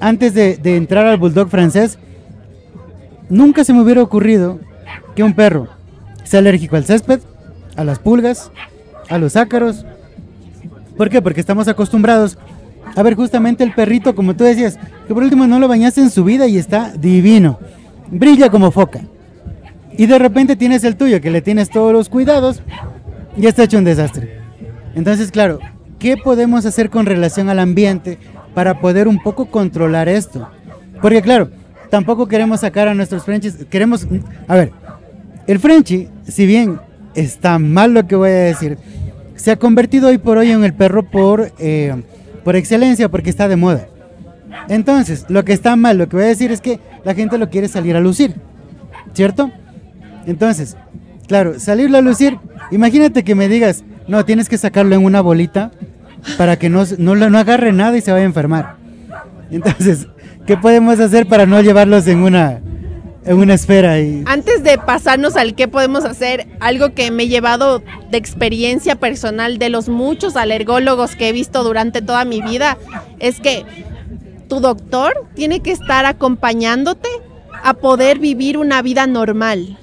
antes 0.00 0.34
de, 0.34 0.56
de 0.56 0.76
entrar 0.76 1.06
al 1.06 1.18
bulldog 1.18 1.48
francés, 1.48 1.98
nunca 3.28 3.64
se 3.64 3.72
me 3.72 3.82
hubiera 3.82 4.02
ocurrido 4.02 4.60
que 5.14 5.22
un 5.22 5.34
perro 5.34 5.68
sea 6.24 6.40
alérgico 6.40 6.76
al 6.76 6.84
césped, 6.84 7.20
a 7.76 7.84
las 7.84 7.98
pulgas, 7.98 8.50
a 9.08 9.18
los 9.18 9.36
ácaros. 9.36 9.84
¿Por 10.96 11.10
qué? 11.10 11.22
Porque 11.22 11.40
estamos 11.40 11.68
acostumbrados 11.68 12.38
a 12.94 13.02
ver 13.02 13.14
justamente 13.14 13.64
el 13.64 13.74
perrito, 13.74 14.14
como 14.14 14.34
tú 14.34 14.44
decías, 14.44 14.78
que 15.06 15.14
por 15.14 15.22
último 15.22 15.46
no 15.46 15.58
lo 15.58 15.68
bañaste 15.68 16.00
en 16.00 16.10
su 16.10 16.24
vida 16.24 16.46
y 16.46 16.58
está 16.58 16.92
divino. 16.92 17.58
Brilla 18.10 18.50
como 18.50 18.70
foca. 18.70 19.00
Y 19.96 20.06
de 20.06 20.18
repente 20.18 20.56
tienes 20.56 20.84
el 20.84 20.96
tuyo, 20.96 21.20
que 21.20 21.30
le 21.30 21.40
tienes 21.40 21.70
todos 21.70 21.92
los 21.92 22.08
cuidados 22.08 22.62
y 23.36 23.46
está 23.46 23.64
hecho 23.64 23.78
un 23.78 23.84
desastre. 23.84 24.40
Entonces, 24.94 25.30
claro, 25.30 25.58
¿qué 25.98 26.16
podemos 26.16 26.66
hacer 26.66 26.90
con 26.90 27.06
relación 27.06 27.48
al 27.48 27.58
ambiente 27.58 28.18
para 28.54 28.80
poder 28.80 29.08
un 29.08 29.18
poco 29.22 29.46
controlar 29.46 30.08
esto? 30.08 30.48
Porque 31.00 31.22
claro, 31.22 31.50
tampoco 31.90 32.26
queremos 32.26 32.60
sacar 32.60 32.88
a 32.88 32.94
nuestros 32.94 33.24
Frenchies, 33.24 33.66
queremos, 33.70 34.06
a 34.48 34.54
ver, 34.54 34.72
el 35.46 35.58
Frenchie, 35.58 36.08
si 36.26 36.46
bien 36.46 36.80
está 37.14 37.58
mal 37.58 37.94
lo 37.94 38.06
que 38.06 38.16
voy 38.16 38.30
a 38.30 38.32
decir, 38.32 38.78
se 39.36 39.50
ha 39.50 39.56
convertido 39.56 40.08
hoy 40.08 40.18
por 40.18 40.38
hoy 40.38 40.50
en 40.50 40.64
el 40.64 40.74
perro 40.74 41.04
por, 41.04 41.52
eh, 41.58 41.94
por 42.44 42.56
excelencia, 42.56 43.08
porque 43.08 43.30
está 43.30 43.48
de 43.48 43.56
moda. 43.56 43.88
Entonces, 44.68 45.26
lo 45.28 45.44
que 45.44 45.52
está 45.52 45.76
mal, 45.76 45.98
lo 45.98 46.08
que 46.08 46.16
voy 46.16 46.24
a 46.24 46.28
decir 46.28 46.50
es 46.52 46.60
que 46.60 46.80
la 47.04 47.14
gente 47.14 47.38
lo 47.38 47.50
quiere 47.50 47.68
salir 47.68 47.96
a 47.96 48.00
lucir, 48.00 48.34
¿cierto? 49.14 49.50
Entonces, 50.26 50.76
claro, 51.28 51.58
salirlo 51.58 51.98
a 51.98 52.02
lucir, 52.02 52.38
imagínate 52.70 53.24
que 53.24 53.34
me 53.34 53.48
digas, 53.48 53.84
no, 54.08 54.24
tienes 54.24 54.48
que 54.48 54.58
sacarlo 54.58 54.94
en 54.94 55.04
una 55.04 55.20
bolita 55.20 55.70
para 56.38 56.58
que 56.58 56.68
no, 56.68 56.84
no, 56.98 57.14
no 57.14 57.38
agarre 57.38 57.72
nada 57.72 57.96
y 57.96 58.00
se 58.00 58.12
vaya 58.12 58.24
a 58.24 58.26
enfermar. 58.26 58.76
Entonces, 59.50 60.08
¿qué 60.46 60.56
podemos 60.56 60.98
hacer 61.00 61.26
para 61.26 61.46
no 61.46 61.60
llevarlos 61.60 62.06
en 62.08 62.18
una, 62.18 62.60
en 63.26 63.38
una 63.38 63.54
esfera. 63.54 63.94
Antes 64.26 64.62
de 64.62 64.78
pasarnos 64.78 65.36
al 65.36 65.54
qué 65.54 65.68
podemos 65.68 66.04
hacer, 66.04 66.46
algo 66.60 66.94
que 66.94 67.10
me 67.10 67.24
he 67.24 67.28
llevado 67.28 67.82
de 68.10 68.18
experiencia 68.18 68.94
personal 68.96 69.58
de 69.58 69.68
los 69.68 69.88
muchos 69.88 70.36
alergólogos 70.36 71.16
que 71.16 71.28
he 71.28 71.32
visto 71.32 71.64
durante 71.64 72.02
toda 72.02 72.24
mi 72.24 72.40
vida, 72.40 72.78
es 73.18 73.40
que 73.40 73.64
tu 74.48 74.60
doctor 74.60 75.26
tiene 75.34 75.60
que 75.60 75.72
estar 75.72 76.04
acompañándote 76.04 77.08
a 77.62 77.74
poder 77.74 78.18
vivir 78.18 78.58
una 78.58 78.82
vida 78.82 79.06
normal. 79.06 79.78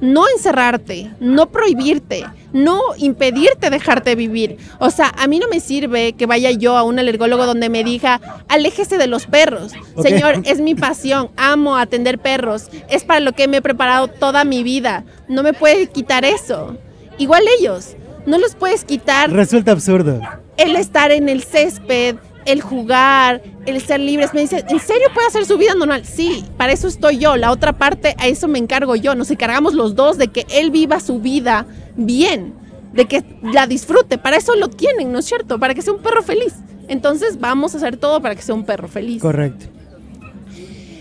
No 0.00 0.28
encerrarte, 0.28 1.10
no 1.18 1.50
prohibirte, 1.50 2.24
no 2.52 2.80
impedirte 2.98 3.68
dejarte 3.68 4.14
vivir. 4.14 4.56
O 4.78 4.90
sea, 4.90 5.12
a 5.18 5.26
mí 5.26 5.40
no 5.40 5.48
me 5.48 5.58
sirve 5.58 6.12
que 6.12 6.26
vaya 6.26 6.52
yo 6.52 6.76
a 6.76 6.84
un 6.84 6.98
alergólogo 6.98 7.46
donde 7.46 7.68
me 7.68 7.82
diga, 7.82 8.20
aléjese 8.48 8.96
de 8.96 9.08
los 9.08 9.26
perros. 9.26 9.72
Señor, 10.00 10.42
es 10.44 10.60
mi 10.60 10.76
pasión, 10.76 11.30
amo 11.36 11.76
atender 11.76 12.18
perros, 12.18 12.68
es 12.88 13.04
para 13.04 13.20
lo 13.20 13.32
que 13.32 13.48
me 13.48 13.56
he 13.56 13.62
preparado 13.62 14.06
toda 14.06 14.44
mi 14.44 14.62
vida. 14.62 15.04
No 15.28 15.42
me 15.42 15.52
puede 15.52 15.88
quitar 15.88 16.24
eso. 16.24 16.76
Igual 17.18 17.42
ellos, 17.58 17.96
no 18.24 18.38
los 18.38 18.54
puedes 18.54 18.84
quitar. 18.84 19.32
Resulta 19.32 19.72
absurdo. 19.72 20.20
El 20.56 20.76
estar 20.76 21.10
en 21.10 21.28
el 21.28 21.42
césped, 21.42 22.16
el 22.48 22.60
jugar, 22.62 23.42
el 23.66 23.80
ser 23.80 24.00
libres. 24.00 24.34
Me 24.34 24.40
dice, 24.40 24.64
¿en 24.68 24.80
serio 24.80 25.08
puede 25.14 25.28
hacer 25.28 25.44
su 25.44 25.56
vida 25.58 25.74
normal? 25.74 26.04
Sí, 26.04 26.44
para 26.56 26.72
eso 26.72 26.88
estoy 26.88 27.18
yo. 27.18 27.36
La 27.36 27.50
otra 27.52 27.74
parte, 27.78 28.14
a 28.18 28.26
eso 28.26 28.48
me 28.48 28.58
encargo 28.58 28.96
yo. 28.96 29.14
Nos 29.14 29.30
encargamos 29.30 29.74
los 29.74 29.94
dos 29.94 30.18
de 30.18 30.28
que 30.28 30.46
él 30.50 30.70
viva 30.70 31.00
su 31.00 31.20
vida 31.20 31.66
bien. 31.96 32.54
de 32.92 33.04
que 33.06 33.22
la 33.42 33.66
disfrute. 33.66 34.18
Para 34.18 34.36
eso 34.36 34.56
lo 34.56 34.68
tienen, 34.68 35.12
¿no 35.12 35.18
es 35.18 35.26
cierto? 35.26 35.58
Para 35.58 35.74
que 35.74 35.82
sea 35.82 35.92
un 35.92 36.00
perro 36.00 36.22
feliz. 36.22 36.54
Entonces 36.88 37.38
vamos 37.38 37.74
a 37.74 37.76
hacer 37.76 37.96
todo 37.96 38.20
para 38.20 38.34
que 38.34 38.42
sea 38.42 38.54
un 38.54 38.64
perro 38.64 38.88
feliz. 38.88 39.20
Correcto. 39.20 39.66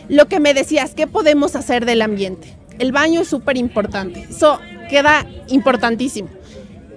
Lo 0.09 0.27
que 0.27 0.39
me 0.39 0.53
decías, 0.53 0.93
¿qué 0.93 1.07
podemos 1.07 1.55
hacer 1.55 1.85
del 1.85 2.01
ambiente? 2.01 2.55
El 2.79 2.91
baño 2.91 3.21
es 3.21 3.27
súper 3.27 3.57
importante. 3.57 4.27
Eso 4.29 4.59
queda 4.89 5.25
importantísimo. 5.47 6.29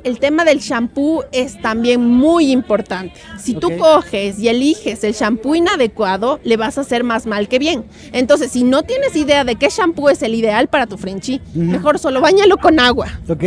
El 0.05 0.18
tema 0.18 0.44
del 0.44 0.59
shampoo 0.61 1.24
es 1.32 1.61
también 1.61 2.01
muy 2.07 2.51
importante. 2.53 3.14
Si 3.38 3.55
tú 3.55 3.76
coges 3.76 4.38
y 4.38 4.48
eliges 4.48 5.05
el 5.05 5.12
shampoo 5.12 5.55
inadecuado, 5.55 6.40
le 6.42 6.57
vas 6.57 6.78
a 6.78 6.82
hacer 6.82 7.05
más 7.05 7.26
mal 7.26 7.48
que 7.48 7.59
bien. 7.59 7.84
Entonces, 8.12 8.51
si 8.51 8.64
no 8.64 8.82
tienes 8.82 9.14
idea 9.16 9.44
de 9.44 9.57
qué 9.57 9.68
shampoo 9.68 10.09
es 10.11 10.22
el 10.22 10.34
ideal 10.34 10.68
para 10.68 10.86
tu 10.86 10.96
Frenchy, 10.96 11.40
Ujú. 11.55 11.61
mejor 11.64 11.98
solo 11.98 12.20
bañalo 12.20 12.57
con 12.57 12.80
agua. 12.80 13.09
Ok, 13.28 13.44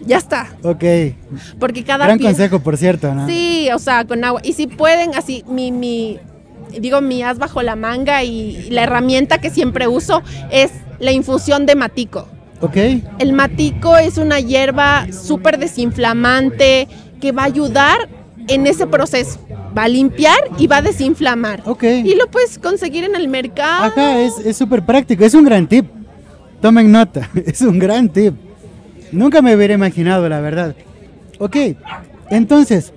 Ya 0.00 0.16
está. 0.18 0.48
ok. 0.62 0.84
Porque 1.58 1.84
cada 1.84 2.06
Gran 2.06 2.18
piel- 2.18 2.28
consejo, 2.28 2.60
por 2.60 2.76
cierto, 2.76 3.14
¿no? 3.14 3.26
Sí, 3.26 3.68
o 3.74 3.78
sea, 3.78 4.04
con 4.06 4.24
agua. 4.24 4.40
Y 4.44 4.52
si 4.54 4.66
pueden, 4.66 5.14
así, 5.14 5.44
mi, 5.48 5.70
mi, 5.72 6.18
digo, 6.78 7.00
mi 7.00 7.22
as 7.22 7.38
bajo 7.38 7.62
la 7.62 7.76
manga 7.76 8.22
y 8.24 8.70
la 8.70 8.84
herramienta 8.84 9.38
que 9.38 9.50
siempre 9.50 9.86
uso 9.88 10.22
es 10.50 10.70
la 10.98 11.12
infusión 11.12 11.66
de 11.66 11.74
matico. 11.74 12.28
Ok, 12.60 12.76
El 13.18 13.32
matico 13.34 13.96
es 13.96 14.18
una 14.18 14.40
hierba 14.40 15.06
súper 15.12 15.58
desinflamante 15.58 16.88
que 17.20 17.32
va 17.32 17.42
a 17.42 17.46
ayudar 17.46 18.08
en 18.48 18.66
ese 18.66 18.86
proceso. 18.86 19.38
Va 19.76 19.84
a 19.84 19.88
limpiar 19.88 20.38
y 20.58 20.66
va 20.66 20.78
a 20.78 20.82
desinflamar. 20.82 21.62
ok. 21.66 21.84
Y 22.04 22.14
lo 22.16 22.26
puedes 22.30 22.58
conseguir 22.58 23.04
en 23.04 23.14
el 23.14 23.28
mercado. 23.28 23.84
Ajá, 23.84 24.18
es 24.20 24.56
súper 24.56 24.82
práctico, 24.84 25.24
es 25.24 25.34
un 25.34 25.44
gran 25.44 25.66
tip. 25.68 25.86
Tomen 26.60 26.90
nota, 26.90 27.28
es 27.46 27.60
un 27.60 27.78
gran 27.78 28.08
tip. 28.08 28.34
Nunca 29.12 29.40
me 29.40 29.54
hubiera 29.54 29.74
imaginado, 29.74 30.28
la 30.28 30.40
verdad. 30.40 30.74
Ok, 31.38 31.56
entonces, 32.30 32.92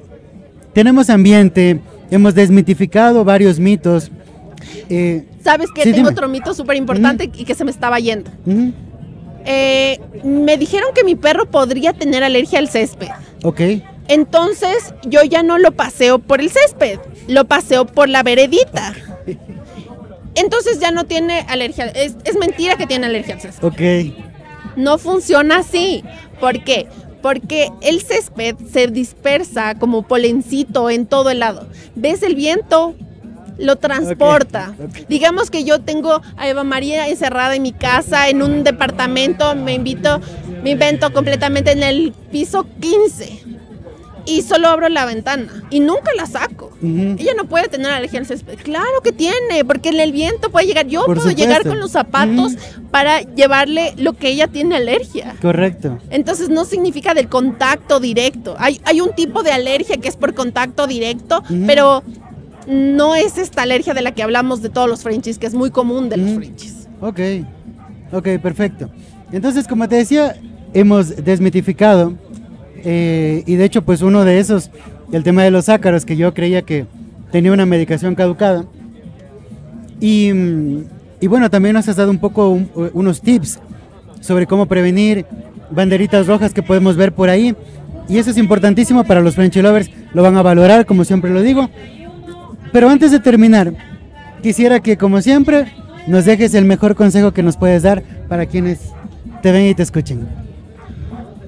tenemos 0.74 1.10
ambiente, 1.10 1.80
hemos 2.10 2.34
desmitificado 2.34 3.24
varios 3.24 3.60
mitos. 3.60 4.10
eh, 4.90 5.26
¿Sabes 5.44 5.70
que 5.72 5.84
Sí, 5.84 5.92
tengo 5.92 6.10
dime. 6.10 6.10
otro 6.10 6.28
mito 6.28 6.54
súper 6.54 6.78
importante 6.78 7.26
y 7.36 7.46
que 7.46 7.54
se 7.54 7.64
me 7.64 7.72
estaba 7.72 8.00
yendo? 8.00 8.32
Eh, 9.46 10.00
me 10.24 10.58
dijeron 10.58 10.90
que 10.94 11.04
mi 11.04 11.16
perro 11.16 11.46
podría 11.50 11.94
tener 11.94 12.24
alergia 12.24 12.60
al 12.60 12.70
césped. 12.70 13.10
ok, 13.44 13.62
Entonces 14.08 14.94
yo 15.04 15.24
ya 15.24 15.42
no 15.44 15.58
lo 15.58 15.72
paseo 15.72 16.20
por 16.20 16.42
el 16.42 16.50
césped, 16.50 17.00
lo 17.28 17.46
paseo 17.46 17.86
por 17.86 18.10
la 18.10 18.24
veredita. 18.24 18.94
Entonces 20.36 20.80
ya 20.80 20.92
no 20.92 21.06
tiene 21.06 21.46
alergia. 21.50 21.86
Es, 21.88 22.16
es 22.24 22.38
mentira 22.38 22.76
que 22.78 22.88
tiene 22.88 23.06
alergia 23.08 23.36
al 23.36 23.42
césped. 23.42 23.68
ok. 23.68 24.16
No 24.78 24.98
funciona 24.98 25.58
así. 25.58 26.04
¿Por 26.40 26.64
qué? 26.64 26.88
Porque 27.22 27.70
el 27.82 28.02
césped 28.02 28.56
se 28.72 28.88
dispersa 28.88 29.76
como 29.76 30.04
polencito 30.08 30.90
en 30.90 31.06
todo 31.06 31.30
el 31.30 31.40
lado. 31.40 31.68
¿Ves 31.96 32.24
el 32.24 32.36
viento? 32.36 32.96
Lo 33.58 33.76
transporta. 33.76 34.74
Digamos 35.08 35.52
que 35.52 35.64
yo 35.64 35.80
tengo 35.80 36.22
a 36.38 36.48
Eva 36.48 36.64
María 36.64 37.08
encerrada 37.08 37.56
en 37.56 37.62
mi 37.62 37.72
casa, 37.72 38.30
en 38.30 38.42
un 38.42 38.64
departamento, 38.64 39.56
me 39.56 39.74
invito, 39.74 40.20
me 40.64 40.72
invento 40.72 41.12
completamente 41.14 41.72
en 41.72 41.84
el 41.84 42.14
piso 42.32 42.66
15. 42.80 43.44
Y 44.26 44.44
solo 44.44 44.68
abro 44.68 44.88
la 44.88 45.06
ventana 45.06 45.64
y 45.72 45.80
nunca 45.80 46.12
la 46.16 46.28
saco. 46.28 46.72
Ella 46.82 47.34
no 47.36 47.46
puede 47.46 47.68
tener 47.70 47.92
alergia 47.92 48.20
al 48.20 48.26
césped. 48.26 48.60
Claro 48.60 49.02
que 49.04 49.12
tiene, 49.12 49.66
porque 49.66 49.90
en 49.90 50.00
el 50.00 50.12
viento 50.12 50.52
puede 50.52 50.68
llegar. 50.68 50.88
Yo 50.88 51.06
Por 51.06 51.18
puedo 51.18 51.32
llegar 51.32 51.68
con 51.68 51.80
los 51.80 51.92
zapatos 51.92 52.54
para 52.92 53.22
llevarle 53.22 53.94
lo 53.98 54.14
que 54.14 54.30
ella 54.30 54.48
tiene 54.48 54.76
alergia. 54.76 55.36
Correcto. 55.42 55.98
Entonces 56.12 56.50
no 56.50 56.66
significa 56.66 57.14
del 57.14 57.30
contacto 57.30 58.00
directo. 58.00 58.56
Hay, 58.60 58.80
hay 58.86 59.02
un 59.02 59.14
tipo 59.14 59.42
de 59.44 59.52
alergia 59.52 59.98
que 59.98 60.08
es 60.08 60.18
por 60.18 60.34
contacto 60.36 60.86
directo, 60.86 61.44
pero 61.66 62.04
no 62.68 63.16
es 63.16 63.38
esta 63.38 63.62
alergia 63.64 63.94
de 63.94 64.02
la 64.02 64.12
que 64.14 64.24
hablamos 64.24 64.62
de 64.62 64.70
todos 64.70 64.88
los 64.90 65.02
Frenchies, 65.04 65.38
que 65.38 65.48
es 65.48 65.54
muy 65.54 65.72
común 65.72 66.10
de 66.10 66.18
los. 66.18 66.32
Frenchies. 66.32 66.88
Ok, 67.02 67.20
ok, 68.12 68.28
perfecto. 68.42 68.90
Entonces, 69.32 69.68
como 69.68 69.88
te 69.88 69.96
decía, 69.96 70.36
hemos 70.74 71.24
desmitificado, 71.24 72.14
eh, 72.84 73.44
y 73.46 73.56
de 73.56 73.66
hecho, 73.66 73.82
pues 73.84 74.02
uno 74.02 74.24
de 74.26 74.40
esos, 74.40 74.70
el 75.12 75.24
tema 75.24 75.44
de 75.44 75.52
los 75.52 75.70
ácaros, 75.70 76.06
que 76.06 76.16
yo 76.18 76.34
creía 76.34 76.62
que 76.64 76.86
tenía 77.32 77.52
una 77.52 77.66
medicación 77.66 78.14
caducada. 78.16 78.66
Y, 80.00 80.30
y 81.20 81.28
bueno, 81.28 81.50
también 81.50 81.74
nos 81.74 81.88
has 81.88 81.96
dado 81.96 82.12
un 82.12 82.20
poco 82.20 82.50
un- 82.50 82.70
unos 82.94 83.22
tips 83.22 83.60
sobre 84.20 84.48
cómo 84.48 84.66
prevenir 84.66 85.26
banderitas 85.70 86.28
rojas 86.28 86.54
que 86.54 86.64
podemos 86.64 86.96
ver 86.98 87.14
por 87.14 87.30
ahí. 87.30 87.56
Y 88.10 88.18
eso 88.18 88.32
es 88.32 88.38
importantísimo 88.38 89.04
para 89.06 89.22
los 89.22 89.36
Frenchy 89.36 89.62
Lovers, 89.62 89.90
lo 90.14 90.24
van 90.24 90.36
a 90.36 90.42
valorar, 90.42 90.86
como 90.86 91.06
siempre 91.06 91.32
lo 91.32 91.42
digo. 91.42 91.70
Pero 92.72 92.90
antes 92.90 93.12
de 93.12 93.20
terminar, 93.20 93.74
quisiera 94.42 94.80
que, 94.80 94.98
como 94.98 95.22
siempre, 95.22 95.74
nos 96.08 96.26
dejes 96.26 96.54
el 96.54 96.66
mejor 96.66 96.96
consejo 96.96 97.32
que 97.32 97.44
nos 97.44 97.58
puedes 97.58 97.84
dar 97.84 98.04
para 98.28 98.46
quienes 98.46 98.80
te 99.42 99.52
ven 99.52 99.68
y 99.68 99.76
te 99.76 99.84
escuchen. 99.84 100.28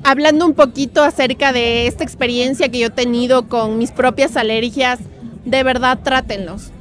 Hablando 0.03 0.45
un 0.45 0.53
poquito 0.53 1.01
acerca 1.01 1.53
de 1.53 1.87
esta 1.87 2.03
experiencia 2.03 2.69
que 2.69 2.79
yo 2.79 2.87
he 2.87 2.91
tenido 2.91 3.47
con 3.47 3.77
mis 3.77 3.91
propias 3.91 4.35
alergias, 4.35 4.99
de 5.45 5.63
verdad 5.63 5.99
trátenlos. 6.03 6.71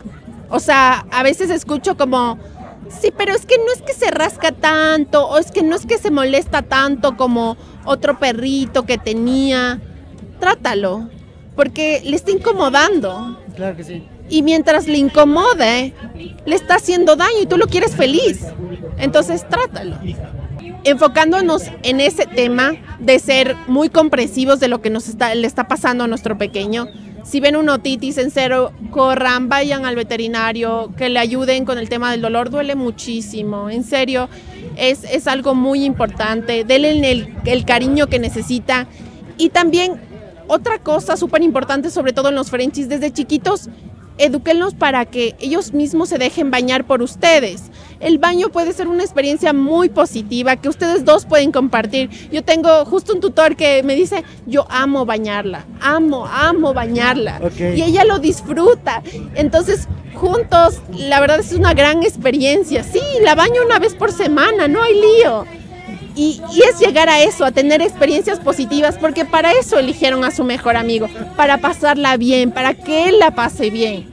O 0.49 0.59
sea, 0.59 1.07
a 1.11 1.23
veces 1.23 1.49
escucho 1.49 1.97
como, 1.97 2.37
sí, 3.01 3.13
pero 3.17 3.33
es 3.33 3.47
que 3.47 3.59
no 3.59 3.73
es 3.75 3.81
que 3.83 3.95
se 3.95 4.11
rasca 4.11 4.51
tanto, 4.51 5.27
o 5.29 5.39
es 5.39 5.53
que 5.53 5.63
no 5.63 5.77
es 5.77 5.87
que 5.87 5.99
se 5.99 6.11
molesta 6.11 6.63
tanto 6.63 7.17
como 7.17 7.57
otro 7.85 8.19
perrito 8.19 8.85
que 8.85 8.99
tenía. 8.99 9.81
Trátalo, 10.41 11.09
porque 11.55 12.03
le 12.05 12.17
está 12.17 12.33
incomodando. 12.33 13.39
Claro 13.55 13.77
que 13.77 13.85
sí. 13.85 14.03
Y 14.33 14.43
mientras 14.43 14.89
le 14.89 14.97
incomode, 14.97 15.93
le 16.47 16.55
está 16.57 16.77
haciendo 16.77 17.17
daño 17.17 17.43
y 17.43 17.47
tú 17.47 17.59
lo 17.59 17.67
quieres 17.67 17.95
feliz. 17.95 18.41
Entonces 18.97 19.47
trátalo. 19.47 19.99
Enfocándonos 20.85 21.65
en 21.83 22.01
ese 22.01 22.25
tema 22.25 22.73
de 22.99 23.19
ser 23.19 23.55
muy 23.67 23.91
comprensivos 23.91 24.59
de 24.59 24.69
lo 24.69 24.81
que 24.81 24.89
nos 24.89 25.07
le 25.35 25.47
está 25.47 25.69
pasando 25.69 26.05
a 26.05 26.07
nuestro 26.07 26.39
pequeño. 26.39 26.87
Si 27.25 27.41
ven 27.41 27.57
una 27.57 27.75
otitis 27.75 28.17
en 28.17 28.31
cero, 28.31 28.73
corran, 28.91 29.51
vayan 29.51 29.85
al 29.85 29.97
veterinario, 29.97 30.95
que 30.97 31.11
le 31.11 31.19
ayuden 31.19 31.67
con 31.67 31.77
el 31.77 31.91
tema 31.91 32.11
del 32.11 32.23
dolor. 32.23 32.49
Duele 32.49 32.75
muchísimo, 32.75 33.69
en 33.69 33.85
serio, 33.85 34.31
es, 34.77 35.05
es 35.05 35.27
algo 35.27 35.55
muy 35.55 35.85
importante. 35.85 36.65
Denle 36.65 37.29
el 37.45 37.65
cariño 37.67 38.07
que 38.07 38.19
necesita. 38.19 38.87
Y 39.37 39.51
también 39.51 40.01
otra 40.49 40.79
cosa 40.79 41.19
súper 41.19 41.43
importante, 41.43 41.91
sobre 41.91 42.15
todo 42.15 42.31
en 42.31 42.35
los 42.35 42.51
Frenchies, 42.51 42.89
desde 42.89 43.13
chiquitos, 43.13 43.69
edúquenlos 44.25 44.75
para 44.75 45.05
que 45.05 45.35
ellos 45.41 45.73
mismos 45.73 46.09
se 46.09 46.19
dejen 46.19 46.51
bañar 46.51 46.85
por 46.85 47.03
ustedes. 47.03 47.65
El 48.01 48.19
baño 48.19 48.49
puede 48.49 48.73
ser 48.73 48.89
una 48.89 49.05
experiencia 49.05 49.53
muy 49.53 49.89
positiva 49.89 50.57
que 50.57 50.69
ustedes 50.69 51.05
dos 51.05 51.25
pueden 51.25 51.53
compartir. 51.53 52.11
Yo 52.33 52.43
tengo 52.43 52.85
justo 52.85 53.15
un 53.15 53.21
tutor 53.21 53.55
que 53.55 53.83
me 53.85 53.95
dice, 53.95 54.25
yo 54.47 54.67
amo 54.71 55.07
bañarla, 55.07 55.65
amo, 55.81 56.27
amo 56.27 56.75
bañarla. 56.75 57.41
Y 57.59 57.83
ella 57.83 58.05
lo 58.05 58.19
disfruta. 58.19 59.03
Entonces, 59.35 59.89
juntos, 60.15 60.81
la 60.91 61.21
verdad 61.21 61.41
es 61.41 61.53
una 61.53 61.75
gran 61.75 62.03
experiencia. 62.03 62.83
Sí, 62.83 63.01
la 63.23 63.35
baño 63.35 63.63
una 63.65 63.79
vez 63.79 63.95
por 63.95 64.11
semana, 64.11 64.67
no 64.67 64.83
hay 64.83 64.95
lío. 65.01 65.45
Y, 66.15 66.43
y 66.53 66.63
es 66.69 66.79
llegar 66.79 67.09
a 67.09 67.23
eso, 67.23 67.45
a 67.45 67.53
tener 67.53 67.81
experiencias 67.81 68.39
positivas, 68.39 68.99
porque 69.01 69.25
para 69.25 69.53
eso 69.53 69.79
eligieron 69.79 70.25
a 70.25 70.31
su 70.31 70.45
mejor 70.45 70.77
amigo, 70.77 71.09
para 71.37 71.59
pasarla 71.59 72.17
bien, 72.17 72.51
para 72.51 72.75
que 72.75 73.09
él 73.09 73.19
la 73.19 73.35
pase 73.35 73.71
bien. 73.71 74.12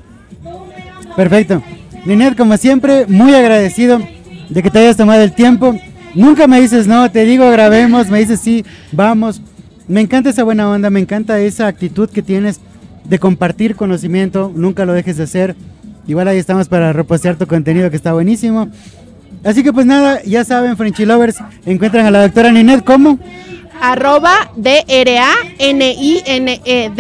Perfecto. 1.19 1.61
Linet, 2.05 2.37
como 2.37 2.55
siempre, 2.55 3.05
muy 3.05 3.33
agradecido 3.33 3.99
de 4.47 4.63
que 4.63 4.71
te 4.71 4.79
hayas 4.79 4.95
tomado 4.95 5.21
el 5.21 5.33
tiempo. 5.33 5.77
Nunca 6.15 6.47
me 6.47 6.61
dices 6.61 6.87
no, 6.87 7.11
te 7.11 7.25
digo 7.25 7.51
grabemos, 7.51 8.07
me 8.07 8.19
dices 8.19 8.39
sí, 8.39 8.63
vamos. 8.93 9.41
Me 9.89 9.99
encanta 9.99 10.29
esa 10.29 10.45
buena 10.45 10.69
onda, 10.69 10.89
me 10.89 11.01
encanta 11.01 11.37
esa 11.41 11.67
actitud 11.67 12.09
que 12.09 12.21
tienes 12.21 12.61
de 13.03 13.19
compartir 13.19 13.75
conocimiento, 13.75 14.49
nunca 14.55 14.85
lo 14.85 14.93
dejes 14.93 15.17
de 15.17 15.23
hacer. 15.23 15.57
Igual 16.07 16.29
ahí 16.29 16.37
estamos 16.37 16.69
para 16.69 16.93
repostear 16.93 17.35
tu 17.35 17.47
contenido 17.47 17.89
que 17.89 17.97
está 17.97 18.13
buenísimo. 18.13 18.69
Así 19.43 19.61
que 19.61 19.73
pues 19.73 19.85
nada, 19.85 20.23
ya 20.23 20.45
saben, 20.45 20.77
Frenchy 20.77 21.05
Lovers, 21.05 21.39
encuentran 21.65 22.05
a 22.05 22.11
la 22.11 22.21
doctora 22.21 22.49
Ninet 22.49 22.85
como 22.85 23.19
Arroba 23.81 24.51
D-R-A-N-I-N-E-D, 24.55 25.17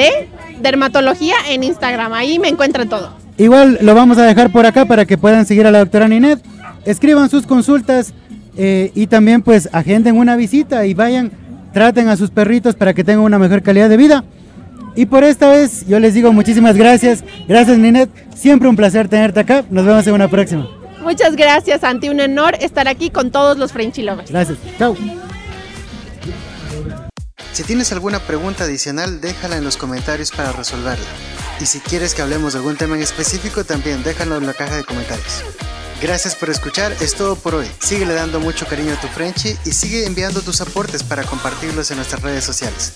E 0.03 0.27
dermatología 0.61 1.35
en 1.47 1.63
Instagram. 1.63 2.11
Ahí 2.11 2.37
me 2.37 2.49
encuentran 2.49 2.89
todo. 2.89 3.18
Igual 3.39 3.79
lo 3.81 3.95
vamos 3.95 4.17
a 4.17 4.25
dejar 4.25 4.51
por 4.51 4.65
acá 4.65 4.85
para 4.85 5.05
que 5.05 5.17
puedan 5.17 5.45
seguir 5.45 5.65
a 5.65 5.71
la 5.71 5.79
doctora 5.79 6.07
Ninet. 6.07 6.39
Escriban 6.85 7.29
sus 7.29 7.47
consultas 7.47 8.13
eh, 8.57 8.91
y 8.93 9.07
también 9.07 9.41
pues 9.41 9.69
agenden 9.71 10.17
una 10.17 10.35
visita 10.35 10.85
y 10.85 10.93
vayan, 10.93 11.31
traten 11.73 12.09
a 12.09 12.17
sus 12.17 12.31
perritos 12.31 12.75
para 12.75 12.93
que 12.93 13.03
tengan 13.03 13.23
una 13.23 13.39
mejor 13.39 13.63
calidad 13.63 13.89
de 13.89 13.95
vida. 13.95 14.25
Y 14.95 15.05
por 15.05 15.23
esta 15.23 15.49
vez 15.49 15.87
yo 15.87 15.99
les 15.99 16.13
digo 16.13 16.33
muchísimas 16.33 16.75
gracias. 16.75 17.23
Gracias 17.47 17.77
Ninet, 17.77 18.09
siempre 18.35 18.67
un 18.67 18.75
placer 18.75 19.07
tenerte 19.07 19.39
acá. 19.39 19.63
Nos 19.69 19.85
vemos 19.85 20.05
en 20.05 20.13
una 20.13 20.27
próxima. 20.27 20.67
Muchas 21.01 21.37
gracias, 21.37 21.81
Santi. 21.81 22.09
Un 22.09 22.19
honor 22.19 22.55
estar 22.59 22.89
aquí 22.89 23.09
con 23.09 23.31
todos 23.31 23.57
los 23.57 23.71
Frenchy 23.71 24.01
Lovers. 24.03 24.29
Gracias. 24.29 24.57
Chao. 24.77 24.95
Si 27.53 27.63
tienes 27.63 27.91
alguna 27.91 28.19
pregunta 28.19 28.63
adicional, 28.63 29.21
déjala 29.21 29.57
en 29.57 29.63
los 29.63 29.77
comentarios 29.77 30.31
para 30.31 30.51
resolverla. 30.51 31.05
Y 31.59 31.65
si 31.65 31.79
quieres 31.79 32.13
que 32.13 32.21
hablemos 32.21 32.53
de 32.53 32.59
algún 32.59 32.77
tema 32.77 32.95
en 32.95 33.01
específico, 33.01 33.63
también 33.63 34.03
déjalo 34.03 34.37
en 34.37 34.45
la 34.45 34.53
caja 34.53 34.77
de 34.77 34.83
comentarios. 34.83 35.43
Gracias 36.01 36.35
por 36.35 36.49
escuchar, 36.49 36.95
es 37.01 37.15
todo 37.15 37.35
por 37.35 37.55
hoy. 37.55 37.69
Síguele 37.79 38.13
dando 38.13 38.39
mucho 38.39 38.65
cariño 38.65 38.93
a 38.93 39.01
tu 39.01 39.07
Frenchy 39.07 39.57
y 39.65 39.71
sigue 39.71 40.05
enviando 40.05 40.41
tus 40.41 40.61
aportes 40.61 41.03
para 41.03 41.23
compartirlos 41.23 41.91
en 41.91 41.97
nuestras 41.97 42.21
redes 42.21 42.45
sociales. 42.45 42.93